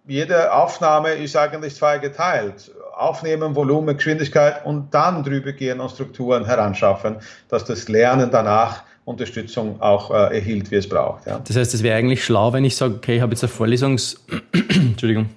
jede 0.07 0.53
Aufnahme 0.53 1.11
ist 1.11 1.37
eigentlich 1.37 1.77
zweigeteilt. 1.77 2.73
Aufnehmen, 2.97 3.55
Volumen, 3.55 3.97
Geschwindigkeit 3.97 4.65
und 4.67 4.93
dann 4.93 5.23
drüber 5.25 5.53
gehen 5.53 5.81
und 5.81 5.91
Strukturen 5.91 6.45
heranschaffen, 6.45 7.17
dass 7.49 7.65
das 7.65 7.89
Lernen 7.89 8.31
danach 8.31 8.83
Unterstützung 9.05 9.81
auch 9.81 10.11
äh, 10.11 10.37
erhielt, 10.37 10.71
wie 10.71 10.77
es 10.77 10.89
braucht. 10.89 11.27
Ja. 11.27 11.41
Das 11.43 11.57
heißt, 11.57 11.75
es 11.75 11.83
wäre 11.83 11.97
eigentlich 11.97 12.25
schlau, 12.25 12.53
wenn 12.53 12.65
ich 12.65 12.77
sage, 12.77 12.95
okay, 12.95 13.17
ich 13.17 13.23
habe 13.23 13.33
jetzt 13.33 13.43
eine 13.43 13.51
Vorlesungs... 13.51 14.25
Entschuldigung. 14.53 15.31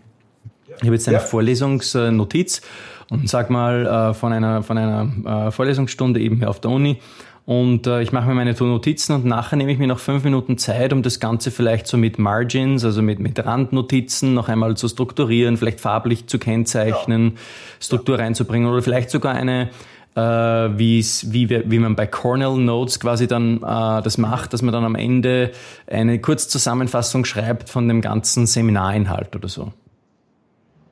Ich 0.77 0.83
habe 0.83 0.93
jetzt 0.93 1.07
eine 1.07 1.17
ja. 1.17 1.23
Vorlesungsnotiz 1.23 2.61
und 3.09 3.29
sag 3.29 3.49
mal 3.49 3.85
äh, 3.85 4.13
von 4.13 4.33
einer, 4.33 4.63
von 4.63 4.77
einer 4.77 5.47
äh, 5.47 5.51
Vorlesungsstunde 5.51 6.19
eben 6.19 6.43
auf 6.43 6.59
der 6.59 6.71
Uni 6.71 6.99
und 7.45 7.87
äh, 7.87 8.01
ich 8.01 8.13
mache 8.13 8.27
mir 8.27 8.35
meine 8.35 8.53
Notizen 8.53 9.13
und 9.13 9.25
nachher 9.25 9.57
nehme 9.57 9.71
ich 9.71 9.77
mir 9.77 9.87
noch 9.87 9.99
fünf 9.99 10.23
Minuten 10.23 10.57
Zeit, 10.57 10.93
um 10.93 11.01
das 11.01 11.19
Ganze 11.19 11.51
vielleicht 11.51 11.87
so 11.87 11.97
mit 11.97 12.17
Margins, 12.17 12.85
also 12.85 13.01
mit, 13.01 13.19
mit 13.19 13.43
Randnotizen 13.43 14.33
noch 14.33 14.47
einmal 14.47 14.77
zu 14.77 14.87
strukturieren, 14.87 15.57
vielleicht 15.57 15.81
farblich 15.81 16.27
zu 16.27 16.39
kennzeichnen, 16.39 17.33
ja. 17.35 17.41
Struktur 17.81 18.17
ja. 18.17 18.23
reinzubringen 18.23 18.69
oder 18.69 18.81
vielleicht 18.81 19.09
sogar 19.09 19.35
eine 19.35 19.69
äh, 20.15 20.21
wie, 20.21 21.03
wie 21.03 21.79
man 21.79 21.95
bei 21.95 22.05
Cornell 22.05 22.55
Notes 22.57 22.99
quasi 22.99 23.27
dann 23.27 23.57
äh, 23.57 24.01
das 24.01 24.17
macht, 24.17 24.53
dass 24.53 24.61
man 24.61 24.71
dann 24.71 24.85
am 24.85 24.95
Ende 24.95 25.51
eine 25.87 26.19
Kurzzusammenfassung 26.19 27.25
schreibt 27.25 27.69
von 27.69 27.87
dem 27.87 28.01
ganzen 28.01 28.45
Seminarinhalt 28.45 29.35
oder 29.35 29.49
so. 29.49 29.73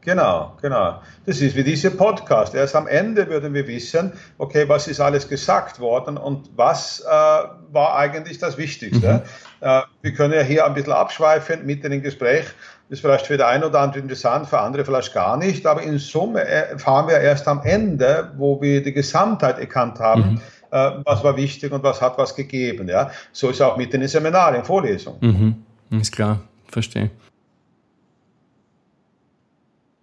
Genau, 0.02 0.58
genau. 0.62 1.00
Das 1.28 1.42
ist 1.42 1.56
wie 1.56 1.64
dieser 1.64 1.92
Podcast. 1.92 2.56
Erst 2.56 2.76
am 2.76 2.88
Ende 2.88 3.28
würden 3.28 3.54
wir 3.54 3.68
wissen, 3.68 4.14
okay, 4.40 4.68
was 4.68 4.88
ist 4.88 5.00
alles 5.00 5.30
gesagt 5.30 5.80
worden 5.80 6.18
und 6.18 6.50
was 6.56 7.02
äh, 7.02 7.06
war 7.08 7.96
eigentlich 7.96 8.40
das 8.40 8.58
Wichtigste. 8.58 9.24
Mhm. 9.62 9.68
Äh, 9.68 9.82
wir 10.02 10.14
können 10.14 10.34
ja 10.34 10.42
hier 10.42 10.66
ein 10.66 10.74
bisschen 10.74 10.94
abschweifen 10.94 11.66
mitten 11.68 11.92
im 11.92 12.02
Gespräch. 12.02 12.46
Das 12.90 12.98
ist 12.98 13.02
vielleicht 13.02 13.28
für 13.28 13.38
den 13.38 13.46
einen 13.46 13.64
oder 13.64 13.80
anderen 13.80 14.04
interessant, 14.04 14.50
für 14.50 14.60
andere 14.60 14.86
vielleicht 14.86 15.14
gar 15.14 15.38
nicht. 15.38 15.68
Aber 15.68 15.84
in 15.84 16.00
Summe 16.00 16.42
erfahren 16.42 17.08
wir 17.08 17.20
erst 17.20 17.48
am 17.48 17.62
Ende, 17.64 18.32
wo 18.38 18.60
wir 18.60 18.82
die 18.82 18.94
Gesamtheit 18.94 19.60
erkannt 19.60 20.00
haben. 20.00 20.22
Mhm 20.22 20.42
äh, 20.72 20.92
was 21.04 21.22
war 21.22 21.36
wichtig 21.36 21.72
und 21.74 21.84
was 21.84 22.02
hat 22.02 22.18
was 22.18 22.34
gegeben. 22.34 22.88
Ja? 22.88 23.12
So 23.34 23.50
ist 23.50 23.62
auch 23.62 23.76
mit 23.78 23.92
den 23.92 24.08
Seminaren, 24.08 24.64
Vorlesungen. 24.64 25.66
Mhm. 25.90 26.00
Ist 26.00 26.14
klar, 26.14 26.40
verstehe. 26.70 27.12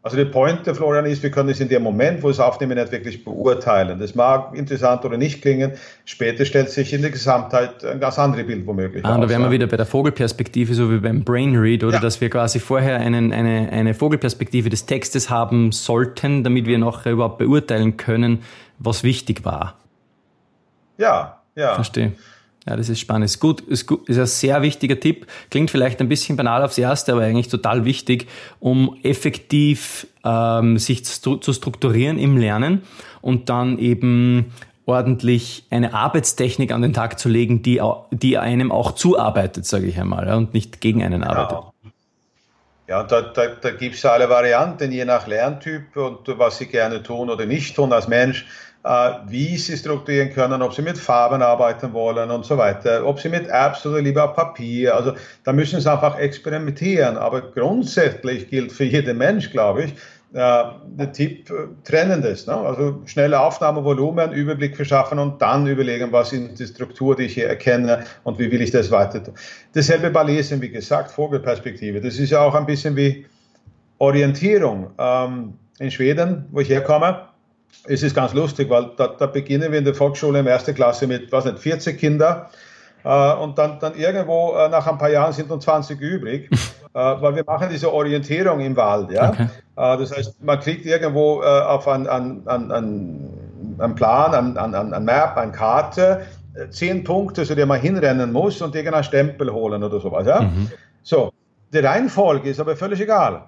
Also 0.09 0.17
der 0.17 0.25
Point, 0.25 0.67
der 0.67 0.75
Florian, 0.75 1.05
ist, 1.05 1.23
wir 1.23 1.31
können 1.31 1.51
es 1.51 1.61
in 1.61 1.69
dem 1.69 1.83
Moment, 1.83 2.23
wo 2.23 2.31
es 2.31 2.41
aufnehmen, 2.41 2.79
nicht 2.79 2.91
wirklich 2.91 3.25
beurteilen. 3.25 3.99
Das 3.99 4.15
mag 4.15 4.55
interessant 4.55 5.05
oder 5.05 5.19
nicht 5.19 5.43
klingen. 5.43 5.73
Später 6.07 6.47
stellt 6.47 6.71
sich 6.71 6.95
in 6.95 7.03
der 7.03 7.11
Gesamtheit 7.11 7.85
ein 7.85 8.01
ganz 8.01 8.19
anderes 8.19 8.47
Bild 8.47 8.67
womöglich 8.67 9.05
Ah, 9.05 9.19
da 9.19 9.29
wären 9.29 9.43
wir 9.43 9.51
wieder 9.51 9.67
bei 9.67 9.77
der 9.77 9.85
Vogelperspektive, 9.85 10.73
so 10.73 10.91
wie 10.91 10.97
beim 10.97 11.25
Brain 11.25 11.55
Read, 11.57 11.85
oder 11.85 11.97
ja. 11.97 12.01
dass 12.01 12.23
wir 12.23 12.31
quasi 12.31 12.59
vorher 12.59 12.97
einen, 12.97 13.35
eine, 13.35 13.69
eine 13.71 13.93
Vogelperspektive 13.93 14.71
des 14.71 14.87
Textes 14.87 15.29
haben 15.29 15.73
sollten, 15.73 16.43
damit 16.43 16.65
wir 16.65 16.79
noch 16.79 17.05
überhaupt 17.05 17.37
beurteilen 17.37 17.99
können, 17.99 18.39
was 18.79 19.05
wichtig 19.05 19.45
war. 19.45 19.77
Ja, 20.97 21.43
ja. 21.55 21.75
Verstehe. 21.75 22.13
Ja, 22.69 22.77
das 22.77 22.91
ist 22.91 23.01
spannend. 23.01 23.25
Ist 23.25 23.41
gut, 23.41 23.63
ist 23.63 23.87
gut, 23.87 24.07
ist 24.11 24.19
ein 24.19 24.27
sehr 24.27 24.61
wichtiger 24.61 25.01
Tipp. 25.01 25.27
Klingt 25.51 25.71
vielleicht 25.71 26.01
ein 26.01 26.09
bisschen 26.09 26.37
banal 26.37 26.63
aufs 26.63 26.77
Erste, 26.77 27.13
aber 27.13 27.23
eigentlich 27.23 27.49
total 27.49 27.87
wichtig, 27.87 28.27
um 28.61 28.99
effektiv 29.03 30.07
ähm, 30.23 30.77
sich 30.77 31.05
zu, 31.07 31.37
zu 31.37 31.55
strukturieren 31.55 32.19
im 32.19 32.37
Lernen 32.37 32.83
und 33.23 33.49
dann 33.49 33.79
eben 33.79 34.53
ordentlich 34.85 35.65
eine 35.71 35.95
Arbeitstechnik 35.95 36.71
an 36.71 36.83
den 36.83 36.93
Tag 36.93 37.19
zu 37.19 37.31
legen, 37.31 37.63
die, 37.63 37.81
die 38.11 38.37
einem 38.37 38.71
auch 38.71 38.93
zuarbeitet, 38.93 39.65
sage 39.65 39.87
ich 39.87 39.99
einmal, 39.99 40.29
und 40.35 40.53
nicht 40.53 40.83
gegen 40.83 41.03
einen 41.03 41.23
genau. 41.23 41.33
arbeitet. 41.33 41.73
Ja, 42.87 43.03
da, 43.03 43.23
da, 43.23 43.47
da 43.49 43.71
gibt 43.71 43.97
es 43.97 44.05
alle 44.05 44.29
Varianten, 44.29 44.93
je 44.93 45.05
nach 45.07 45.27
Lerntyp 45.27 45.97
und 45.97 46.21
was 46.39 46.59
Sie 46.59 46.67
gerne 46.67 47.03
tun 47.03 47.31
oder 47.31 47.47
nicht 47.47 47.77
tun 47.77 47.93
als 47.93 48.09
Mensch. 48.09 48.47
Äh, 48.89 49.19
wie 49.27 49.59
sie 49.59 49.77
strukturieren 49.77 50.33
können, 50.33 50.63
ob 50.63 50.73
sie 50.73 50.81
mit 50.81 50.97
Farben 50.97 51.43
arbeiten 51.43 51.93
wollen 51.93 52.31
und 52.31 52.47
so 52.47 52.57
weiter, 52.57 53.05
ob 53.05 53.21
sie 53.21 53.29
mit 53.29 53.47
Apps 53.47 53.85
oder 53.85 54.01
lieber 54.01 54.25
auf 54.25 54.35
Papier. 54.35 54.97
Also 54.97 55.13
da 55.45 55.53
müssen 55.53 55.79
sie 55.79 55.93
einfach 55.93 56.19
experimentieren. 56.19 57.19
Aber 57.19 57.43
grundsätzlich 57.43 58.49
gilt 58.49 58.73
für 58.73 58.85
jeden 58.85 59.19
Mensch, 59.19 59.51
glaube 59.51 59.85
ich, 59.85 59.91
äh, 60.33 60.65
der 60.87 61.13
Tipp 61.13 61.51
äh, 61.51 61.67
trennendes. 61.85 62.47
Ne? 62.47 62.55
Also 62.55 63.03
schnelle 63.05 63.39
Aufnahmevolumen, 63.39 64.33
Überblick 64.33 64.75
verschaffen 64.75 65.19
und 65.19 65.43
dann 65.43 65.67
überlegen, 65.67 66.11
was 66.11 66.33
ist 66.33 66.59
die 66.59 66.67
Struktur, 66.67 67.15
die 67.15 67.25
ich 67.25 67.35
hier 67.35 67.49
erkenne 67.49 68.05
und 68.25 68.39
wie 68.39 68.51
will 68.51 68.63
ich 68.63 68.71
das 68.71 68.91
weiter 68.91 69.23
tun. 69.23 69.35
Dasselbe 69.75 70.09
bei 70.09 70.23
Lesen, 70.23 70.63
wie 70.63 70.71
gesagt, 70.71 71.11
Vogelperspektive. 71.11 72.01
Das 72.01 72.19
ist 72.19 72.31
ja 72.31 72.41
auch 72.41 72.55
ein 72.55 72.65
bisschen 72.65 72.97
wie 72.97 73.27
Orientierung. 73.99 74.93
Ähm, 74.97 75.59
in 75.79 75.91
Schweden, 75.91 76.47
wo 76.51 76.61
ich 76.61 76.71
herkomme, 76.71 77.28
es 77.87 78.03
ist 78.03 78.15
ganz 78.15 78.35
lustig, 78.35 78.69
weil 78.71 78.91
da, 78.97 79.09
da, 79.09 79.27
beginnen 79.27 79.73
wir 79.73 79.79
in 79.79 79.85
der 79.85 79.95
Volksschule 79.95 80.41
in 80.41 80.45
der 80.45 80.55
ersten 80.55 80.75
Klasse 80.75 81.07
mit, 81.07 81.31
was 81.33 81.45
nicht, 81.45 81.59
40 81.59 81.99
Kinder 81.99 82.51
äh, 83.05 83.33
und 83.35 83.57
dann, 83.59 83.79
dann 83.79 83.95
irgendwo 83.95 84.55
äh, 84.55 84.69
nach 84.69 84.87
ein 84.87 84.99
paar 84.99 85.11
Jahren 85.11 85.33
sind 85.33 85.49
noch 85.49 85.59
20 85.59 86.01
übrig, 86.01 86.51
äh, 86.95 86.99
weil 86.99 87.37
wir 87.37 87.45
machen 87.45 87.69
diese 87.71 87.93
Orientierung 87.93 88.61
im 88.61 88.77
Wald. 88.77 89.11
Ja? 89.11 89.31
Okay. 89.31 89.49
Äh, 89.77 89.99
das 89.99 90.17
heißt, 90.17 90.43
man 90.43 90.61
kriegt 90.61 90.85
irgendwo 90.85 91.43
äh, 91.43 91.47
auf 91.47 91.87
einen 91.89 92.07
an, 92.07 92.43
an, 92.47 92.71
an 93.79 93.95
Plan, 93.95 94.35
an, 94.35 94.75
an, 94.75 94.93
an 94.93 95.05
Map, 95.05 95.37
eine 95.37 95.53
Karte, 95.53 96.23
äh, 96.55 96.69
zehn 96.71 97.05
Punkte, 97.05 97.45
zu 97.45 97.55
denen 97.55 97.69
man 97.69 97.81
hinrennen 97.81 98.33
muss 98.33 98.61
und 98.61 98.75
irgendeinen 98.75 99.05
Stempel 99.05 99.53
holen 99.53 99.83
oder 99.83 100.01
sowas. 100.01 100.27
Ja? 100.27 100.43
Mhm. 100.43 100.71
So, 101.03 101.33
die 101.73 101.79
Reihenfolge 101.79 102.51
ist 102.51 102.61
aber 102.61 102.77
völlig 102.77 103.01
egal. 103.01 103.43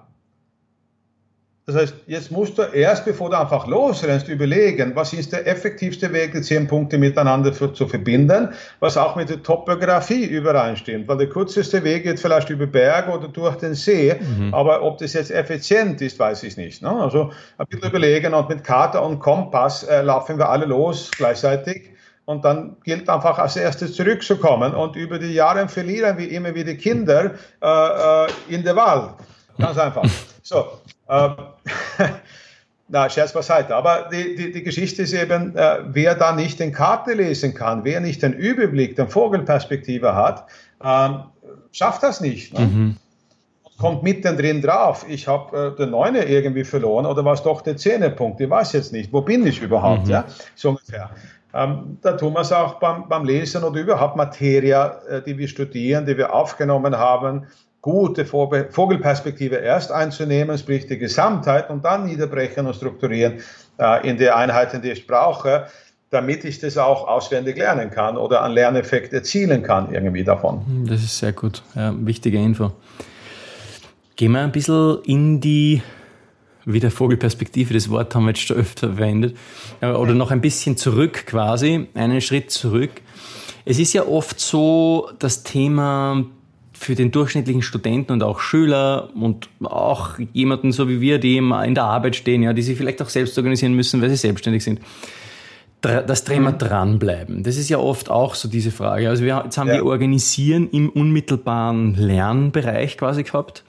Das 1.67 1.75
heißt, 1.75 1.95
jetzt 2.07 2.31
musst 2.31 2.57
du 2.57 2.63
erst, 2.63 3.05
bevor 3.05 3.29
du 3.29 3.39
einfach 3.39 3.67
losrennst, 3.67 4.27
überlegen, 4.27 4.95
was 4.95 5.13
ist 5.13 5.31
der 5.31 5.47
effektivste 5.47 6.11
Weg, 6.11 6.33
die 6.33 6.41
zehn 6.41 6.67
Punkte 6.67 6.97
miteinander 6.97 7.53
für, 7.53 7.71
zu 7.71 7.87
verbinden, 7.87 8.49
was 8.79 8.97
auch 8.97 9.15
mit 9.15 9.29
der 9.29 9.43
Topografie 9.43 10.25
übereinstimmt. 10.25 11.07
Weil 11.07 11.17
der 11.17 11.29
kürzeste 11.29 11.83
Weg 11.83 12.03
geht 12.03 12.19
vielleicht 12.19 12.49
über 12.49 12.65
Berge 12.65 13.11
oder 13.11 13.27
durch 13.27 13.57
den 13.57 13.75
See, 13.75 14.15
mhm. 14.19 14.51
aber 14.53 14.81
ob 14.81 14.97
das 14.97 15.13
jetzt 15.13 15.29
effizient 15.29 16.01
ist, 16.01 16.17
weiß 16.17 16.41
ich 16.43 16.57
nicht. 16.57 16.81
Ne? 16.81 16.89
Also 16.89 17.31
ein 17.59 17.67
bisschen 17.67 17.89
überlegen 17.89 18.33
und 18.33 18.49
mit 18.49 18.63
Karte 18.63 18.99
und 18.99 19.19
Kompass 19.19 19.83
äh, 19.83 20.01
laufen 20.01 20.39
wir 20.39 20.49
alle 20.49 20.65
los 20.65 21.11
gleichzeitig. 21.15 21.91
Und 22.25 22.45
dann 22.45 22.77
gilt 22.83 23.09
einfach 23.09 23.37
als 23.39 23.55
erstes 23.55 23.93
zurückzukommen. 23.93 24.73
Und 24.73 24.95
über 24.95 25.19
die 25.19 25.33
Jahre 25.33 25.67
verlieren 25.67 26.17
wir 26.17 26.29
immer 26.31 26.55
wieder 26.55 26.73
Kinder 26.75 27.31
äh, 27.61 27.67
äh, 27.67 28.27
in 28.47 28.63
der 28.63 28.75
Wald. 28.75 29.15
Ganz 29.57 29.77
einfach. 29.77 30.03
So, 30.43 30.65
na, 32.91 33.09
Scherz 33.09 33.33
beiseite. 33.33 33.75
Aber 33.75 34.09
die, 34.11 34.35
die, 34.35 34.51
die 34.51 34.63
Geschichte 34.63 35.03
ist 35.03 35.13
eben, 35.13 35.55
äh, 35.55 35.79
wer 35.85 36.15
da 36.15 36.33
nicht 36.33 36.59
den 36.59 36.73
Karte 36.73 37.13
lesen 37.13 37.53
kann, 37.53 37.83
wer 37.83 37.99
nicht 38.01 38.21
den 38.21 38.33
Überblick, 38.33 38.95
den 38.95 39.07
Vogelperspektive 39.07 40.15
hat, 40.15 40.45
äh, 40.83 41.09
schafft 41.71 42.03
das 42.03 42.21
nicht. 42.21 42.53
Ne? 42.53 42.59
Mhm. 42.59 42.97
Kommt 43.77 44.03
mittendrin 44.03 44.61
drauf, 44.61 45.05
ich 45.09 45.27
habe 45.27 45.73
äh, 45.73 45.75
den 45.75 45.89
Neune 45.89 46.25
irgendwie 46.25 46.63
verloren 46.63 47.05
oder 47.05 47.25
war 47.25 47.33
es 47.33 47.41
doch 47.41 47.61
der 47.61 47.77
Zehnerpunkt, 47.77 48.39
ich 48.39 48.49
weiß 48.49 48.73
jetzt 48.73 48.93
nicht, 48.93 49.11
wo 49.11 49.21
bin 49.21 49.47
ich 49.47 49.59
überhaupt, 49.61 50.05
mhm. 50.05 50.11
ja, 50.11 50.25
so 50.55 50.69
ungefähr. 50.69 51.09
Ähm, 51.53 51.97
da 52.01 52.13
tun 52.13 52.33
wir 52.33 52.41
es 52.41 52.51
auch 52.51 52.75
beim, 52.75 53.09
beim 53.09 53.25
Lesen 53.25 53.63
oder 53.63 53.79
überhaupt 53.79 54.15
Materie, 54.15 55.01
äh, 55.09 55.21
die 55.21 55.37
wir 55.37 55.47
studieren, 55.47 56.05
die 56.05 56.15
wir 56.15 56.33
aufgenommen 56.33 56.95
haben, 56.95 57.47
gute 57.81 58.25
Vogelperspektive 58.25 59.55
erst 59.55 59.91
einzunehmen, 59.91 60.57
sprich 60.57 60.85
die 60.85 60.97
Gesamtheit 60.97 61.69
und 61.69 61.83
dann 61.83 62.05
niederbrechen 62.05 62.67
und 62.67 62.75
strukturieren 62.75 63.39
äh, 63.79 64.07
in 64.07 64.17
die 64.17 64.29
Einheiten, 64.29 64.81
die 64.81 64.91
ich 64.91 65.07
brauche, 65.07 65.65
damit 66.11 66.45
ich 66.45 66.59
das 66.59 66.77
auch 66.77 67.07
auswendig 67.07 67.57
lernen 67.57 67.89
kann 67.89 68.17
oder 68.17 68.43
einen 68.43 68.53
Lerneffekt 68.53 69.13
erzielen 69.13 69.63
kann 69.63 69.91
irgendwie 69.93 70.23
davon. 70.23 70.85
Das 70.87 71.01
ist 71.01 71.17
sehr 71.17 71.31
gut, 71.31 71.63
ja, 71.75 71.93
wichtige 71.97 72.37
Info. 72.37 72.71
Gehen 74.15 74.33
wir 74.33 74.41
ein 74.41 74.51
bisschen 74.51 74.99
in 75.05 75.41
die 75.41 75.81
wieder 76.65 76.91
Vogelperspektive, 76.91 77.73
das 77.73 77.89
Wort 77.89 78.13
haben 78.13 78.25
wir 78.25 78.31
jetzt 78.31 78.41
schon 78.41 78.57
öfter 78.57 78.89
verwendet, 78.89 79.35
oder 79.81 80.13
noch 80.13 80.29
ein 80.29 80.41
bisschen 80.41 80.77
zurück 80.77 81.25
quasi, 81.25 81.87
einen 81.95 82.21
Schritt 82.21 82.51
zurück. 82.51 82.91
Es 83.65 83.79
ist 83.79 83.93
ja 83.93 84.05
oft 84.05 84.39
so, 84.39 85.09
das 85.17 85.41
Thema 85.41 86.23
für 86.81 86.95
den 86.95 87.11
durchschnittlichen 87.11 87.61
Studenten 87.61 88.11
und 88.11 88.23
auch 88.23 88.39
Schüler 88.39 89.11
und 89.13 89.49
auch 89.61 90.17
jemanden 90.33 90.71
so 90.71 90.89
wie 90.89 90.99
wir, 90.99 91.19
die 91.19 91.37
in 91.37 91.75
der 91.75 91.83
Arbeit 91.83 92.15
stehen, 92.15 92.41
ja, 92.41 92.53
die 92.53 92.63
sich 92.63 92.75
vielleicht 92.75 93.03
auch 93.03 93.09
selbst 93.09 93.37
organisieren 93.37 93.75
müssen, 93.75 94.01
weil 94.01 94.09
sie 94.09 94.15
selbstständig 94.15 94.63
sind. 94.63 94.79
Das 95.81 96.23
Thema 96.23 96.51
mhm. 96.51 96.57
dranbleiben. 96.57 97.43
Das 97.43 97.57
ist 97.57 97.69
ja 97.69 97.77
oft 97.77 98.09
auch 98.09 98.33
so 98.33 98.49
diese 98.49 98.71
Frage. 98.71 99.09
Also 99.09 99.23
wir, 99.23 99.43
jetzt 99.43 99.59
haben 99.59 99.67
ja. 99.67 99.75
wir 99.75 99.85
Organisieren 99.85 100.69
im 100.71 100.89
unmittelbaren 100.89 101.93
Lernbereich 101.93 102.97
quasi 102.97 103.21
gehabt. 103.21 103.63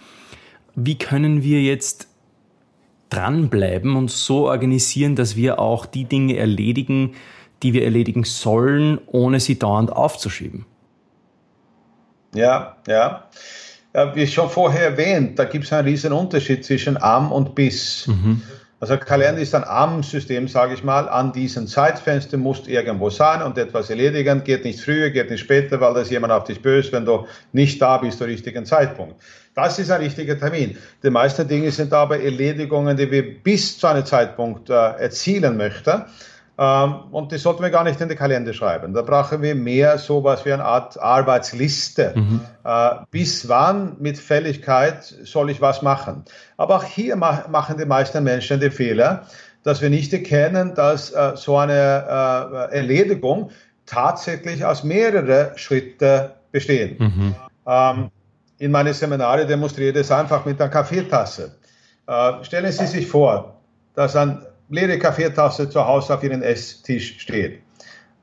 Wie 0.75 0.97
können 0.97 1.43
wir 1.43 1.61
jetzt 1.61 2.09
dranbleiben 3.11 3.95
und 3.95 4.11
so 4.11 4.49
organisieren, 4.49 5.17
dass 5.17 5.37
wir 5.37 5.59
auch 5.59 5.85
die 5.85 6.05
Dinge 6.05 6.39
erledigen, 6.39 7.13
die 7.63 7.75
wir 7.75 7.85
erledigen 7.85 8.25
sollen, 8.25 8.99
ohne 9.07 9.39
sie 9.39 9.59
dauernd 9.59 9.93
aufzuschieben? 9.93 10.65
Ja, 12.35 12.77
ja. 12.87 13.25
wie 14.15 14.27
schon 14.27 14.49
vorher 14.49 14.91
erwähnt, 14.91 15.39
da 15.39 15.45
gibt 15.45 15.65
es 15.65 15.73
einen 15.73 15.87
riesen 15.87 16.13
Unterschied 16.13 16.65
zwischen 16.65 17.01
Am 17.03 17.31
und 17.31 17.55
Bis. 17.55 18.07
Mhm. 18.07 18.43
Also 18.83 18.97
Kalender 18.97 19.41
ist 19.41 19.55
ein 19.55 19.63
Am-System, 19.63 20.49
sage 20.49 20.75
ich 20.75 20.83
mal, 20.83 21.09
an 21.09 21.33
diesen 21.33 21.69
Zeitfenster 21.69 22.37
musst 22.37 22.67
irgendwo 22.67 23.11
sein 23.11 23.41
und 23.41 23.57
etwas 23.57 23.91
erledigen, 23.91 24.43
geht 24.43 24.65
nicht 24.65 24.81
früher, 24.81 25.11
geht 25.11 25.31
nicht 25.31 25.39
später, 25.39 25.81
weil 25.81 25.95
da 25.95 26.01
ist 26.01 26.11
jemand 26.11 26.33
auf 26.33 26.45
dich 26.45 26.61
böse, 26.61 26.91
wenn 26.91 27.05
du 27.05 27.25
nicht 27.53 27.81
da 27.81 27.99
bist 27.99 28.19
zum 28.19 28.27
richtigen 28.27 28.67
Zeitpunkt. 28.67 29.23
Das 29.55 29.79
ist 29.79 29.89
ein 29.93 30.01
richtiger 30.01 30.37
Termin. 30.37 30.77
Die 31.05 31.11
meisten 31.11 31.47
Dinge 31.47 31.71
sind 31.71 31.93
aber 31.93 32.19
Erledigungen, 32.19 32.97
die 32.97 33.09
wir 33.09 33.41
bis 33.41 33.79
zu 33.79 33.87
einem 33.87 34.05
Zeitpunkt 34.05 34.69
äh, 34.69 34.73
erzielen 34.73 35.57
möchten. 35.57 36.03
Ähm, 36.59 36.95
und 37.13 37.33
das 37.33 37.43
sollten 37.43 37.63
wir 37.63 37.71
gar 37.71 37.85
nicht 37.85 38.01
in 38.01 38.09
den 38.09 38.19
Kalender 38.19 38.53
schreiben. 38.53 38.93
Da 38.93 39.03
brauchen 39.03 39.41
wir 39.41 39.55
mehr 39.55 39.97
sowas 39.99 40.45
wie 40.45 40.53
eine 40.53 40.65
Art 40.65 41.01
Arbeitsliste. 41.01 42.13
Mhm. 42.15 42.41
Äh, 42.65 42.91
bis 43.11 43.49
wann 43.49 43.97
mit 44.01 44.19
Fälligkeit 44.19 45.03
soll 45.03 45.51
ich 45.51 45.61
was 45.61 45.81
machen? 45.83 46.25
Aber 46.59 46.77
auch 46.77 46.85
hier 46.85 47.17
machen 47.17 47.79
die 47.79 47.87
meisten 47.87 48.23
Menschen 48.23 48.61
den 48.61 48.71
Fehler, 48.71 49.27
dass 49.63 49.81
wir 49.81 49.89
nicht 49.89 50.13
erkennen, 50.13 50.75
dass 50.75 51.11
äh, 51.13 51.33
so 51.37 51.57
eine 51.57 51.73
äh, 51.73 52.77
Erledigung 52.77 53.51
tatsächlich 53.87 54.65
aus 54.65 54.85
mehreren 54.85 55.57
Schritten 55.57 56.31
bestehen. 56.51 56.97
Mhm. 56.99 57.35
Ähm, 57.67 58.11
in 58.59 58.71
meine 58.71 58.93
Seminare 58.93 59.47
demonstriere 59.47 59.89
ich 59.89 59.95
das 59.97 60.11
einfach 60.11 60.45
mit 60.45 60.61
einer 60.61 60.71
Kaffeetasse. 60.71 61.57
Stellen 62.43 62.71
Sie 62.71 62.87
sich 62.87 63.07
vor, 63.07 63.61
dass 63.95 64.15
ein 64.15 64.45
leere 64.73 64.99
Kaffeetasse 64.99 65.69
zu 65.69 65.87
Hause 65.87 66.15
auf 66.15 66.25
Ihrem 66.25 66.43
Esstisch 66.43 67.21
steht. 67.21 67.61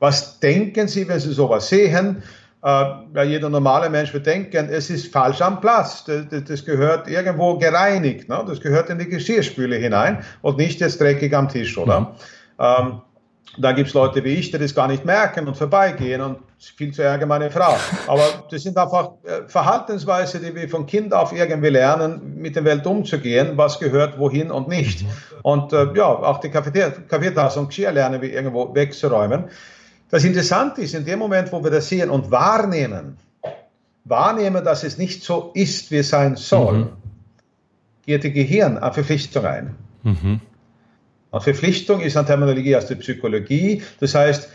Was 0.00 0.38
denken 0.40 0.88
Sie, 0.88 1.06
wenn 1.08 1.20
Sie 1.20 1.32
sowas 1.32 1.68
sehen? 1.68 2.22
Äh, 2.62 3.24
jeder 3.24 3.48
normale 3.48 3.88
Mensch 3.88 4.12
wird 4.12 4.26
denken, 4.26 4.68
es 4.70 4.90
ist 4.90 5.12
falsch 5.12 5.40
am 5.40 5.60
Platz. 5.60 6.04
Das, 6.04 6.24
das 6.46 6.64
gehört 6.64 7.08
irgendwo 7.08 7.56
gereinigt. 7.56 8.28
Ne? 8.28 8.44
Das 8.46 8.60
gehört 8.60 8.90
in 8.90 8.98
die 8.98 9.08
Geschirrspüle 9.08 9.76
hinein 9.76 10.22
und 10.42 10.58
nicht 10.58 10.80
jetzt 10.80 11.00
dreckig 11.00 11.34
am 11.34 11.48
Tisch, 11.48 11.78
oder? 11.78 12.00
Mhm. 12.00 12.06
Ähm, 12.58 13.00
da 13.58 13.72
gibt 13.72 13.88
es 13.88 13.94
Leute 13.94 14.22
wie 14.24 14.34
ich, 14.34 14.50
die 14.50 14.58
das 14.58 14.74
gar 14.74 14.86
nicht 14.86 15.04
merken 15.04 15.48
und 15.48 15.56
vorbeigehen 15.56 16.20
und 16.20 16.38
viel 16.58 16.92
zu 16.92 17.02
ärger 17.02 17.26
meine 17.26 17.50
Frau. 17.50 17.76
Aber 18.06 18.22
das 18.50 18.62
sind 18.62 18.76
einfach 18.76 19.12
äh, 19.24 19.48
Verhaltensweise, 19.48 20.38
die 20.38 20.54
wir 20.54 20.68
von 20.68 20.86
Kind 20.86 21.12
auf 21.12 21.32
irgendwie 21.32 21.70
lernen, 21.70 22.36
mit 22.36 22.54
der 22.54 22.64
Welt 22.64 22.86
umzugehen, 22.86 23.56
was 23.56 23.80
gehört 23.80 24.18
wohin 24.18 24.50
und 24.50 24.68
nicht. 24.68 25.04
Und 25.42 25.72
äh, 25.72 25.92
ja, 25.94 26.06
auch 26.06 26.38
die 26.38 26.50
Kaffeetasse 26.50 27.58
und 27.58 27.68
Geschirr 27.68 27.92
lernen 27.92 28.22
wir 28.22 28.32
irgendwo 28.32 28.74
wegzuräumen. 28.74 29.44
Das 30.10 30.24
Interessante 30.24 30.82
ist, 30.82 30.94
in 30.94 31.04
dem 31.04 31.18
Moment, 31.18 31.52
wo 31.52 31.62
wir 31.62 31.70
das 31.70 31.88
sehen 31.88 32.10
und 32.10 32.30
wahrnehmen, 32.30 33.16
wahrnehmen, 34.04 34.64
dass 34.64 34.84
es 34.84 34.98
nicht 34.98 35.22
so 35.22 35.50
ist, 35.54 35.90
wie 35.90 35.98
es 35.98 36.10
sein 36.10 36.36
soll, 36.36 36.78
mhm. 36.78 36.88
geht 38.06 38.24
das 38.24 38.32
Gehirn 38.32 38.78
eine 38.78 38.92
Verpflichtung 38.92 39.44
ein. 39.44 39.74
Mhm. 40.02 40.40
Verpflichtung 41.38 42.00
ist 42.00 42.16
eine 42.16 42.26
Terminologie 42.26 42.74
aus 42.74 42.86
der 42.86 42.96
Psychologie. 42.96 43.82
Das 44.00 44.14
heißt, 44.14 44.48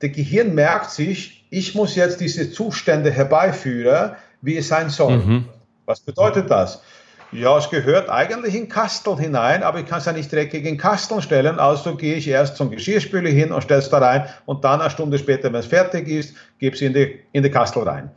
der 0.00 0.08
Gehirn 0.08 0.54
merkt 0.54 0.90
sich, 0.90 1.44
ich 1.50 1.74
muss 1.74 1.96
jetzt 1.96 2.20
diese 2.20 2.50
Zustände 2.50 3.10
herbeiführen, 3.10 4.12
wie 4.40 4.56
es 4.56 4.68
sein 4.68 4.88
soll. 4.88 5.18
Mhm. 5.18 5.44
Was 5.84 6.00
bedeutet 6.00 6.50
das? 6.50 6.82
Ja, 7.30 7.58
es 7.58 7.68
gehört 7.68 8.08
eigentlich 8.08 8.54
in 8.54 8.68
Kasteln 8.68 9.18
hinein, 9.18 9.62
aber 9.64 9.80
ich 9.80 9.86
kann 9.86 9.98
es 9.98 10.04
ja 10.04 10.12
nicht 10.12 10.32
dreckig 10.32 10.64
in 10.64 10.78
Kasteln 10.78 11.20
stellen, 11.20 11.58
also 11.58 11.96
gehe 11.96 12.14
ich 12.14 12.28
erst 12.28 12.56
zum 12.56 12.70
Geschirrspüler 12.70 13.30
hin 13.30 13.50
und 13.50 13.62
stelle 13.62 13.80
es 13.80 13.88
da 13.90 13.98
rein 13.98 14.26
und 14.46 14.64
dann 14.64 14.80
eine 14.80 14.88
Stunde 14.88 15.18
später, 15.18 15.52
wenn 15.52 15.58
es 15.58 15.66
fertig 15.66 16.06
ist, 16.06 16.36
gebe 16.58 16.76
es 16.76 16.82
in 16.82 16.94
die, 16.94 17.18
in 17.32 17.42
die 17.42 17.50
Kastel 17.50 17.82
rein. 17.82 18.10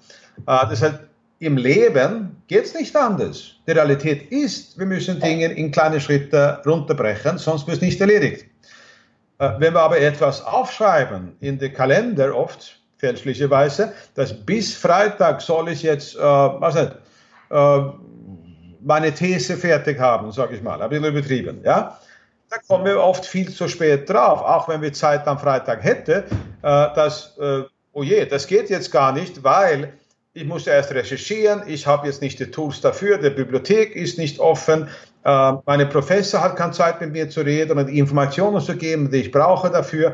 Äh, 0.46 0.67
das 0.70 0.84
heißt, 0.84 1.00
im 1.39 1.58
Leben 1.58 2.41
geht 2.47 2.65
es 2.65 2.73
nicht 2.73 2.95
anders. 2.95 3.56
Die 3.67 3.71
Realität 3.71 4.32
ist, 4.32 4.78
wir 4.78 4.86
müssen 4.86 5.19
Dinge 5.19 5.45
in 5.45 5.71
kleine 5.71 6.00
Schritte 6.00 6.62
runterbrechen, 6.65 7.38
sonst 7.38 7.67
wird 7.67 7.78
es 7.78 7.82
nicht 7.82 8.02
erledigt. 8.02 8.45
Äh, 9.39 9.52
wenn 9.60 9.73
wir 9.73 9.82
aber 9.82 10.00
etwas 10.00 10.43
aufschreiben 10.43 11.36
in 11.39 11.60
den 11.60 11.73
Kalender, 11.73 12.36
oft 12.36 12.80
fälschlicherweise, 12.97 13.93
dass 14.15 14.34
bis 14.34 14.76
Freitag 14.76 15.41
soll 15.41 15.69
ich 15.69 15.84
jetzt, 15.84 16.15
äh, 16.15 16.19
was 16.19 16.76
nicht, 16.76 16.91
äh, 17.52 17.80
meine 18.82 19.13
These 19.13 19.58
fertig 19.58 20.00
haben, 20.00 20.32
sage 20.32 20.56
ich 20.56 20.62
mal, 20.62 20.82
ein 20.82 20.89
bisschen 20.89 21.06
übertrieben, 21.06 21.62
ja. 21.63 22.00
Da 22.50 22.58
kommen 22.65 22.86
wir 22.86 23.04
oft 23.04 23.26
viel 23.26 23.52
zu 23.52 23.67
spät 23.67 24.10
drauf, 24.10 24.41
auch 24.41 24.69
wenn 24.69 24.82
wir 24.82 24.93
Zeit 24.93 25.28
am 25.28 25.38
Freitag 25.38 25.84
hätten, 25.84 26.23
äh, 26.23 26.23
dass, 26.62 27.38
äh, 27.38 27.63
oh 27.91 28.04
je, 28.04 28.26
das 28.26 28.47
geht 28.47 28.69
jetzt 28.69 28.89
gar 28.89 29.12
nicht, 29.12 29.43
weil 29.43 29.93
ich 30.38 30.45
musste 30.45 30.69
erst 30.69 30.91
recherchieren, 30.91 31.63
ich 31.65 31.88
habe 31.88 32.06
jetzt 32.06 32.21
nicht 32.21 32.39
die 32.39 32.52
Tools 32.52 32.80
dafür, 32.80 33.17
die 33.17 33.32
Bibliothek 33.32 33.95
ist 33.95 34.19
nicht 34.19 34.39
offen, 34.39 34.88
äh, 35.23 35.54
meine 35.65 35.88
Professor 35.88 36.41
hat 36.41 36.56
keine 36.56 36.73
Zeit 36.73 37.02
mit 37.02 37.12
mir 37.12 37.28
zu 37.28 37.41
reden 37.41 37.80
und 37.80 37.88
Informationen 37.88 38.62
zu 38.62 38.78
geben, 38.78 39.10
die 39.10 39.17
ich 39.17 39.32
brauche 39.32 39.71
dafür. 39.71 40.13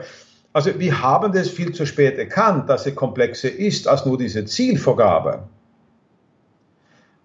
Also 0.53 0.79
wir 0.79 1.01
haben 1.01 1.33
das 1.33 1.49
viel 1.49 1.73
zu 1.73 1.85
spät 1.85 2.17
erkannt, 2.17 2.69
dass 2.69 2.85
es 2.85 2.95
komplexer 2.95 3.51
ist 3.51 3.85
als 3.85 4.05
nur 4.05 4.17
diese 4.17 4.45
Zielvorgabe. 4.45 5.43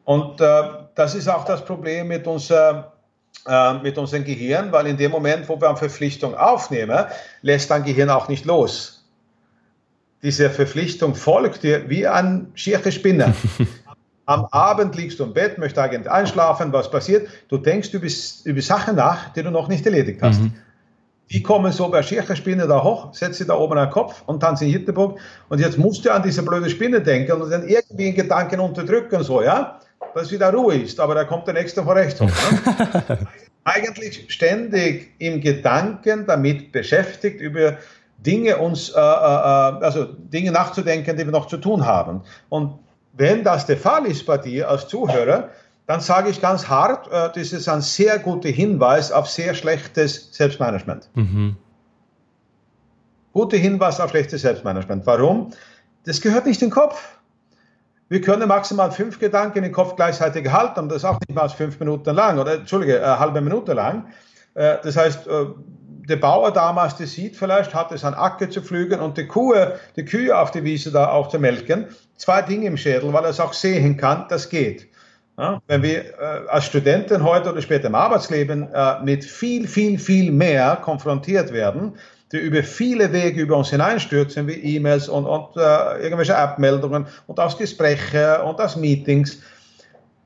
Und 0.04 0.40
äh, 0.40 0.62
das 0.96 1.14
ist 1.14 1.28
auch 1.28 1.44
das 1.44 1.64
Problem 1.64 2.08
mit, 2.08 2.26
unser, 2.26 2.94
äh, 3.46 3.74
mit 3.74 3.96
unserem 3.96 4.24
Gehirn, 4.24 4.72
weil 4.72 4.88
in 4.88 4.96
dem 4.96 5.12
Moment, 5.12 5.48
wo 5.48 5.60
wir 5.60 5.68
eine 5.68 5.76
Verpflichtung 5.76 6.34
aufnehmen, 6.34 7.04
lässt 7.42 7.70
dein 7.70 7.84
Gehirn 7.84 8.10
auch 8.10 8.26
nicht 8.26 8.44
los 8.44 8.97
diese 10.22 10.50
Verpflichtung 10.50 11.14
folgt 11.14 11.62
dir 11.62 11.88
wie 11.88 12.06
ein 12.06 12.48
schierer 12.54 12.90
Spinner. 12.90 13.34
Am 14.26 14.44
Abend 14.46 14.94
liegst 14.94 15.20
du 15.20 15.24
im 15.24 15.32
Bett, 15.32 15.56
möchtest 15.56 15.78
eigentlich 15.78 16.10
einschlafen, 16.10 16.72
was 16.72 16.90
passiert? 16.90 17.28
Du 17.48 17.56
denkst 17.56 17.94
über, 17.94 18.06
über 18.44 18.60
Sachen 18.60 18.96
nach, 18.96 19.32
die 19.32 19.42
du 19.42 19.50
noch 19.50 19.68
nicht 19.68 19.86
erledigt 19.86 20.20
hast. 20.22 20.42
Mhm. 20.42 20.52
Die 21.30 21.42
kommen 21.42 21.72
so 21.72 21.88
bei 21.88 22.02
schierer 22.02 22.36
Spinne 22.36 22.66
da 22.66 22.82
hoch, 22.82 23.14
setzt 23.14 23.38
sie 23.38 23.46
da 23.46 23.54
oben 23.54 23.76
den 23.76 23.90
Kopf 23.90 24.22
und 24.26 24.40
tanzen 24.40 24.66
in 24.66 24.72
Hitlerburg. 24.72 25.18
Und 25.48 25.60
jetzt 25.60 25.78
musst 25.78 26.04
du 26.04 26.12
an 26.12 26.22
diese 26.22 26.42
blöde 26.42 26.68
Spinne 26.70 27.00
denken 27.00 27.32
und 27.40 27.50
dann 27.50 27.68
irgendwie 27.68 28.08
in 28.08 28.14
Gedanken 28.14 28.60
unterdrücken, 28.60 29.22
so, 29.22 29.42
ja, 29.42 29.78
dass 30.14 30.30
wieder 30.30 30.52
Ruhe 30.52 30.76
ist. 30.76 31.00
Aber 31.00 31.14
da 31.14 31.24
kommt 31.24 31.46
der 31.46 31.54
nächste 31.54 31.82
vor 31.82 31.96
rechts 31.96 32.20
hoch. 32.20 32.30
Ne? 32.30 33.18
Eigentlich 33.64 34.24
ständig 34.28 35.12
im 35.18 35.40
Gedanken 35.42 36.24
damit 36.26 36.72
beschäftigt, 36.72 37.40
über 37.40 37.76
Dinge 38.18 38.56
uns, 38.58 38.90
äh, 38.90 38.98
äh, 38.98 39.00
äh, 39.00 39.84
also 39.84 40.04
Dinge 40.04 40.50
nachzudenken, 40.50 41.16
die 41.16 41.24
wir 41.24 41.32
noch 41.32 41.46
zu 41.46 41.56
tun 41.56 41.86
haben. 41.86 42.22
Und 42.48 42.78
wenn 43.12 43.44
das 43.44 43.66
der 43.66 43.76
Fall 43.76 44.06
ist 44.06 44.26
bei 44.26 44.38
dir 44.38 44.68
als 44.68 44.88
Zuhörer, 44.88 45.50
dann 45.86 46.00
sage 46.00 46.28
ich 46.28 46.40
ganz 46.40 46.68
hart, 46.68 47.06
äh, 47.08 47.30
das 47.34 47.52
ist 47.52 47.68
ein 47.68 47.80
sehr 47.80 48.18
guter 48.18 48.48
Hinweis 48.48 49.12
auf 49.12 49.28
sehr 49.28 49.54
schlechtes 49.54 50.32
Selbstmanagement. 50.32 51.08
Mhm. 51.14 51.56
Guter 53.32 53.56
Hinweis 53.56 54.00
auf 54.00 54.10
schlechtes 54.10 54.42
Selbstmanagement. 54.42 55.06
Warum? 55.06 55.52
Das 56.04 56.20
gehört 56.20 56.46
nicht 56.46 56.60
in 56.60 56.68
den 56.68 56.74
Kopf. 56.74 57.18
Wir 58.08 58.20
können 58.20 58.48
maximal 58.48 58.90
fünf 58.90 59.18
Gedanken 59.18 59.62
im 59.62 59.72
Kopf 59.72 59.94
gleichzeitig 59.94 60.50
halten 60.50 60.80
und 60.80 60.88
das 60.90 61.04
auch 61.04 61.20
nicht 61.20 61.34
mal 61.34 61.48
fünf 61.48 61.78
Minuten 61.78 62.14
lang 62.14 62.38
oder, 62.38 62.54
Entschuldige, 62.54 63.02
eine 63.04 63.18
halbe 63.18 63.40
Minute 63.40 63.74
lang. 63.74 64.06
Äh, 64.54 64.78
das 64.82 64.96
heißt, 64.96 65.26
äh, 65.26 65.46
der 66.08 66.16
Bauer 66.16 66.52
damals, 66.52 66.96
der 66.96 67.06
sieht 67.06 67.36
vielleicht, 67.36 67.74
hat 67.74 67.92
es 67.92 68.04
an 68.04 68.14
Acker 68.14 68.48
zu 68.48 68.62
pflügen 68.62 69.00
und 69.00 69.18
die 69.18 69.26
Kuh, 69.26 69.54
die 69.96 70.04
Kühe 70.04 70.36
auf 70.36 70.50
die 70.50 70.64
Wiese 70.64 70.90
da 70.90 71.10
auch 71.10 71.28
zu 71.28 71.38
melken. 71.38 71.86
Zwei 72.16 72.42
Dinge 72.42 72.66
im 72.66 72.76
Schädel, 72.76 73.12
weil 73.12 73.24
er 73.24 73.30
es 73.30 73.40
auch 73.40 73.52
sehen 73.52 73.96
kann, 73.96 74.26
das 74.28 74.48
geht. 74.48 74.88
Ja, 75.36 75.62
wenn 75.68 75.82
wir 75.82 76.00
äh, 76.00 76.48
als 76.48 76.64
Studenten 76.64 77.22
heute 77.22 77.52
oder 77.52 77.62
später 77.62 77.86
im 77.86 77.94
Arbeitsleben 77.94 78.72
äh, 78.72 79.00
mit 79.04 79.24
viel, 79.24 79.68
viel, 79.68 79.96
viel 79.98 80.32
mehr 80.32 80.76
konfrontiert 80.82 81.52
werden, 81.52 81.92
die 82.32 82.38
über 82.38 82.62
viele 82.64 83.12
Wege 83.12 83.42
über 83.42 83.56
uns 83.56 83.70
hineinstürzen, 83.70 84.48
wie 84.48 84.76
E-Mails 84.76 85.08
und, 85.08 85.26
und 85.26 85.56
äh, 85.56 86.02
irgendwelche 86.02 86.34
App-Meldungen 86.34 87.06
und 87.28 87.38
aus 87.38 87.56
Gespräche 87.56 88.42
und 88.42 88.60
aus 88.60 88.74
Meetings. 88.74 89.40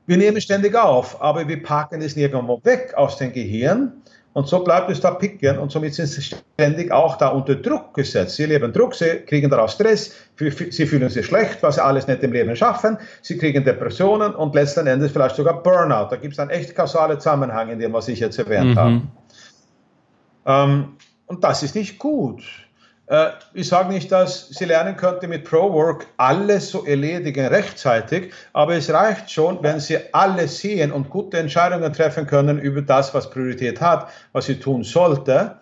Wir 0.07 0.17
nehmen 0.17 0.41
ständig 0.41 0.75
auf, 0.75 1.21
aber 1.21 1.47
wir 1.47 1.61
packen 1.61 2.01
es 2.01 2.15
nirgendwo 2.15 2.59
weg 2.63 2.93
aus 2.95 3.17
dem 3.17 3.31
Gehirn 3.31 4.02
und 4.33 4.47
so 4.47 4.63
bleibt 4.63 4.89
es 4.89 4.99
da 4.99 5.11
picken 5.11 5.59
und 5.59 5.71
somit 5.71 5.93
sind 5.93 6.07
sie 6.07 6.21
ständig 6.21 6.91
auch 6.91 7.17
da 7.17 7.29
unter 7.29 7.55
Druck 7.55 7.93
gesetzt. 7.93 8.35
Sie 8.35 8.45
leben 8.45 8.73
Druck, 8.73 8.95
sie 8.95 9.19
kriegen 9.27 9.49
daraus 9.49 9.73
Stress, 9.73 10.13
sie 10.37 10.85
fühlen 10.87 11.09
sich 11.09 11.25
schlecht, 11.25 11.61
was 11.61 11.75
sie 11.75 11.83
alles 11.83 12.07
nicht 12.07 12.23
im 12.23 12.33
Leben 12.33 12.55
schaffen, 12.55 12.97
sie 13.21 13.37
kriegen 13.37 13.63
Depressionen 13.63 14.33
und 14.33 14.55
letzten 14.55 14.87
Endes 14.87 15.11
vielleicht 15.11 15.35
sogar 15.35 15.61
Burnout. 15.61 16.07
Da 16.09 16.15
gibt 16.15 16.33
es 16.33 16.39
einen 16.39 16.49
echt 16.49 16.75
kausalen 16.75 17.19
Zusammenhang 17.19 17.69
in 17.69 17.79
dem, 17.79 17.93
was 17.93 18.07
ich 18.07 18.19
jetzt 18.19 18.39
erwähnt 18.39 18.75
mhm. 18.75 18.79
habe. 18.79 19.01
Ähm, 20.45 20.97
und 21.27 21.43
das 21.43 21.61
ist 21.63 21.75
nicht 21.75 21.99
gut. 21.99 22.43
Äh, 23.13 23.33
ich 23.53 23.67
sage 23.67 23.89
nicht, 23.89 24.11
dass 24.11 24.49
Sie 24.49 24.65
lernen 24.65 24.97
könnten 24.97 25.29
mit 25.29 25.43
ProWork 25.43 26.07
alles 26.17 26.69
so 26.69 26.83
erledigen 26.83 27.45
rechtzeitig, 27.45 28.33
aber 28.53 28.73
es 28.73 28.91
reicht 28.91 29.29
schon, 29.29 29.61
wenn 29.61 29.79
Sie 29.79 29.99
alles 30.13 30.57
sehen 30.57 30.91
und 30.91 31.11
gute 31.11 31.37
Entscheidungen 31.37 31.93
treffen 31.93 32.25
können 32.25 32.57
über 32.57 32.81
das, 32.81 33.13
was 33.13 33.29
Priorität 33.29 33.79
hat, 33.79 34.09
was 34.31 34.47
Sie 34.47 34.59
tun 34.59 34.83
sollte, 34.83 35.57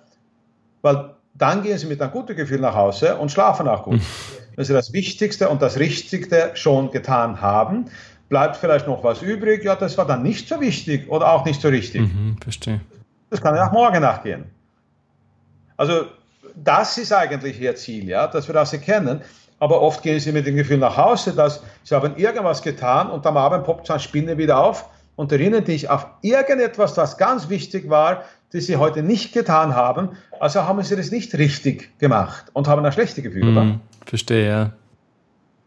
weil 0.81 1.13
dann 1.33 1.61
gehen 1.61 1.77
Sie 1.77 1.87
mit 1.87 2.01
einem 2.01 2.11
guten 2.11 2.37
Gefühl 2.37 2.61
nach 2.61 2.75
Hause 2.75 3.17
und 3.17 3.29
schlafen 3.29 3.67
auch 3.67 3.83
gut. 3.83 3.99
wenn 4.55 4.63
Sie 4.63 4.73
das 4.73 4.93
Wichtigste 4.93 5.49
und 5.49 5.61
das 5.61 5.77
Richtigste 5.77 6.51
schon 6.53 6.89
getan 6.89 7.41
haben, 7.41 7.87
bleibt 8.29 8.55
vielleicht 8.55 8.87
noch 8.87 9.03
was 9.03 9.21
übrig, 9.21 9.65
ja, 9.65 9.75
das 9.75 9.97
war 9.97 10.07
dann 10.07 10.23
nicht 10.23 10.47
so 10.47 10.61
wichtig 10.61 11.09
oder 11.09 11.33
auch 11.33 11.43
nicht 11.43 11.59
so 11.59 11.67
richtig. 11.67 12.03
Mhm, 12.03 12.37
verstehe. 12.41 12.79
Das 13.29 13.41
kann 13.41 13.55
ja 13.57 13.67
auch 13.67 13.73
morgen 13.73 14.01
nachgehen. 14.01 14.45
Also 15.75 16.05
das 16.55 16.97
ist 16.97 17.13
eigentlich 17.13 17.59
ihr 17.59 17.75
Ziel, 17.75 18.07
ja, 18.07 18.27
dass 18.27 18.47
wir 18.47 18.53
das 18.53 18.73
erkennen. 18.73 19.21
Aber 19.59 19.81
oft 19.81 20.01
gehen 20.01 20.19
sie 20.19 20.31
mit 20.31 20.47
dem 20.47 20.55
Gefühl 20.55 20.77
nach 20.77 20.97
Hause, 20.97 21.33
dass 21.33 21.61
sie 21.83 21.93
haben 21.93 22.15
irgendwas 22.15 22.63
getan 22.63 23.11
und 23.11 23.25
am 23.27 23.37
Abend 23.37 23.63
poppt 23.63 23.85
so 23.85 23.93
eine 23.93 23.99
Spinne 23.99 24.37
wieder 24.37 24.59
auf 24.59 24.85
und 25.15 25.31
erinnert 25.31 25.67
dich 25.67 25.89
auf 25.89 26.07
irgendetwas, 26.21 26.95
das 26.95 27.17
ganz 27.17 27.47
wichtig 27.49 27.89
war, 27.89 28.23
das 28.53 28.65
sie 28.65 28.77
heute 28.77 29.03
nicht 29.03 29.33
getan 29.33 29.75
haben. 29.75 30.09
Also 30.39 30.63
haben 30.63 30.81
sie 30.81 30.95
das 30.95 31.11
nicht 31.11 31.35
richtig 31.35 31.97
gemacht 31.99 32.45
und 32.53 32.67
haben 32.67 32.83
ein 32.83 32.91
schlechtes 32.91 33.23
Gefühl. 33.23 33.45
Mm, 33.45 33.79
verstehe, 34.05 34.47
ja. 34.47 34.71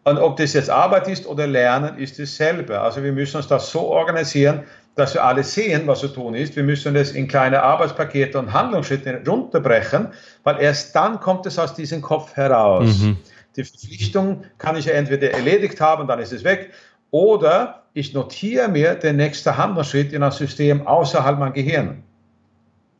Und 0.04 0.18
ob 0.18 0.36
das 0.36 0.52
jetzt 0.52 0.70
Arbeit 0.70 1.08
ist 1.08 1.26
oder 1.26 1.46
Lernen, 1.46 1.96
ist 1.98 2.18
dasselbe. 2.18 2.80
Also 2.80 3.02
wir 3.02 3.12
müssen 3.12 3.38
uns 3.38 3.48
das 3.48 3.70
so 3.70 3.80
organisieren, 3.80 4.64
dass 4.96 5.14
wir 5.14 5.24
alle 5.24 5.42
sehen, 5.42 5.86
was 5.86 6.00
zu 6.00 6.08
tun 6.08 6.34
ist. 6.34 6.54
Wir 6.56 6.62
müssen 6.62 6.94
es 6.94 7.12
in 7.12 7.26
kleine 7.26 7.62
Arbeitspakete 7.62 8.38
und 8.38 8.52
Handlungsschritte 8.52 9.22
runterbrechen, 9.26 10.08
weil 10.44 10.60
erst 10.60 10.94
dann 10.94 11.20
kommt 11.20 11.46
es 11.46 11.58
aus 11.58 11.74
diesem 11.74 12.00
Kopf 12.00 12.36
heraus. 12.36 12.98
Mhm. 12.98 13.16
Die 13.56 13.64
Verpflichtung 13.64 14.44
kann 14.58 14.76
ich 14.76 14.84
ja 14.84 14.92
entweder 14.92 15.30
erledigt 15.30 15.80
haben, 15.80 16.06
dann 16.06 16.18
ist 16.18 16.32
es 16.32 16.44
weg, 16.44 16.70
oder 17.10 17.84
ich 17.92 18.12
notiere 18.12 18.68
mir 18.68 18.94
den 18.94 19.16
nächsten 19.16 19.56
Handlungsschritt 19.56 20.12
in 20.12 20.22
ein 20.22 20.32
System 20.32 20.86
außerhalb 20.86 21.38
mein 21.38 21.52
Gehirn. 21.52 22.02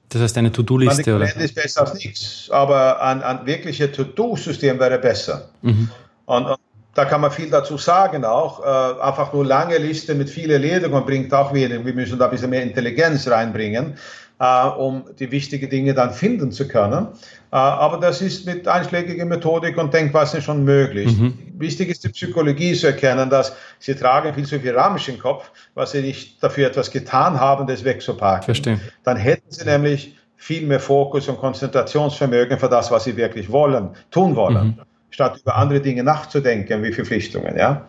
Das 0.09 0.23
heißt 0.23 0.39
eine 0.39 0.53
To-Do-Liste, 0.53 1.17
oder? 1.17 1.25
ist 1.25 1.55
besser 1.55 1.81
als 1.81 1.95
nichts, 1.95 2.49
aber 2.51 3.03
ein, 3.03 3.23
ein 3.23 3.47
wirkliches 3.47 3.91
To-Do-System 3.93 4.79
wäre 4.79 4.99
besser. 4.99 5.49
Mhm. 5.63 5.91
Und, 6.27 6.47
und 6.47 6.59
da 6.95 7.05
kann 7.05 7.20
man 7.20 7.30
viel 7.30 7.51
dazu 7.51 7.76
sagen 7.76 8.24
auch. 8.24 8.61
Äh, 8.61 9.01
einfach 9.01 9.32
nur 9.32 9.45
lange 9.45 9.78
Liste 9.78 10.14
mit 10.14 10.30
viel 10.30 10.51
Erledigungen 10.51 11.05
bringt 11.05 11.34
auch 11.34 11.53
wenig. 11.53 11.84
Wir 11.84 11.95
müssen 11.95 12.18
da 12.18 12.26
ein 12.26 12.30
bisschen 12.30 12.51
mehr 12.51 12.62
Intelligenz 12.62 13.28
reinbringen, 13.28 13.95
äh, 14.38 14.66
um 14.66 15.05
die 15.18 15.30
wichtigen 15.30 15.68
Dinge 15.68 15.95
dann 15.95 16.12
finden 16.12 16.53
zu 16.53 16.68
können. 16.68 17.09
Äh, 17.51 17.57
aber 17.57 17.99
das 17.99 18.22
ist 18.22 18.47
mit 18.47 18.68
einschlägiger 18.68 19.24
Methodik 19.24 19.76
und 19.76 19.92
Denkweisen 19.92 20.40
schon 20.40 20.64
möglich. 20.64 21.16
Mhm. 21.16 21.34
Wichtig 21.59 21.88
ist 21.88 22.05
die 22.05 22.11
Psychologie 22.11 22.74
zu 22.74 22.86
erkennen, 22.86 23.28
dass 23.28 23.57
sie 23.80 23.95
tragen 23.95 24.32
viel 24.34 24.47
zu 24.47 24.61
viel 24.61 24.76
Ramisch 24.76 25.09
im 25.09 25.18
Kopf, 25.18 25.51
was 25.74 25.90
sie 25.90 26.01
nicht 26.01 26.42
dafür 26.42 26.68
etwas 26.68 26.90
getan 26.90 27.40
haben, 27.40 27.66
das 27.66 27.84
wegzupacken. 27.84 28.45
Verstehe. 28.45 28.80
Dann 29.03 29.16
hätten 29.16 29.51
sie 29.51 29.64
nämlich 29.64 30.16
viel 30.36 30.66
mehr 30.66 30.80
Fokus 30.80 31.28
und 31.28 31.38
Konzentrationsvermögen 31.38 32.59
für 32.59 32.68
das, 32.68 32.90
was 32.90 33.05
sie 33.05 33.16
wirklich 33.16 33.51
wollen, 33.51 33.90
tun 34.11 34.36
wollen. 34.36 34.66
Mhm 34.66 34.80
statt 35.15 35.39
über 35.41 35.55
andere 35.55 35.81
Dinge 35.81 36.03
nachzudenken 36.03 36.83
wie 36.83 36.93
Verpflichtungen. 36.93 37.57
Ja? 37.57 37.87